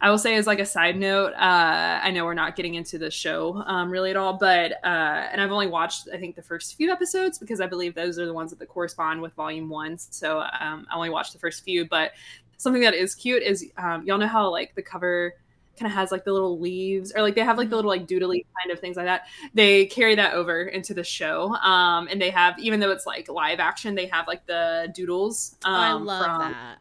I 0.00 0.10
will 0.10 0.18
say, 0.18 0.34
as 0.36 0.46
like 0.46 0.58
a 0.58 0.66
side 0.66 0.98
note, 0.98 1.32
uh, 1.34 2.00
I 2.02 2.10
know 2.10 2.24
we're 2.24 2.34
not 2.34 2.56
getting 2.56 2.74
into 2.74 2.98
the 2.98 3.10
show 3.10 3.62
um, 3.66 3.90
really 3.90 4.10
at 4.10 4.16
all, 4.16 4.34
but 4.34 4.72
uh, 4.84 5.28
and 5.30 5.40
I've 5.40 5.52
only 5.52 5.66
watched 5.68 6.08
I 6.12 6.16
think 6.18 6.36
the 6.36 6.42
first 6.42 6.76
few 6.76 6.90
episodes 6.90 7.38
because 7.38 7.60
I 7.60 7.66
believe 7.66 7.94
those 7.94 8.18
are 8.18 8.26
the 8.26 8.34
ones 8.34 8.52
that 8.52 8.68
correspond 8.68 9.22
with 9.22 9.32
volume 9.34 9.68
one. 9.68 9.98
So 9.98 10.40
um, 10.40 10.86
I 10.90 10.94
only 10.96 11.10
watched 11.10 11.32
the 11.32 11.38
first 11.38 11.64
few, 11.64 11.86
but 11.88 12.12
something 12.56 12.82
that 12.82 12.94
is 12.94 13.14
cute 13.14 13.42
is 13.42 13.66
um, 13.76 14.04
y'all 14.04 14.18
know 14.18 14.26
how 14.26 14.50
like 14.50 14.74
the 14.74 14.82
cover 14.82 15.34
kind 15.78 15.90
of 15.90 15.96
has 15.96 16.12
like 16.12 16.22
the 16.24 16.32
little 16.32 16.60
leaves 16.60 17.12
or 17.16 17.22
like 17.22 17.34
they 17.34 17.40
have 17.40 17.56
like 17.56 17.70
the 17.70 17.74
little 17.76 17.88
like 17.90 18.06
doodly 18.06 18.44
kind 18.62 18.70
of 18.70 18.78
things 18.78 18.94
like 18.94 19.06
that 19.06 19.22
they 19.54 19.86
carry 19.86 20.14
that 20.14 20.34
over 20.34 20.64
into 20.64 20.92
the 20.92 21.02
show 21.02 21.54
um 21.56 22.06
and 22.10 22.20
they 22.20 22.28
have 22.28 22.56
even 22.58 22.78
though 22.78 22.90
it's 22.90 23.06
like 23.06 23.26
live 23.30 23.58
action 23.58 23.94
they 23.94 24.04
have 24.06 24.28
like 24.28 24.44
the 24.46 24.92
doodles 24.94 25.56
um 25.64 25.72
Oh, 25.74 25.78
I 25.78 25.92
love 25.94 26.24
from- 26.26 26.52
that. 26.52 26.76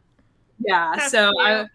yeah 0.59 0.91
That's 0.97 1.09
so 1.11 1.31
cute. 1.31 1.47
I, 1.47 1.65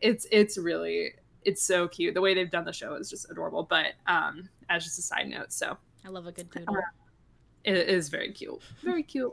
it's 0.00 0.26
it's 0.30 0.58
really 0.58 1.12
it's 1.44 1.62
so 1.62 1.86
cute 1.88 2.14
the 2.14 2.20
way 2.20 2.34
they've 2.34 2.50
done 2.50 2.64
the 2.64 2.72
show 2.72 2.94
is 2.94 3.10
just 3.10 3.30
adorable 3.30 3.62
but 3.62 3.92
um 4.06 4.48
as 4.70 4.84
just 4.84 4.98
a 4.98 5.02
side 5.02 5.28
note 5.28 5.52
so 5.52 5.76
I 6.04 6.08
love 6.08 6.26
a 6.26 6.32
good 6.32 6.50
doodle. 6.50 6.76
it 7.64 7.76
is 7.76 8.08
very 8.08 8.32
cute 8.32 8.60
very 8.82 9.02
cute 9.02 9.32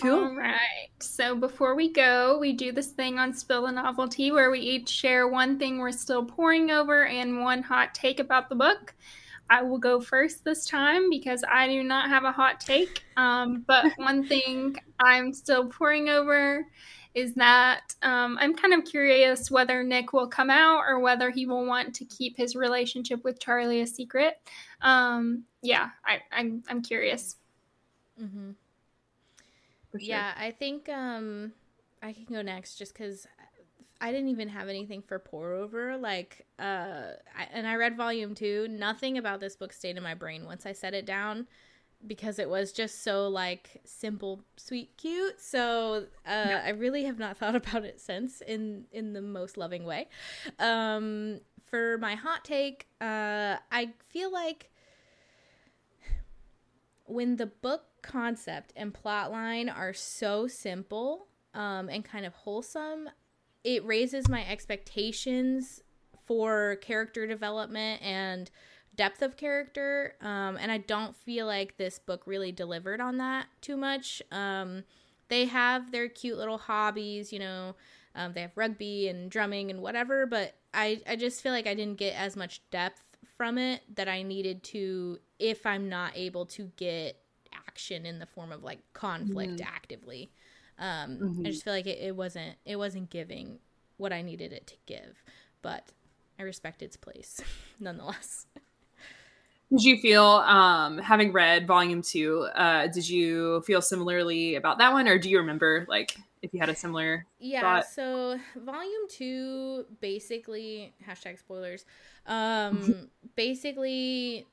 cool 0.00 0.24
All 0.24 0.34
right. 0.34 0.88
So 1.00 1.36
before 1.36 1.74
we 1.74 1.92
go, 1.92 2.38
we 2.38 2.52
do 2.54 2.72
this 2.72 2.88
thing 2.88 3.18
on 3.18 3.34
Spill 3.34 3.66
the 3.66 3.72
Novelty 3.72 4.32
where 4.32 4.50
we 4.50 4.58
each 4.58 4.88
share 4.88 5.28
one 5.28 5.58
thing 5.58 5.78
we're 5.78 5.92
still 5.92 6.24
pouring 6.24 6.70
over 6.70 7.04
and 7.04 7.42
one 7.42 7.62
hot 7.62 7.94
take 7.94 8.18
about 8.18 8.48
the 8.48 8.54
book. 8.54 8.94
I 9.50 9.62
will 9.62 9.78
go 9.78 10.00
first 10.00 10.44
this 10.44 10.64
time 10.64 11.10
because 11.10 11.44
I 11.50 11.66
do 11.66 11.84
not 11.84 12.08
have 12.08 12.24
a 12.24 12.32
hot 12.32 12.58
take. 12.60 13.04
Um, 13.16 13.64
but 13.66 13.92
one 13.96 14.26
thing 14.26 14.76
I'm 14.98 15.34
still 15.34 15.66
pouring 15.66 16.08
over 16.08 16.66
is 17.14 17.34
that 17.34 17.94
um, 18.02 18.38
I'm 18.40 18.54
kind 18.54 18.74
of 18.74 18.84
curious 18.84 19.50
whether 19.50 19.82
Nick 19.82 20.12
will 20.12 20.28
come 20.28 20.50
out 20.50 20.82
or 20.86 21.00
whether 21.00 21.30
he 21.30 21.46
will 21.46 21.66
want 21.66 21.94
to 21.96 22.04
keep 22.04 22.36
his 22.36 22.56
relationship 22.56 23.22
with 23.24 23.40
Charlie 23.40 23.82
a 23.82 23.86
secret. 23.86 24.34
Um, 24.80 25.44
yeah, 25.62 25.90
I, 26.04 26.20
I'm, 26.32 26.62
I'm 26.68 26.82
curious. 26.82 27.36
hmm 28.18 28.52
sure. 29.92 30.00
Yeah, 30.00 30.32
I 30.36 30.50
think 30.50 30.88
um 30.88 31.52
I 32.02 32.12
can 32.12 32.26
go 32.30 32.42
next 32.42 32.76
just 32.76 32.94
because 32.94 33.26
I 34.00 34.10
didn't 34.10 34.28
even 34.28 34.48
have 34.48 34.68
anything 34.68 35.02
for 35.02 35.18
pour 35.20 35.52
over. 35.52 35.96
Like, 35.96 36.44
uh, 36.58 37.12
I, 37.38 37.46
and 37.52 37.68
I 37.68 37.76
read 37.76 37.96
volume 37.96 38.34
two. 38.34 38.66
Nothing 38.68 39.16
about 39.16 39.38
this 39.38 39.54
book 39.54 39.72
stayed 39.72 39.96
in 39.96 40.02
my 40.02 40.14
brain 40.14 40.44
once 40.44 40.66
I 40.66 40.72
set 40.72 40.92
it 40.94 41.06
down 41.06 41.46
because 42.06 42.38
it 42.38 42.48
was 42.48 42.72
just 42.72 43.02
so 43.02 43.28
like 43.28 43.80
simple, 43.84 44.42
sweet, 44.56 44.96
cute. 44.96 45.40
So 45.40 46.06
uh, 46.26 46.30
Yeah. 46.48 46.62
I 46.64 46.70
really 46.70 47.04
have 47.04 47.18
not 47.18 47.36
thought 47.38 47.54
about 47.56 47.84
it 47.84 48.00
since 48.00 48.40
in 48.40 48.86
in 48.92 49.12
the 49.12 49.22
most 49.22 49.56
loving 49.56 49.84
way. 49.84 50.08
Um, 50.58 51.40
for 51.64 51.98
my 51.98 52.14
hot 52.14 52.44
take, 52.44 52.86
uh, 53.00 53.56
I 53.70 53.92
feel 54.10 54.32
like 54.32 54.70
when 57.04 57.36
the 57.36 57.46
book 57.46 57.84
concept 58.02 58.72
and 58.76 58.92
plot 58.92 59.30
line 59.30 59.68
are 59.68 59.92
so 59.92 60.46
simple 60.46 61.28
um, 61.54 61.88
and 61.88 62.04
kind 62.04 62.24
of 62.26 62.34
wholesome, 62.34 63.08
it 63.64 63.84
raises 63.84 64.28
my 64.28 64.46
expectations 64.48 65.82
for 66.24 66.76
character 66.76 67.26
development 67.26 68.02
and 68.02 68.50
depth 68.94 69.22
of 69.22 69.36
character. 69.36 70.14
Um, 70.20 70.56
and 70.60 70.70
I 70.70 70.78
don't 70.78 71.16
feel 71.16 71.46
like 71.46 71.76
this 71.76 71.98
book 71.98 72.22
really 72.26 72.52
delivered 72.52 73.00
on 73.00 73.18
that 73.18 73.46
too 73.60 73.76
much. 73.76 74.22
Um, 74.30 74.84
they 75.28 75.46
have 75.46 75.92
their 75.92 76.08
cute 76.08 76.36
little 76.38 76.58
hobbies, 76.58 77.32
you 77.32 77.38
know, 77.38 77.74
um, 78.14 78.32
they 78.34 78.42
have 78.42 78.52
rugby 78.56 79.08
and 79.08 79.30
drumming 79.30 79.70
and 79.70 79.80
whatever, 79.80 80.26
but 80.26 80.54
I, 80.74 81.00
I 81.08 81.16
just 81.16 81.42
feel 81.42 81.52
like 81.52 81.66
I 81.66 81.74
didn't 81.74 81.98
get 81.98 82.14
as 82.14 82.36
much 82.36 82.60
depth 82.70 83.02
from 83.36 83.56
it 83.56 83.82
that 83.94 84.08
I 84.08 84.22
needed 84.22 84.62
to 84.64 85.18
if 85.38 85.64
I'm 85.64 85.88
not 85.88 86.12
able 86.14 86.44
to 86.46 86.70
get 86.76 87.16
action 87.66 88.04
in 88.04 88.18
the 88.18 88.26
form 88.26 88.52
of 88.52 88.62
like 88.62 88.80
conflict 88.92 89.60
Mhm. 89.60 89.66
actively. 89.66 90.30
Um, 90.78 91.20
Mhm. 91.22 91.46
I 91.46 91.50
just 91.50 91.64
feel 91.64 91.72
like 91.72 91.86
it, 91.86 91.98
it 92.00 92.16
wasn't 92.16 92.56
it 92.66 92.76
wasn't 92.76 93.10
giving 93.10 93.58
what 93.96 94.12
I 94.12 94.22
needed 94.22 94.52
it 94.52 94.66
to 94.68 94.74
give, 94.86 95.22
but 95.62 95.88
I 96.38 96.42
respect 96.42 96.82
its 96.82 96.96
place 96.96 97.40
nonetheless. 97.80 98.46
Did 99.72 99.82
you 99.84 99.96
feel, 99.96 100.22
um, 100.24 100.98
having 100.98 101.32
read 101.32 101.66
volume 101.66 102.02
two, 102.02 102.42
uh, 102.54 102.86
did 102.88 103.08
you 103.08 103.62
feel 103.62 103.80
similarly 103.80 104.54
about 104.54 104.78
that 104.78 104.92
one, 104.92 105.08
or 105.08 105.18
do 105.18 105.30
you 105.30 105.38
remember 105.38 105.86
like 105.88 106.14
if 106.42 106.52
you 106.52 106.60
had 106.60 106.68
a 106.68 106.76
similar? 106.76 107.24
Yeah, 107.38 107.60
Thought- 107.62 107.86
so 107.86 108.38
volume 108.56 109.08
two 109.08 109.86
basically 110.00 110.92
hashtag 111.08 111.38
spoilers. 111.38 111.84
Um 112.26 113.08
basically 113.36 114.46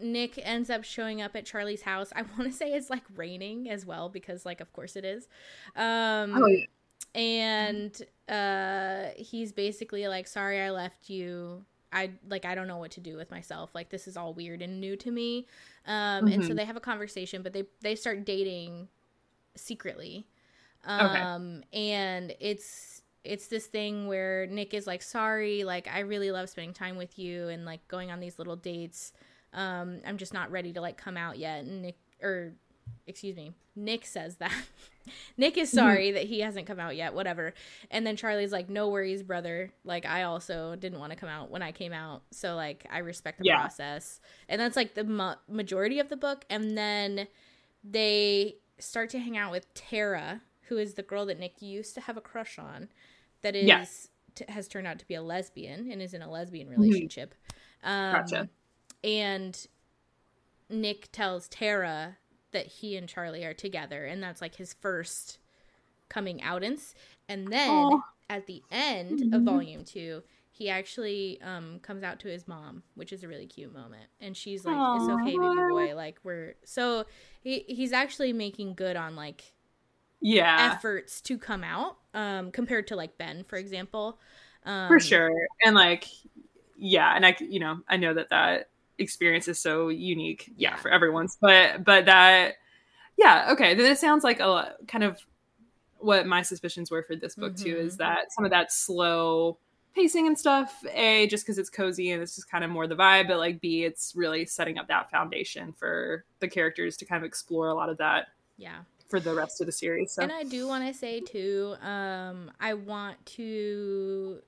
Nick 0.00 0.38
ends 0.44 0.70
up 0.70 0.84
showing 0.84 1.22
up 1.22 1.36
at 1.36 1.44
Charlie's 1.46 1.82
house. 1.82 2.12
I 2.16 2.22
want 2.36 2.44
to 2.44 2.52
say 2.52 2.72
it's 2.72 2.90
like 2.90 3.04
raining 3.14 3.70
as 3.70 3.86
well 3.86 4.08
because 4.08 4.44
like 4.44 4.60
of 4.60 4.72
course 4.72 4.96
it 4.96 5.04
is. 5.04 5.28
Um 5.76 6.34
Oh, 6.36 6.46
yeah. 6.46 6.64
and 7.14 8.02
uh 8.28 9.10
he's 9.16 9.52
basically 9.52 10.08
like 10.08 10.26
sorry 10.26 10.60
I 10.60 10.70
left 10.70 11.08
you. 11.10 11.64
I 11.92 12.10
like 12.28 12.44
I 12.44 12.54
don't 12.54 12.66
know 12.66 12.78
what 12.78 12.92
to 12.92 13.00
do 13.00 13.16
with 13.16 13.30
myself. 13.30 13.74
Like 13.74 13.90
this 13.90 14.08
is 14.08 14.16
all 14.16 14.32
weird 14.32 14.62
and 14.62 14.80
new 14.80 14.96
to 14.96 15.10
me. 15.10 15.46
Um, 15.86 15.94
mm-hmm. 15.94 16.26
and 16.28 16.42
so 16.42 16.48
mm-hmm. 16.48 16.56
they 16.56 16.64
have 16.64 16.76
a 16.76 16.80
conversation, 16.80 17.42
but 17.42 17.52
they 17.52 17.64
they 17.80 17.94
start 17.94 18.24
dating 18.24 18.88
secretly. 19.56 20.26
Um, 20.84 21.62
okay. 21.72 21.78
and 21.78 22.34
it's 22.40 23.02
it's 23.24 23.46
this 23.46 23.66
thing 23.66 24.08
where 24.08 24.46
Nick 24.46 24.74
is 24.74 24.86
like, 24.86 25.02
"Sorry, 25.02 25.64
like 25.64 25.88
I 25.88 26.00
really 26.00 26.30
love 26.30 26.48
spending 26.48 26.74
time 26.74 26.96
with 26.96 27.18
you 27.18 27.48
and 27.48 27.64
like 27.64 27.86
going 27.88 28.10
on 28.10 28.20
these 28.20 28.38
little 28.38 28.56
dates. 28.56 29.12
Um, 29.52 30.00
I'm 30.06 30.16
just 30.16 30.32
not 30.32 30.50
ready 30.50 30.72
to 30.72 30.80
like 30.80 30.96
come 30.96 31.16
out 31.16 31.38
yet." 31.38 31.64
And 31.64 31.82
Nick 31.82 31.98
or 32.22 32.54
excuse 33.06 33.36
me, 33.36 33.52
Nick 33.74 34.06
says 34.06 34.36
that. 34.36 34.52
Nick 35.36 35.58
is 35.58 35.70
sorry 35.70 36.08
mm-hmm. 36.08 36.14
that 36.14 36.24
he 36.24 36.40
hasn't 36.40 36.66
come 36.66 36.78
out 36.78 36.94
yet, 36.94 37.14
whatever. 37.14 37.54
And 37.90 38.06
then 38.06 38.16
Charlie's 38.16 38.52
like, 38.52 38.68
"No 38.68 38.88
worries, 38.88 39.22
brother. 39.22 39.72
Like 39.84 40.06
I 40.06 40.22
also 40.24 40.76
didn't 40.76 41.00
want 41.00 41.12
to 41.12 41.18
come 41.18 41.28
out 41.28 41.50
when 41.50 41.62
I 41.62 41.72
came 41.72 41.92
out, 41.92 42.22
so 42.30 42.54
like 42.54 42.86
I 42.90 42.98
respect 42.98 43.38
the 43.38 43.46
yeah. 43.46 43.60
process." 43.60 44.20
And 44.48 44.60
that's 44.60 44.76
like 44.76 44.94
the 44.94 45.04
ma- 45.04 45.36
majority 45.48 45.98
of 45.98 46.08
the 46.08 46.16
book. 46.16 46.44
And 46.48 46.76
then 46.76 47.26
they 47.82 48.56
start 48.78 49.10
to 49.10 49.18
hang 49.18 49.36
out 49.36 49.50
with 49.50 49.72
Tara, 49.74 50.42
who 50.62 50.78
is 50.78 50.94
the 50.94 51.02
girl 51.02 51.26
that 51.26 51.38
Nick 51.38 51.60
used 51.60 51.94
to 51.94 52.00
have 52.02 52.16
a 52.16 52.20
crush 52.20 52.58
on, 52.58 52.88
that 53.42 53.56
is 53.56 53.66
yeah. 53.66 53.84
t- 54.34 54.44
has 54.48 54.68
turned 54.68 54.86
out 54.86 54.98
to 55.00 55.06
be 55.06 55.14
a 55.14 55.22
lesbian 55.22 55.90
and 55.90 56.00
is 56.00 56.14
in 56.14 56.22
a 56.22 56.30
lesbian 56.30 56.68
mm-hmm. 56.68 56.80
relationship. 56.80 57.34
Mm-hmm. 57.84 57.88
Um, 57.88 58.12
gotcha. 58.12 58.48
And 59.02 59.66
Nick 60.70 61.10
tells 61.12 61.48
Tara 61.48 62.18
that 62.52 62.66
he 62.66 62.96
and 62.96 63.08
Charlie 63.08 63.44
are 63.44 63.54
together, 63.54 64.04
and 64.04 64.22
that's 64.22 64.40
like 64.40 64.56
his 64.56 64.74
first 64.74 65.38
coming 66.08 66.40
outance. 66.40 66.94
And 67.28 67.48
then 67.48 67.70
Aww. 67.70 68.02
at 68.28 68.46
the 68.46 68.62
end 68.70 69.20
mm-hmm. 69.20 69.34
of 69.34 69.42
volume 69.42 69.84
two, 69.84 70.22
he 70.50 70.68
actually 70.68 71.40
um, 71.42 71.80
comes 71.80 72.02
out 72.02 72.20
to 72.20 72.28
his 72.28 72.46
mom, 72.46 72.82
which 72.94 73.12
is 73.12 73.24
a 73.24 73.28
really 73.28 73.46
cute 73.46 73.72
moment. 73.72 74.04
And 74.20 74.36
she's 74.36 74.64
like, 74.64 74.76
Aww. 74.76 74.96
"It's 74.96 75.08
okay, 75.08 75.38
baby 75.38 75.38
boy. 75.38 75.96
Like 75.96 76.18
we're 76.22 76.54
so 76.64 77.06
he 77.42 77.64
he's 77.66 77.92
actually 77.92 78.32
making 78.32 78.74
good 78.74 78.96
on 78.96 79.16
like 79.16 79.54
yeah 80.20 80.72
efforts 80.72 81.20
to 81.22 81.38
come 81.38 81.64
out 81.64 81.96
um, 82.14 82.50
compared 82.50 82.86
to 82.88 82.96
like 82.96 83.16
Ben, 83.18 83.44
for 83.44 83.56
example. 83.56 84.18
Um, 84.64 84.88
for 84.88 85.00
sure, 85.00 85.32
and 85.64 85.74
like 85.74 86.06
yeah, 86.76 87.14
and 87.16 87.24
I 87.24 87.34
you 87.40 87.58
know 87.58 87.80
I 87.88 87.96
know 87.96 88.12
that 88.14 88.28
that 88.28 88.68
experience 89.02 89.48
is 89.48 89.58
so 89.58 89.88
unique 89.88 90.50
yeah, 90.56 90.76
for 90.76 90.90
everyone's 90.90 91.36
but 91.40 91.84
but 91.84 92.06
that 92.06 92.54
yeah 93.18 93.48
okay 93.52 93.74
then 93.74 93.90
it 93.90 93.98
sounds 93.98 94.24
like 94.24 94.40
a 94.40 94.74
kind 94.88 95.04
of 95.04 95.18
what 95.98 96.26
my 96.26 96.42
suspicions 96.42 96.90
were 96.90 97.02
for 97.02 97.16
this 97.16 97.34
book 97.34 97.54
mm-hmm. 97.54 97.64
too 97.64 97.76
is 97.76 97.94
mm-hmm. 97.94 98.02
that 98.02 98.32
some 98.32 98.44
of 98.44 98.50
that 98.50 98.72
slow 98.72 99.58
pacing 99.94 100.26
and 100.26 100.38
stuff 100.38 100.82
a 100.92 101.26
just 101.26 101.44
because 101.44 101.58
it's 101.58 101.68
cozy 101.68 102.10
and 102.10 102.22
it's 102.22 102.34
just 102.34 102.50
kind 102.50 102.64
of 102.64 102.70
more 102.70 102.86
the 102.86 102.96
vibe 102.96 103.28
but 103.28 103.38
like 103.38 103.60
b 103.60 103.84
it's 103.84 104.14
really 104.16 104.44
setting 104.44 104.78
up 104.78 104.88
that 104.88 105.10
foundation 105.10 105.72
for 105.72 106.24
the 106.40 106.48
characters 106.48 106.96
to 106.96 107.04
kind 107.04 107.22
of 107.22 107.26
explore 107.26 107.68
a 107.68 107.74
lot 107.74 107.88
of 107.88 107.98
that 107.98 108.28
yeah 108.56 108.78
for 109.08 109.20
the 109.20 109.34
rest 109.34 109.60
of 109.60 109.66
the 109.66 109.72
series 109.72 110.12
so. 110.12 110.22
and 110.22 110.32
i 110.32 110.42
do 110.42 110.66
want 110.66 110.86
to 110.86 110.94
say 110.94 111.20
too 111.20 111.74
um 111.82 112.50
i 112.58 112.72
want 112.72 113.24
to 113.26 114.38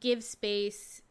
give 0.00 0.24
space 0.24 1.02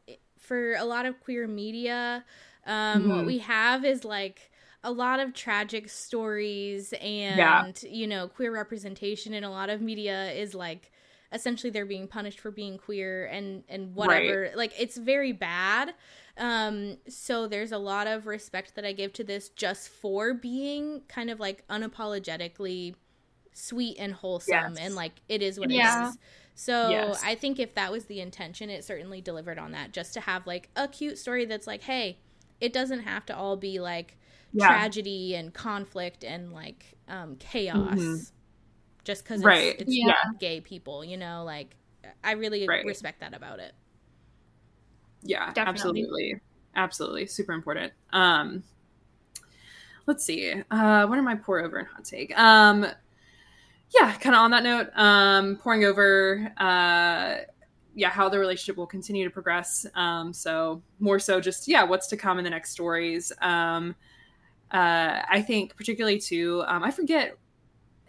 for 0.46 0.76
a 0.76 0.86
lot 0.86 1.06
of 1.06 1.20
queer 1.20 1.48
media, 1.48 2.24
um, 2.66 3.02
mm-hmm. 3.02 3.16
what 3.16 3.26
we 3.26 3.40
have 3.40 3.86
is 3.86 4.06
like 4.06 4.52
a 4.84 4.92
lot 4.92 5.20
of 5.20 5.34
tragic 5.34 5.90
stories 5.90 6.94
and 7.02 7.38
yeah. 7.38 7.72
you 7.90 8.06
know 8.06 8.28
queer 8.28 8.54
representation 8.54 9.34
in 9.34 9.44
a 9.44 9.50
lot 9.50 9.70
of 9.70 9.82
media 9.82 10.32
is 10.32 10.54
like 10.54 10.92
essentially 11.34 11.72
they're 11.72 11.88
being 11.88 12.08
punished 12.08 12.40
for 12.40 12.52
being 12.52 12.78
queer 12.78 13.26
and 13.26 13.64
and 13.68 13.96
whatever 13.96 14.44
right. 14.44 14.56
like 14.56 14.72
it's 14.80 14.96
very 14.96 15.32
bad 15.32 15.94
um 16.38 16.98
so 17.10 17.48
there's 17.48 17.72
a 17.72 17.78
lot 17.78 18.06
of 18.06 18.28
respect 18.28 18.76
that 18.76 18.86
i 18.86 18.92
give 18.92 19.12
to 19.12 19.24
this 19.24 19.50
just 19.50 19.90
for 19.90 20.36
being 20.36 21.02
kind 21.08 21.32
of 21.32 21.40
like 21.40 21.68
unapologetically 21.68 22.94
sweet 23.54 23.98
and 23.98 24.14
wholesome 24.14 24.76
yes. 24.76 24.78
and 24.80 24.94
like 24.94 25.14
it 25.28 25.42
is 25.42 25.60
what 25.60 25.72
yeah. 25.72 26.06
it 26.06 26.10
is 26.10 26.18
so 26.56 26.90
yes. 26.90 27.22
I 27.24 27.36
think 27.36 27.60
if 27.60 27.76
that 27.76 27.92
was 27.92 28.06
the 28.06 28.22
intention, 28.22 28.70
it 28.70 28.86
certainly 28.86 29.22
delivered 29.22 29.60
on 29.60 29.74
that. 29.74 29.92
Just 29.92 30.14
to 30.14 30.22
have 30.22 30.48
like 30.48 30.70
a 30.76 30.88
cute 30.88 31.18
story 31.18 31.46
that's 31.46 31.68
like, 31.68 31.84
hey, 31.84 32.18
it 32.62 32.72
doesn't 32.72 33.02
have 33.02 33.26
to 33.28 33.36
all 33.36 33.58
be 33.58 33.80
like 33.80 34.18
yeah. 34.54 34.68
tragedy 34.68 35.36
and 35.36 35.54
conflict 35.54 36.24
and 36.24 36.54
like 36.54 36.96
um, 37.10 37.36
chaos. 37.36 38.00
Mm-hmm. 38.00 38.16
Just 39.04 39.24
because 39.24 39.42
it's, 39.42 39.46
right. 39.46 39.76
it's 39.78 39.94
yeah. 39.94 40.16
gay 40.40 40.62
people, 40.62 41.04
you 41.06 41.18
know, 41.18 41.44
like 41.46 41.76
I 42.24 42.32
really 42.32 42.66
right. 42.68 42.86
respect 42.86 43.20
that 43.20 43.36
about 43.36 43.60
it. 43.60 43.74
Yeah, 45.22 45.48
Definitely. 45.54 45.70
absolutely, 45.70 46.42
absolutely, 46.76 47.26
super 47.28 47.52
important. 47.52 47.94
Um, 48.14 48.64
let's 50.08 50.24
see, 50.24 50.54
uh, 50.72 51.06
what 51.06 51.18
am 51.18 51.28
I 51.28 51.36
pour 51.36 51.60
over 51.64 51.80
in 51.80 51.86
hot 51.86 52.06
take? 52.06 52.38
Um, 52.38 52.88
yeah, 53.94 54.14
kind 54.14 54.36
of 54.36 54.42
on 54.42 54.52
that 54.52 54.64
note, 54.64 54.90
um, 54.96 55.58
pouring 55.58 55.86
over, 55.86 56.52
uh, 56.58 57.38
yeah, 57.94 58.10
how 58.10 58.28
the 58.28 58.40
relationship 58.40 58.78
will 58.78 58.88
continue 58.88 59.24
to 59.24 59.30
progress. 59.30 59.86
Um, 59.96 60.34
so 60.34 60.82
more 61.00 61.20
so, 61.20 61.40
just 61.40 61.68
yeah, 61.68 61.84
what's 61.84 62.08
to 62.08 62.18
come 62.18 62.38
in 62.38 62.44
the 62.44 62.50
next 62.50 62.72
stories. 62.72 63.32
Um, 63.42 63.96
uh, 64.72 65.22
I 65.30 65.42
think 65.42 65.76
particularly 65.78 66.20
too, 66.20 66.64
um, 66.68 66.84
I 66.84 66.92
forget 66.92 67.38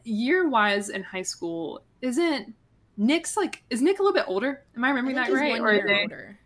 year 0.05 0.49
wise 0.49 0.89
in 0.89 1.03
high 1.03 1.23
school, 1.23 1.83
isn't 2.01 2.55
Nick's 2.97 3.37
like 3.37 3.63
is 3.71 3.83
Nick 3.83 3.99
a 3.99 4.03
little 4.03 4.15
bit 4.15 4.25
older? 4.27 4.65
Am 4.77 4.85
I 4.85 4.89
remembering 4.89 5.19
I 5.19 5.27
that 5.29 5.33
right? 5.33 5.61
or 5.61 5.73
year 5.73 5.85
they... 5.87 6.03
older. 6.03 6.39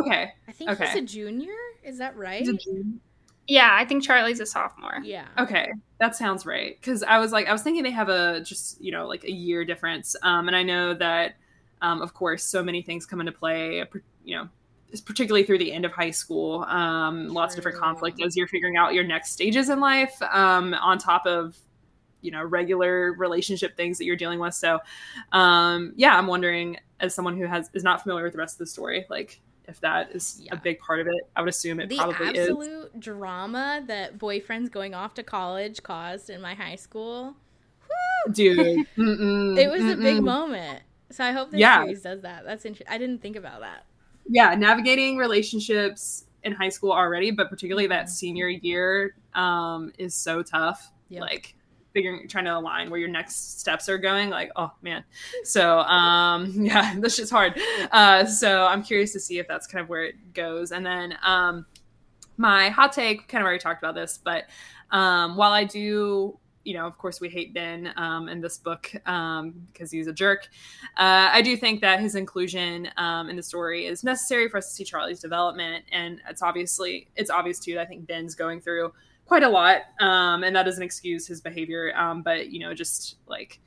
Okay. 0.00 0.32
I 0.46 0.52
think 0.52 0.70
okay. 0.70 0.86
he's 0.86 0.96
a 0.96 1.02
junior. 1.02 1.54
Is 1.82 1.98
that 1.98 2.16
right? 2.16 2.48
Yeah, 3.46 3.70
I 3.72 3.84
think 3.84 4.02
Charlie's 4.02 4.40
a 4.40 4.46
sophomore. 4.46 4.98
Yeah. 5.02 5.26
Okay, 5.38 5.68
that 5.98 6.14
sounds 6.16 6.46
right. 6.46 6.80
Because 6.80 7.02
I 7.02 7.18
was 7.18 7.32
like, 7.32 7.46
I 7.48 7.52
was 7.52 7.62
thinking 7.62 7.82
they 7.82 7.90
have 7.90 8.08
a 8.08 8.40
just 8.40 8.80
you 8.80 8.92
know 8.92 9.06
like 9.06 9.24
a 9.24 9.32
year 9.32 9.64
difference, 9.64 10.16
um, 10.22 10.46
and 10.48 10.56
I 10.56 10.62
know 10.62 10.94
that, 10.94 11.34
um, 11.82 12.02
of 12.02 12.14
course, 12.14 12.44
so 12.44 12.62
many 12.62 12.82
things 12.82 13.06
come 13.06 13.20
into 13.20 13.32
play. 13.32 13.84
You 14.24 14.36
know, 14.36 14.48
particularly 15.04 15.44
through 15.44 15.58
the 15.58 15.72
end 15.72 15.84
of 15.84 15.92
high 15.92 16.10
school, 16.10 16.64
um, 16.64 17.28
lots 17.28 17.54
of 17.54 17.58
different 17.58 17.78
conflict 17.78 18.22
as 18.22 18.36
you're 18.36 18.48
figuring 18.48 18.76
out 18.76 18.94
your 18.94 19.04
next 19.04 19.32
stages 19.32 19.68
in 19.68 19.80
life. 19.80 20.20
Um, 20.22 20.74
on 20.74 20.98
top 20.98 21.26
of 21.26 21.58
you 22.20 22.30
know 22.30 22.42
regular 22.42 23.12
relationship 23.12 23.76
things 23.76 23.98
that 23.98 24.04
you're 24.04 24.16
dealing 24.16 24.38
with. 24.38 24.54
So, 24.54 24.78
um, 25.32 25.92
yeah, 25.96 26.16
I'm 26.16 26.26
wondering 26.26 26.78
as 27.00 27.14
someone 27.14 27.36
who 27.36 27.46
has 27.46 27.70
is 27.74 27.82
not 27.82 28.02
familiar 28.02 28.24
with 28.24 28.32
the 28.32 28.38
rest 28.38 28.54
of 28.54 28.58
the 28.58 28.66
story, 28.66 29.06
like 29.10 29.40
if 29.68 29.80
that 29.80 30.10
is 30.12 30.40
yeah. 30.42 30.54
a 30.54 30.56
big 30.56 30.80
part 30.80 31.00
of 31.00 31.06
it. 31.06 31.28
I 31.36 31.40
would 31.40 31.50
assume 31.50 31.78
it 31.78 31.88
the 31.88 31.96
probably 31.96 32.28
is. 32.28 32.46
The 32.48 32.52
absolute 32.52 33.00
drama 33.00 33.84
that 33.86 34.18
boyfriends 34.18 34.70
going 34.70 34.94
off 34.94 35.14
to 35.14 35.22
college 35.22 35.82
caused 35.82 36.30
in 36.30 36.40
my 36.40 36.54
high 36.54 36.76
school. 36.76 37.36
Woo! 38.26 38.32
Dude, 38.32 38.58
it 38.58 38.86
was 38.96 39.82
mm-mm. 39.82 39.92
a 39.92 39.96
big 39.96 40.22
moment. 40.22 40.82
So 41.10 41.24
I 41.24 41.32
hope 41.32 41.50
the 41.50 41.58
yeah. 41.58 41.82
series 41.82 42.02
does 42.02 42.22
that. 42.22 42.44
That's 42.44 42.64
interesting. 42.64 42.92
I 42.92 42.98
didn't 42.98 43.22
think 43.22 43.36
about 43.36 43.60
that. 43.60 43.84
Yeah, 44.26 44.54
navigating 44.54 45.16
relationships 45.16 46.24
in 46.42 46.52
high 46.52 46.68
school 46.68 46.92
already, 46.92 47.30
but 47.30 47.48
particularly 47.48 47.86
that 47.88 48.04
mm-hmm. 48.04 48.10
senior 48.10 48.48
year 48.48 49.14
um, 49.34 49.92
is 49.98 50.14
so 50.14 50.42
tough. 50.42 50.92
Yep. 51.08 51.20
Like 51.22 51.54
figuring 51.98 52.28
trying 52.28 52.44
to 52.44 52.56
align 52.56 52.90
where 52.90 53.00
your 53.00 53.08
next 53.08 53.58
steps 53.58 53.88
are 53.88 53.98
going 53.98 54.30
like 54.30 54.52
oh 54.54 54.70
man 54.82 55.02
so 55.42 55.80
um 55.80 56.52
yeah 56.54 56.94
this 56.98 57.16
shit's 57.16 57.30
hard 57.30 57.58
uh 57.90 58.24
so 58.24 58.66
i'm 58.66 58.84
curious 58.84 59.12
to 59.12 59.18
see 59.18 59.40
if 59.40 59.48
that's 59.48 59.66
kind 59.66 59.82
of 59.82 59.88
where 59.88 60.04
it 60.04 60.14
goes 60.32 60.70
and 60.70 60.86
then 60.86 61.18
um 61.24 61.66
my 62.36 62.68
hot 62.68 62.92
take 62.92 63.26
kind 63.26 63.42
of 63.42 63.46
already 63.46 63.58
talked 63.58 63.82
about 63.82 63.96
this 63.96 64.20
but 64.22 64.44
um 64.92 65.36
while 65.36 65.52
i 65.52 65.64
do 65.64 66.38
you 66.64 66.74
know, 66.74 66.86
of 66.86 66.98
course, 66.98 67.18
we 67.18 67.30
hate 67.30 67.54
Ben 67.54 67.94
um, 67.96 68.28
in 68.28 68.42
this 68.42 68.58
book 68.58 68.92
um, 69.06 69.54
because 69.72 69.90
he's 69.90 70.06
a 70.06 70.12
jerk. 70.12 70.50
Uh, 70.98 71.30
I 71.32 71.40
do 71.40 71.56
think 71.56 71.80
that 71.80 71.98
his 71.98 72.14
inclusion 72.14 72.90
um, 72.98 73.30
in 73.30 73.36
the 73.36 73.42
story 73.42 73.86
is 73.86 74.04
necessary 74.04 74.50
for 74.50 74.58
us 74.58 74.68
to 74.68 74.74
see 74.74 74.84
Charlie's 74.84 75.18
development, 75.18 75.86
and 75.92 76.20
it's 76.28 76.42
obviously 76.42 77.08
it's 77.16 77.30
obvious 77.30 77.58
too. 77.58 77.72
That 77.72 77.80
I 77.80 77.86
think 77.86 78.06
Ben's 78.06 78.34
going 78.34 78.60
through 78.60 78.92
quite 79.28 79.44
a 79.44 79.48
lot, 79.48 79.82
um, 80.00 80.42
and 80.42 80.56
that 80.56 80.64
doesn't 80.64 80.82
excuse 80.82 81.26
his 81.26 81.40
behavior. 81.40 81.92
Um, 81.96 82.22
but 82.22 82.50
you 82.50 82.58
know, 82.58 82.74
just 82.74 83.16
like 83.28 83.60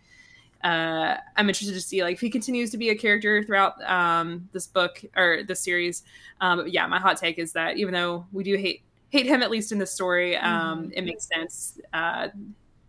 uh, 0.63 1.15
I'm 1.37 1.47
interested 1.47 1.73
to 1.73 1.81
see 1.81 2.03
like 2.03 2.15
if 2.15 2.21
he 2.21 2.29
continues 2.29 2.71
to 2.71 2.77
be 2.77 2.89
a 2.89 2.95
character 2.95 3.43
throughout 3.43 3.81
um, 3.89 4.49
this 4.51 4.67
book 4.67 5.01
or 5.15 5.43
this 5.47 5.61
series. 5.61 6.03
Um, 6.41 6.67
yeah, 6.67 6.85
my 6.87 6.99
hot 6.99 7.17
take 7.17 7.39
is 7.39 7.53
that 7.53 7.77
even 7.77 7.93
though 7.93 8.25
we 8.31 8.43
do 8.43 8.57
hate 8.57 8.81
hate 9.09 9.25
him 9.25 9.43
at 9.43 9.51
least 9.51 9.71
in 9.71 9.77
the 9.77 9.85
story, 9.85 10.35
um, 10.37 10.83
mm-hmm. 10.83 10.91
it 10.93 11.03
makes 11.03 11.27
sense. 11.27 11.79
Uh, 11.93 12.29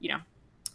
you 0.01 0.09
know 0.09 0.19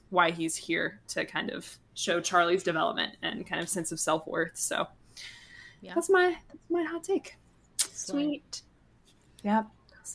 why 0.10 0.32
he's 0.32 0.56
here 0.56 1.02
to 1.10 1.26
kind 1.26 1.50
of 1.50 1.78
show 1.94 2.22
Charlie's 2.22 2.64
development 2.64 3.18
and 3.24 3.46
kind 3.46 3.62
of 3.62 3.68
sense 3.68 3.92
of 3.92 4.00
self 4.00 4.26
worth. 4.28 4.56
So 4.56 4.88
yeah. 5.82 5.94
that's 5.96 6.10
my 6.10 6.38
that's 6.48 6.70
my 6.70 6.84
hot 6.84 7.04
take. 7.04 7.36
Sweet. 7.78 8.62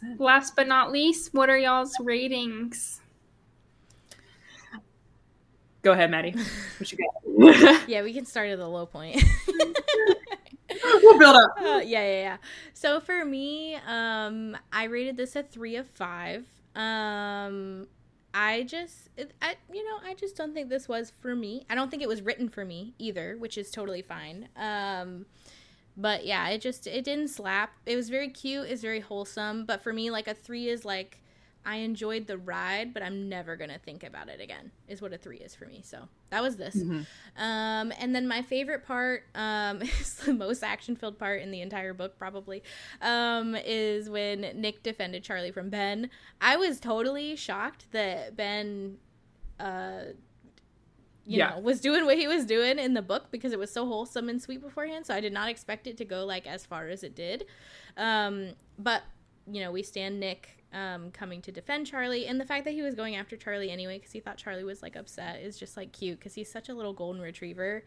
Yeah. 0.02 0.14
Last 0.18 0.54
but 0.56 0.68
not 0.68 0.92
least, 0.92 1.34
what 1.34 1.50
are 1.50 1.58
y'all's 1.58 1.92
ratings? 2.00 3.00
Go 5.82 5.92
ahead, 5.92 6.10
Maddie. 6.10 6.34
What 6.78 6.92
you 6.92 6.98
got? 6.98 7.88
yeah, 7.88 8.02
we 8.02 8.12
can 8.12 8.24
start 8.24 8.48
at 8.48 8.58
the 8.58 8.68
low 8.68 8.86
point. 8.86 9.22
we'll 11.02 11.18
build 11.18 11.34
up. 11.34 11.50
Uh, 11.58 11.80
yeah, 11.84 12.02
yeah, 12.04 12.22
yeah. 12.22 12.36
So 12.72 13.00
for 13.00 13.24
me, 13.24 13.76
um, 13.86 14.56
I 14.72 14.84
rated 14.84 15.16
this 15.16 15.34
a 15.34 15.42
three 15.42 15.74
of 15.74 15.88
five. 15.88 16.46
Um, 16.76 17.88
I 18.32 18.62
just, 18.62 19.10
it, 19.16 19.32
I, 19.42 19.56
you 19.72 19.84
know, 19.84 19.98
I 20.08 20.14
just 20.14 20.36
don't 20.36 20.54
think 20.54 20.68
this 20.68 20.88
was 20.88 21.12
for 21.20 21.34
me. 21.34 21.66
I 21.68 21.74
don't 21.74 21.90
think 21.90 22.02
it 22.02 22.08
was 22.08 22.22
written 22.22 22.48
for 22.48 22.64
me 22.64 22.94
either, 22.98 23.36
which 23.38 23.58
is 23.58 23.70
totally 23.70 24.02
fine. 24.02 24.48
Um, 24.56 25.26
but 25.96 26.24
yeah, 26.24 26.48
it 26.48 26.60
just, 26.60 26.86
it 26.86 27.04
didn't 27.04 27.28
slap. 27.28 27.72
It 27.86 27.96
was 27.96 28.08
very 28.08 28.28
cute. 28.28 28.68
It's 28.68 28.82
very 28.82 29.00
wholesome. 29.00 29.64
But 29.64 29.82
for 29.82 29.92
me, 29.92 30.10
like 30.10 30.28
a 30.28 30.34
three 30.34 30.68
is 30.68 30.84
like 30.84 31.22
I 31.64 31.76
enjoyed 31.76 32.26
the 32.26 32.38
ride, 32.38 32.92
but 32.92 33.02
I'm 33.02 33.28
never 33.28 33.56
gonna 33.56 33.78
think 33.78 34.02
about 34.02 34.28
it 34.28 34.40
again. 34.40 34.72
Is 34.88 35.00
what 35.00 35.12
a 35.12 35.18
three 35.18 35.38
is 35.38 35.54
for 35.54 35.66
me. 35.66 35.82
So 35.84 36.08
that 36.30 36.42
was 36.42 36.56
this. 36.56 36.74
Mm-hmm. 36.74 37.42
Um, 37.42 37.92
and 37.98 38.14
then 38.14 38.26
my 38.26 38.42
favorite 38.42 38.84
part 38.84 39.24
um, 39.34 39.82
is 39.82 40.14
the 40.14 40.34
most 40.34 40.64
action 40.64 40.96
filled 40.96 41.18
part 41.18 41.40
in 41.40 41.50
the 41.50 41.60
entire 41.60 41.94
book, 41.94 42.18
probably, 42.18 42.62
um, 43.00 43.54
is 43.54 44.10
when 44.10 44.40
Nick 44.54 44.82
defended 44.82 45.22
Charlie 45.22 45.52
from 45.52 45.70
Ben. 45.70 46.10
I 46.40 46.56
was 46.56 46.80
totally 46.80 47.36
shocked 47.36 47.86
that 47.92 48.36
Ben. 48.36 48.98
Uh, 49.60 50.14
you 51.24 51.38
yeah. 51.38 51.50
know, 51.50 51.60
was 51.60 51.80
doing 51.80 52.04
what 52.04 52.18
he 52.18 52.26
was 52.26 52.44
doing 52.44 52.78
in 52.78 52.94
the 52.94 53.02
book 53.02 53.30
because 53.30 53.52
it 53.52 53.58
was 53.58 53.72
so 53.72 53.86
wholesome 53.86 54.28
and 54.28 54.42
sweet 54.42 54.60
beforehand. 54.60 55.06
So 55.06 55.14
I 55.14 55.20
did 55.20 55.32
not 55.32 55.48
expect 55.48 55.86
it 55.86 55.96
to 55.98 56.04
go 56.04 56.24
like 56.24 56.46
as 56.46 56.66
far 56.66 56.88
as 56.88 57.04
it 57.04 57.14
did. 57.14 57.46
Um, 57.96 58.50
but 58.78 59.02
you 59.50 59.60
know, 59.60 59.70
we 59.70 59.82
stand 59.82 60.20
Nick 60.20 60.64
um, 60.72 61.10
coming 61.10 61.42
to 61.42 61.52
defend 61.52 61.86
Charlie, 61.86 62.26
and 62.26 62.40
the 62.40 62.44
fact 62.44 62.64
that 62.64 62.72
he 62.72 62.82
was 62.82 62.94
going 62.94 63.16
after 63.16 63.36
Charlie 63.36 63.70
anyway 63.70 63.98
because 63.98 64.12
he 64.12 64.20
thought 64.20 64.36
Charlie 64.36 64.64
was 64.64 64.82
like 64.82 64.96
upset 64.96 65.40
is 65.40 65.58
just 65.58 65.76
like 65.76 65.92
cute 65.92 66.18
because 66.18 66.34
he's 66.34 66.50
such 66.50 66.68
a 66.68 66.74
little 66.74 66.92
golden 66.92 67.20
retriever. 67.20 67.84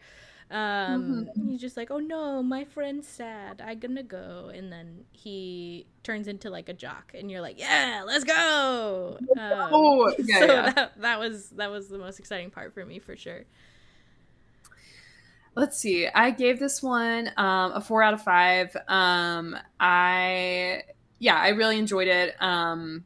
Um, 0.50 1.26
mm-hmm. 1.26 1.50
He's 1.50 1.60
just 1.60 1.76
like, 1.76 1.90
oh 1.90 1.98
no, 1.98 2.42
my 2.42 2.64
friend's 2.64 3.08
sad. 3.08 3.60
I'm 3.64 3.78
gonna 3.80 4.02
go, 4.02 4.50
and 4.54 4.72
then 4.72 5.04
he 5.10 5.86
turns 6.02 6.28
into 6.28 6.50
like 6.50 6.68
a 6.68 6.72
jock, 6.72 7.12
and 7.14 7.30
you're 7.30 7.40
like, 7.40 7.58
yeah, 7.58 8.04
let's 8.06 8.24
go. 8.24 9.18
Um, 9.20 9.68
oh, 9.72 10.14
yeah, 10.18 10.38
so 10.38 10.46
yeah. 10.46 10.70
That, 10.70 11.00
that 11.00 11.18
was 11.18 11.50
that 11.50 11.70
was 11.70 11.88
the 11.88 11.98
most 11.98 12.20
exciting 12.20 12.50
part 12.50 12.74
for 12.74 12.84
me 12.84 13.00
for 13.00 13.16
sure. 13.16 13.44
Let's 15.56 15.78
see. 15.78 16.06
I 16.06 16.30
gave 16.30 16.60
this 16.60 16.82
one 16.82 17.30
um, 17.36 17.72
a 17.72 17.80
four 17.80 18.02
out 18.02 18.14
of 18.14 18.22
five. 18.22 18.76
Um, 18.86 19.56
I 19.80 20.82
yeah, 21.18 21.36
I 21.36 21.48
really 21.48 21.78
enjoyed 21.78 22.08
it. 22.08 22.40
Um, 22.40 23.04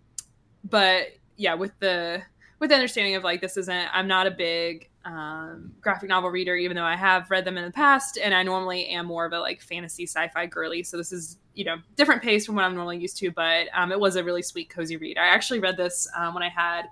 but 0.69 1.07
yeah, 1.37 1.55
with 1.55 1.73
the 1.79 2.23
with 2.59 2.69
the 2.69 2.77
understanding 2.77 3.15
of 3.15 3.25
like 3.25 3.41
this 3.41 3.57
isn't 3.57 3.89
I'm 3.95 4.09
not 4.09 4.27
a 4.27 4.31
big 4.31 4.90
um, 5.05 5.73
graphic 5.81 6.09
novel 6.09 6.31
reader, 6.31 6.57
even 6.57 6.77
though 6.77 6.85
I 6.85 6.97
have 6.97 7.31
read 7.31 7.45
them 7.45 7.57
in 7.57 7.65
the 7.65 7.71
past, 7.71 8.19
and 8.23 8.35
I 8.35 8.43
normally 8.43 8.89
am 8.89 9.07
more 9.07 9.25
of 9.25 9.33
a 9.33 9.41
like 9.41 9.61
fantasy 9.61 10.07
sci-fi 10.07 10.47
girly. 10.47 10.83
So 10.83 10.97
this 10.97 11.13
is 11.13 11.39
you 11.55 11.65
know 11.65 11.77
different 11.97 12.23
pace 12.23 12.47
from 12.47 12.55
what 12.55 12.65
I'm 12.65 12.75
normally 12.75 12.99
used 12.99 13.17
to, 13.19 13.31
but 13.31 13.69
um, 13.75 13.93
it 13.93 14.01
was 14.01 14.17
a 14.17 14.25
really 14.25 14.43
sweet 14.43 14.71
cozy 14.71 14.97
read. 14.97 15.19
I 15.19 15.27
actually 15.27 15.61
read 15.61 15.77
this 15.77 16.09
um, 16.17 16.35
when 16.35 16.43
I 16.43 16.49
had 16.49 16.87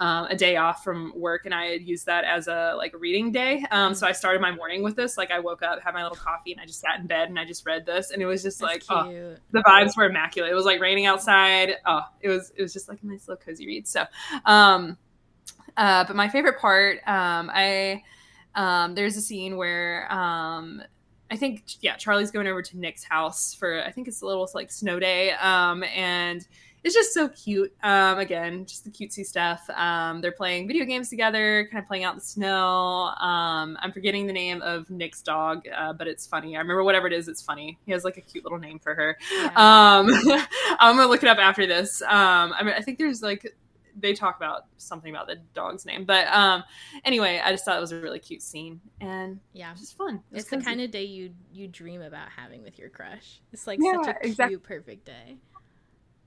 um, 0.00 0.26
a 0.26 0.36
day 0.36 0.56
off 0.56 0.84
from 0.84 1.12
work 1.16 1.44
and 1.44 1.54
I 1.54 1.66
had 1.66 1.82
used 1.82 2.06
that 2.06 2.24
as 2.24 2.46
a 2.46 2.74
like 2.76 2.94
a 2.94 2.98
reading 2.98 3.32
day. 3.32 3.64
Um, 3.70 3.94
so 3.94 4.06
I 4.06 4.12
started 4.12 4.40
my 4.40 4.52
morning 4.52 4.82
with 4.82 4.94
this. 4.94 5.16
Like 5.16 5.30
I 5.30 5.40
woke 5.40 5.62
up, 5.62 5.82
had 5.82 5.94
my 5.94 6.02
little 6.02 6.16
coffee, 6.16 6.52
and 6.52 6.60
I 6.60 6.66
just 6.66 6.80
sat 6.80 7.00
in 7.00 7.06
bed 7.06 7.28
and 7.28 7.38
I 7.38 7.44
just 7.44 7.66
read 7.66 7.84
this, 7.84 8.10
and 8.10 8.22
it 8.22 8.26
was 8.26 8.42
just 8.42 8.60
That's 8.60 8.88
like 8.88 9.06
oh, 9.06 9.34
the 9.50 9.60
vibes 9.60 9.96
were 9.96 10.04
immaculate. 10.04 10.52
It 10.52 10.54
was 10.54 10.66
like 10.66 10.80
raining 10.80 11.06
outside. 11.06 11.76
Oh, 11.84 12.02
it 12.20 12.28
was 12.28 12.52
it 12.56 12.62
was 12.62 12.72
just 12.72 12.88
like 12.88 13.02
a 13.02 13.06
nice 13.06 13.26
little 13.26 13.42
cozy 13.44 13.66
read. 13.66 13.88
So, 13.88 14.04
um, 14.44 14.96
uh, 15.76 16.04
but 16.04 16.16
my 16.16 16.28
favorite 16.28 16.58
part, 16.58 16.98
um, 17.06 17.50
I 17.52 18.02
um, 18.54 18.94
there's 18.94 19.16
a 19.16 19.20
scene 19.20 19.56
where 19.56 20.12
um, 20.12 20.82
I 21.30 21.36
think 21.36 21.64
yeah, 21.80 21.96
Charlie's 21.96 22.30
going 22.30 22.46
over 22.46 22.62
to 22.62 22.78
Nick's 22.78 23.04
house 23.04 23.54
for 23.54 23.82
I 23.82 23.90
think 23.90 24.08
it's 24.08 24.22
a 24.22 24.26
little 24.26 24.48
like 24.54 24.70
snow 24.70 24.98
day, 24.98 25.32
um, 25.32 25.84
and 25.84 26.46
it's 26.84 26.94
just 26.94 27.12
so 27.12 27.28
cute. 27.28 27.72
Um, 27.82 28.18
again, 28.18 28.64
just 28.64 28.84
the 28.84 28.90
cutesy 28.90 29.24
stuff. 29.24 29.68
Um, 29.70 30.20
they're 30.20 30.32
playing 30.32 30.68
video 30.68 30.84
games 30.84 31.10
together, 31.10 31.68
kind 31.70 31.82
of 31.82 31.88
playing 31.88 32.04
out 32.04 32.14
in 32.14 32.18
the 32.18 32.24
snow. 32.24 33.12
Um, 33.20 33.76
I'm 33.80 33.92
forgetting 33.92 34.26
the 34.26 34.32
name 34.32 34.62
of 34.62 34.88
Nick's 34.88 35.20
dog, 35.20 35.66
uh, 35.76 35.92
but 35.92 36.06
it's 36.06 36.26
funny. 36.26 36.56
I 36.56 36.60
remember 36.60 36.84
whatever 36.84 37.06
it 37.06 37.12
is, 37.12 37.28
it's 37.28 37.42
funny. 37.42 37.78
He 37.84 37.92
has 37.92 38.04
like 38.04 38.16
a 38.16 38.20
cute 38.22 38.44
little 38.44 38.58
name 38.58 38.78
for 38.78 38.94
her. 38.94 39.18
Yeah. 39.32 39.46
Um, 39.48 40.08
I'm 40.78 40.96
gonna 40.96 41.08
look 41.08 41.22
it 41.22 41.28
up 41.28 41.38
after 41.38 41.66
this. 41.66 42.00
Um, 42.02 42.54
I 42.56 42.62
mean, 42.62 42.74
I 42.76 42.80
think 42.80 42.98
there's 42.98 43.22
like 43.22 43.54
they 44.00 44.14
talk 44.14 44.36
about 44.36 44.66
something 44.76 45.10
about 45.14 45.26
the 45.26 45.36
dog's 45.54 45.84
name, 45.84 46.04
but 46.04 46.26
um, 46.28 46.64
anyway, 47.04 47.40
I 47.42 47.50
just 47.50 47.64
thought 47.64 47.76
it 47.76 47.80
was 47.80 47.92
a 47.92 48.00
really 48.00 48.18
cute 48.18 48.42
scene 48.42 48.80
and 49.00 49.40
yeah, 49.52 49.72
It's 49.72 49.80
just 49.80 49.96
fun. 49.96 50.22
It 50.32 50.38
it's 50.38 50.50
the 50.50 50.58
kind 50.58 50.80
of 50.80 50.90
day 50.90 51.04
you 51.04 51.30
you 51.52 51.68
dream 51.68 52.02
about 52.02 52.28
having 52.34 52.62
with 52.62 52.78
your 52.78 52.88
crush. 52.88 53.40
It's 53.52 53.66
like 53.66 53.78
yeah, 53.82 54.02
such 54.02 54.16
a 54.40 54.48
cute, 54.48 54.62
perfect 54.62 55.04
day 55.04 55.38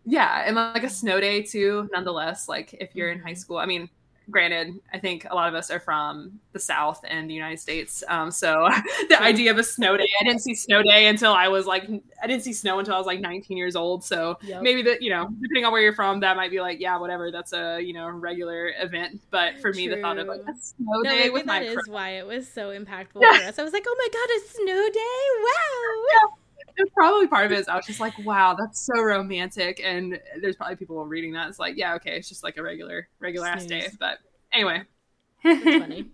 yeah 0.06 0.44
and 0.46 0.56
like 0.56 0.84
a 0.84 0.90
snow 0.90 1.20
day 1.20 1.44
too 1.44 1.88
nonetheless 1.92 2.50
like 2.50 2.74
if 2.80 2.96
you're 2.96 3.12
in 3.12 3.20
high 3.20 3.32
mm-hmm. 3.32 3.38
school 3.38 3.58
i 3.58 3.66
mean 3.66 3.90
granted 4.32 4.74
i 4.94 4.98
think 4.98 5.26
a 5.30 5.36
lot 5.36 5.48
of 5.48 5.56
us 5.56 5.70
are 5.70 5.80
from 5.80 6.40
the 6.54 6.60
south 6.60 7.04
and 7.08 7.30
the 7.30 7.34
united 7.34 7.60
states 7.60 8.04
um, 8.08 8.32
so 8.32 8.68
the 9.10 9.22
idea 9.22 9.52
of 9.52 9.58
a 9.58 9.64
snow 9.64 9.98
day 9.98 10.08
i 10.20 10.24
didn't 10.24 10.42
see 10.42 10.56
snow 10.56 10.82
day 10.82 11.08
until 11.08 11.34
i 11.34 11.48
was 11.48 11.66
like 11.66 11.90
i 12.24 12.28
didn't 12.28 12.44
see 12.44 12.54
snow 12.54 12.80
until 12.80 12.96
i 12.96 12.98
was 12.98 13.08
like 13.08 13.20
19 13.20 13.58
years 13.58 13.76
old 13.76 14.04
so 14.04 14.38
yep. 14.42 14.62
maybe 14.62 14.82
that 14.82 15.02
you 15.02 15.10
know 15.10 15.28
depending 15.42 15.66
on 15.66 15.72
where 15.72 15.82
you're 15.82 15.94
from 15.94 16.20
that 16.20 16.36
might 16.36 16.52
be 16.52 16.62
like 16.62 16.80
yeah 16.80 16.98
whatever 16.98 17.32
that's 17.32 17.54
a 17.54 17.80
you 17.82 17.94
know 17.94 18.08
regular 18.08 18.74
event 18.80 19.22
but 19.30 19.60
for 19.60 19.74
me 19.74 19.88
True. 19.88 19.96
the 19.96 20.02
thought 20.02 20.18
of 20.18 20.28
like 20.28 20.42
a 20.42 20.54
snow 20.60 21.02
no, 21.04 21.12
day 21.12 21.30
with 21.30 21.46
that 21.46 21.64
my 21.64 21.68
is 21.68 21.88
why 21.88 22.12
it 22.12 22.26
was 22.26 22.48
so 22.48 22.70
impactful 22.70 23.14
for 23.14 23.46
us. 23.46 23.60
I 23.60 23.64
was 23.64 23.74
like 23.74 23.86
oh 23.88 23.96
my 23.98 24.08
god 24.12 24.30
a 24.38 24.50
snow 24.50 24.90
day? 24.90 25.26
Wow! 25.44 26.06
Yeah 26.14 26.41
it's 26.78 26.92
probably 26.94 27.28
part 27.28 27.46
of 27.46 27.52
it 27.52 27.60
is 27.60 27.68
I 27.68 27.76
was 27.76 27.86
just 27.86 28.00
like, 28.00 28.14
wow, 28.26 28.56
that's 28.58 28.86
so 28.86 29.02
romantic. 29.02 29.82
And 29.84 30.20
there's 30.42 30.56
probably 30.56 30.76
people 30.76 31.06
reading 31.06 31.34
that. 31.34 31.50
It's 31.50 31.60
like, 31.60 31.78
yeah, 31.78 31.96
okay, 31.96 32.18
it's 32.18 32.30
just 32.30 32.44
like 32.44 32.58
a 32.58 32.64
regular, 32.64 33.08
regular 33.20 33.48
ass 33.48 33.66
day. 33.66 33.88
But 34.00 34.20
anyway. 34.52 34.84
funny. 35.44 36.10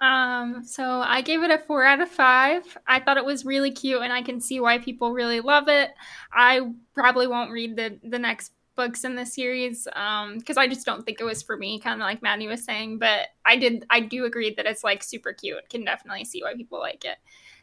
um, 0.00 0.64
so 0.64 1.00
I 1.00 1.20
gave 1.22 1.42
it 1.42 1.50
a 1.50 1.58
four 1.58 1.84
out 1.84 2.00
of 2.00 2.08
five. 2.08 2.62
I 2.86 3.00
thought 3.00 3.16
it 3.16 3.24
was 3.24 3.44
really 3.44 3.70
cute 3.70 4.02
and 4.02 4.12
I 4.12 4.22
can 4.22 4.40
see 4.40 4.60
why 4.60 4.78
people 4.78 5.12
really 5.12 5.40
love 5.40 5.68
it. 5.68 5.90
I 6.32 6.72
probably 6.94 7.26
won't 7.26 7.50
read 7.50 7.76
the 7.76 7.98
the 8.02 8.18
next 8.18 8.52
books 8.76 9.04
in 9.04 9.16
the 9.16 9.24
series 9.24 9.88
um 9.94 10.36
because 10.38 10.58
i 10.58 10.68
just 10.68 10.84
don't 10.84 11.04
think 11.04 11.18
it 11.18 11.24
was 11.24 11.42
for 11.42 11.56
me 11.56 11.80
kind 11.80 12.00
of 12.00 12.04
like 12.04 12.22
maddie 12.22 12.46
was 12.46 12.62
saying 12.62 12.98
but 12.98 13.28
i 13.46 13.56
did 13.56 13.86
i 13.88 13.98
do 13.98 14.26
agree 14.26 14.54
that 14.54 14.66
it's 14.66 14.84
like 14.84 15.02
super 15.02 15.32
cute 15.32 15.66
can 15.70 15.82
definitely 15.82 16.24
see 16.24 16.42
why 16.42 16.54
people 16.54 16.78
like 16.78 17.04
it 17.04 17.16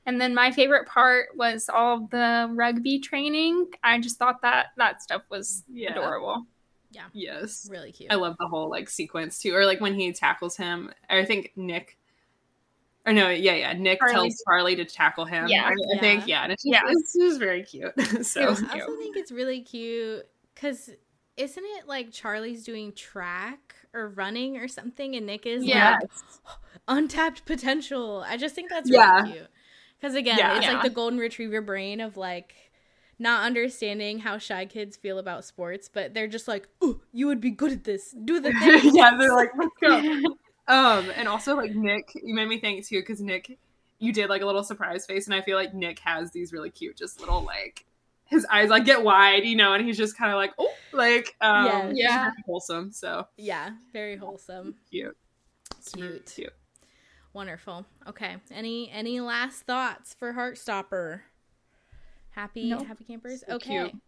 and 0.06 0.20
then 0.20 0.36
my 0.36 0.52
favorite 0.52 0.88
part 0.88 1.30
was 1.36 1.70
all 1.74 2.08
the 2.12 2.50
rugby 2.52 3.00
training. 3.00 3.68
I 3.84 4.00
just 4.00 4.18
thought 4.18 4.42
that 4.42 4.68
that 4.78 5.02
stuff 5.02 5.24
was 5.30 5.64
yeah. 5.72 5.92
adorable. 5.92 6.46
Yeah. 6.92 7.06
Yes. 7.14 7.68
Really 7.72 7.92
cute. 7.92 8.12
I 8.12 8.16
love 8.16 8.36
the 8.40 8.48
whole 8.48 8.70
like 8.70 8.90
sequence 8.90 9.40
too. 9.40 9.56
Or 9.56 9.66
like 9.66 9.82
when 9.82 9.94
he 9.94 10.12
tackles 10.12 10.58
him. 10.58 10.92
I 11.10 11.26
think 11.26 11.54
Nick 11.56 11.98
or 13.06 13.14
no, 13.14 13.30
yeah, 13.30 13.56
yeah. 13.56 13.74
Nick 13.74 14.00
Charlie. 14.00 14.14
tells 14.14 14.44
Charlie 14.46 14.76
to 14.78 14.86
tackle 14.86 15.26
him. 15.26 15.48
Yeah. 15.48 15.66
I, 15.66 15.70
I 15.70 15.74
yeah. 15.94 16.00
think, 16.00 16.28
yeah. 16.28 16.44
And 16.44 16.54
it's 16.54 16.64
just, 16.64 16.72
yeah. 16.72 16.82
it's, 16.88 17.16
it's 17.16 17.38
very 17.38 17.64
cute. 17.64 17.94
so 18.26 18.42
I 18.42 18.46
also 18.46 18.98
think 18.98 19.18
it's 19.18 19.32
really 19.32 19.62
cute 19.62 20.26
because 20.54 20.90
isn't 21.36 21.64
it 21.78 21.88
like 21.88 22.12
Charlie's 22.12 22.64
doing 22.64 22.94
track 22.94 23.76
or 23.94 24.10
running 24.10 24.58
or 24.58 24.68
something 24.68 25.16
and 25.16 25.26
Nick 25.26 25.46
is 25.46 25.66
yeah. 25.66 25.98
like 26.02 26.10
untapped 26.88 27.46
potential. 27.46 28.24
I 28.28 28.38
just 28.38 28.54
think 28.54 28.70
that's 28.70 28.90
really 28.90 29.04
yeah. 29.04 29.26
cute. 29.26 29.48
Because 30.04 30.18
again, 30.18 30.38
yeah, 30.38 30.58
it's 30.58 30.66
yeah. 30.66 30.74
like 30.74 30.84
the 30.84 30.90
golden 30.90 31.18
retriever 31.18 31.62
brain 31.62 32.02
of 32.02 32.18
like 32.18 32.54
not 33.20 33.46
understanding 33.46 34.20
how 34.20 34.38
shy 34.38 34.66
kids 34.66 34.98
feel 34.98 35.18
about 35.18 35.46
sports, 35.46 35.88
but 35.88 36.14
they're 36.14 36.28
just 36.28 36.46
like, 36.46 36.68
"Oh, 36.82 37.00
you 37.14 37.26
would 37.28 37.40
be 37.40 37.52
good 37.52 37.72
at 37.72 37.86
this. 37.86 38.14
Do 38.26 38.42
the 38.42 38.52
thing." 38.60 38.94
yeah, 38.94 39.16
they're 39.18 39.34
like, 39.34 39.52
"Let's 39.58 39.72
go." 39.82 40.36
um, 40.68 41.10
and 41.16 41.30
also 41.30 41.56
like 41.56 41.74
Nick, 41.74 42.12
you 42.22 42.36
made 42.36 42.50
me 42.50 42.60
think 42.60 42.86
too 42.86 43.00
because 43.00 43.22
Nick, 43.22 43.58
you 44.00 44.12
did 44.12 44.30
like 44.30 44.42
a 44.42 44.46
little 44.46 44.62
surprise 44.66 45.06
face, 45.06 45.28
and 45.28 45.34
I 45.34 45.40
feel 45.40 45.56
like 45.56 45.74
Nick 45.74 46.00
has 46.00 46.32
these 46.32 46.52
really 46.52 46.70
cute, 46.70 46.98
just 46.98 47.22
little 47.22 47.42
like 47.42 47.86
his 48.26 48.46
eyes 48.52 48.70
like 48.70 48.84
get 48.84 49.06
wide, 49.06 49.46
you 49.46 49.56
know, 49.56 49.72
and 49.72 49.86
he's 49.86 49.98
just 49.98 50.18
kind 50.18 50.34
of 50.34 50.36
like, 50.36 50.52
oh, 50.58 50.74
like, 50.92 51.34
um, 51.40 51.66
yeah, 51.66 51.92
yeah, 51.94 52.32
wholesome. 52.46 52.92
So 52.92 53.26
yeah, 53.38 53.70
very 53.94 54.18
wholesome, 54.18 54.76
cute, 54.92 55.16
cute, 55.96 56.26
cute. 56.26 56.54
Wonderful. 57.34 57.86
Okay. 58.08 58.38
Any 58.52 58.90
any 58.92 59.20
last 59.20 59.64
thoughts 59.64 60.14
for 60.14 60.34
Heartstopper? 60.34 61.22
Happy 62.32 62.70
nope. 62.70 62.86
happy 62.86 63.04
campers. 63.04 63.44
So 63.48 63.56
okay. 63.56 63.90
Cute. 63.90 64.02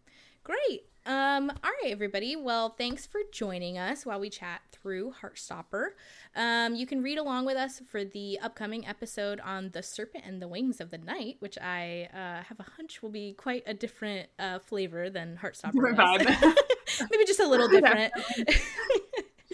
Great. 0.44 0.84
Um, 1.06 1.50
all 1.62 1.70
right, 1.82 1.92
everybody. 1.92 2.34
Well, 2.34 2.70
thanks 2.70 3.06
for 3.06 3.20
joining 3.32 3.78
us 3.78 4.04
while 4.04 4.18
we 4.18 4.28
chat 4.28 4.60
through 4.72 5.14
Heartstopper. 5.22 5.90
Um, 6.34 6.74
you 6.74 6.84
can 6.84 7.00
read 7.00 7.18
along 7.18 7.46
with 7.46 7.56
us 7.56 7.80
for 7.88 8.04
the 8.04 8.40
upcoming 8.40 8.86
episode 8.86 9.38
on 9.40 9.70
The 9.70 9.84
Serpent 9.84 10.24
and 10.26 10.42
the 10.42 10.48
Wings 10.48 10.80
of 10.80 10.90
the 10.90 10.98
Night, 10.98 11.36
which 11.38 11.58
I 11.58 12.08
uh, 12.12 12.42
have 12.42 12.58
a 12.58 12.66
hunch 12.76 13.02
will 13.02 13.10
be 13.10 13.34
quite 13.34 13.62
a 13.66 13.74
different 13.74 14.28
uh, 14.40 14.58
flavor 14.58 15.08
than 15.08 15.38
Heartstopper. 15.40 15.74
Maybe 17.10 17.24
just 17.24 17.40
a 17.40 17.48
little 17.48 17.68
different. 17.70 18.12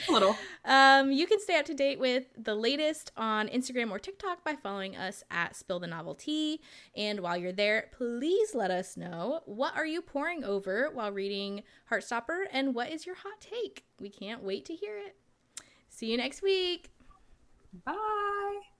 a 0.08 0.12
little. 0.12 0.36
Um, 0.64 1.12
you 1.12 1.26
can 1.26 1.40
stay 1.40 1.58
up 1.58 1.66
to 1.66 1.74
date 1.74 1.98
with 1.98 2.24
the 2.36 2.54
latest 2.54 3.12
on 3.16 3.48
Instagram 3.48 3.90
or 3.90 3.98
TikTok 3.98 4.44
by 4.44 4.54
following 4.54 4.96
us 4.96 5.22
at 5.30 5.56
Spill 5.56 5.80
the 5.80 5.86
Novelty. 5.86 6.60
And 6.96 7.20
while 7.20 7.36
you're 7.36 7.52
there, 7.52 7.88
please 7.92 8.54
let 8.54 8.70
us 8.70 8.96
know 8.96 9.40
what 9.46 9.76
are 9.76 9.86
you 9.86 10.02
pouring 10.02 10.44
over 10.44 10.90
while 10.92 11.12
reading 11.12 11.62
Heartstopper 11.90 12.44
and 12.52 12.74
what 12.74 12.90
is 12.90 13.06
your 13.06 13.16
hot 13.16 13.40
take. 13.40 13.84
We 14.00 14.08
can't 14.08 14.42
wait 14.42 14.64
to 14.66 14.74
hear 14.74 14.96
it. 14.98 15.16
See 15.88 16.10
you 16.10 16.16
next 16.16 16.42
week. 16.42 16.90
Bye. 17.84 18.71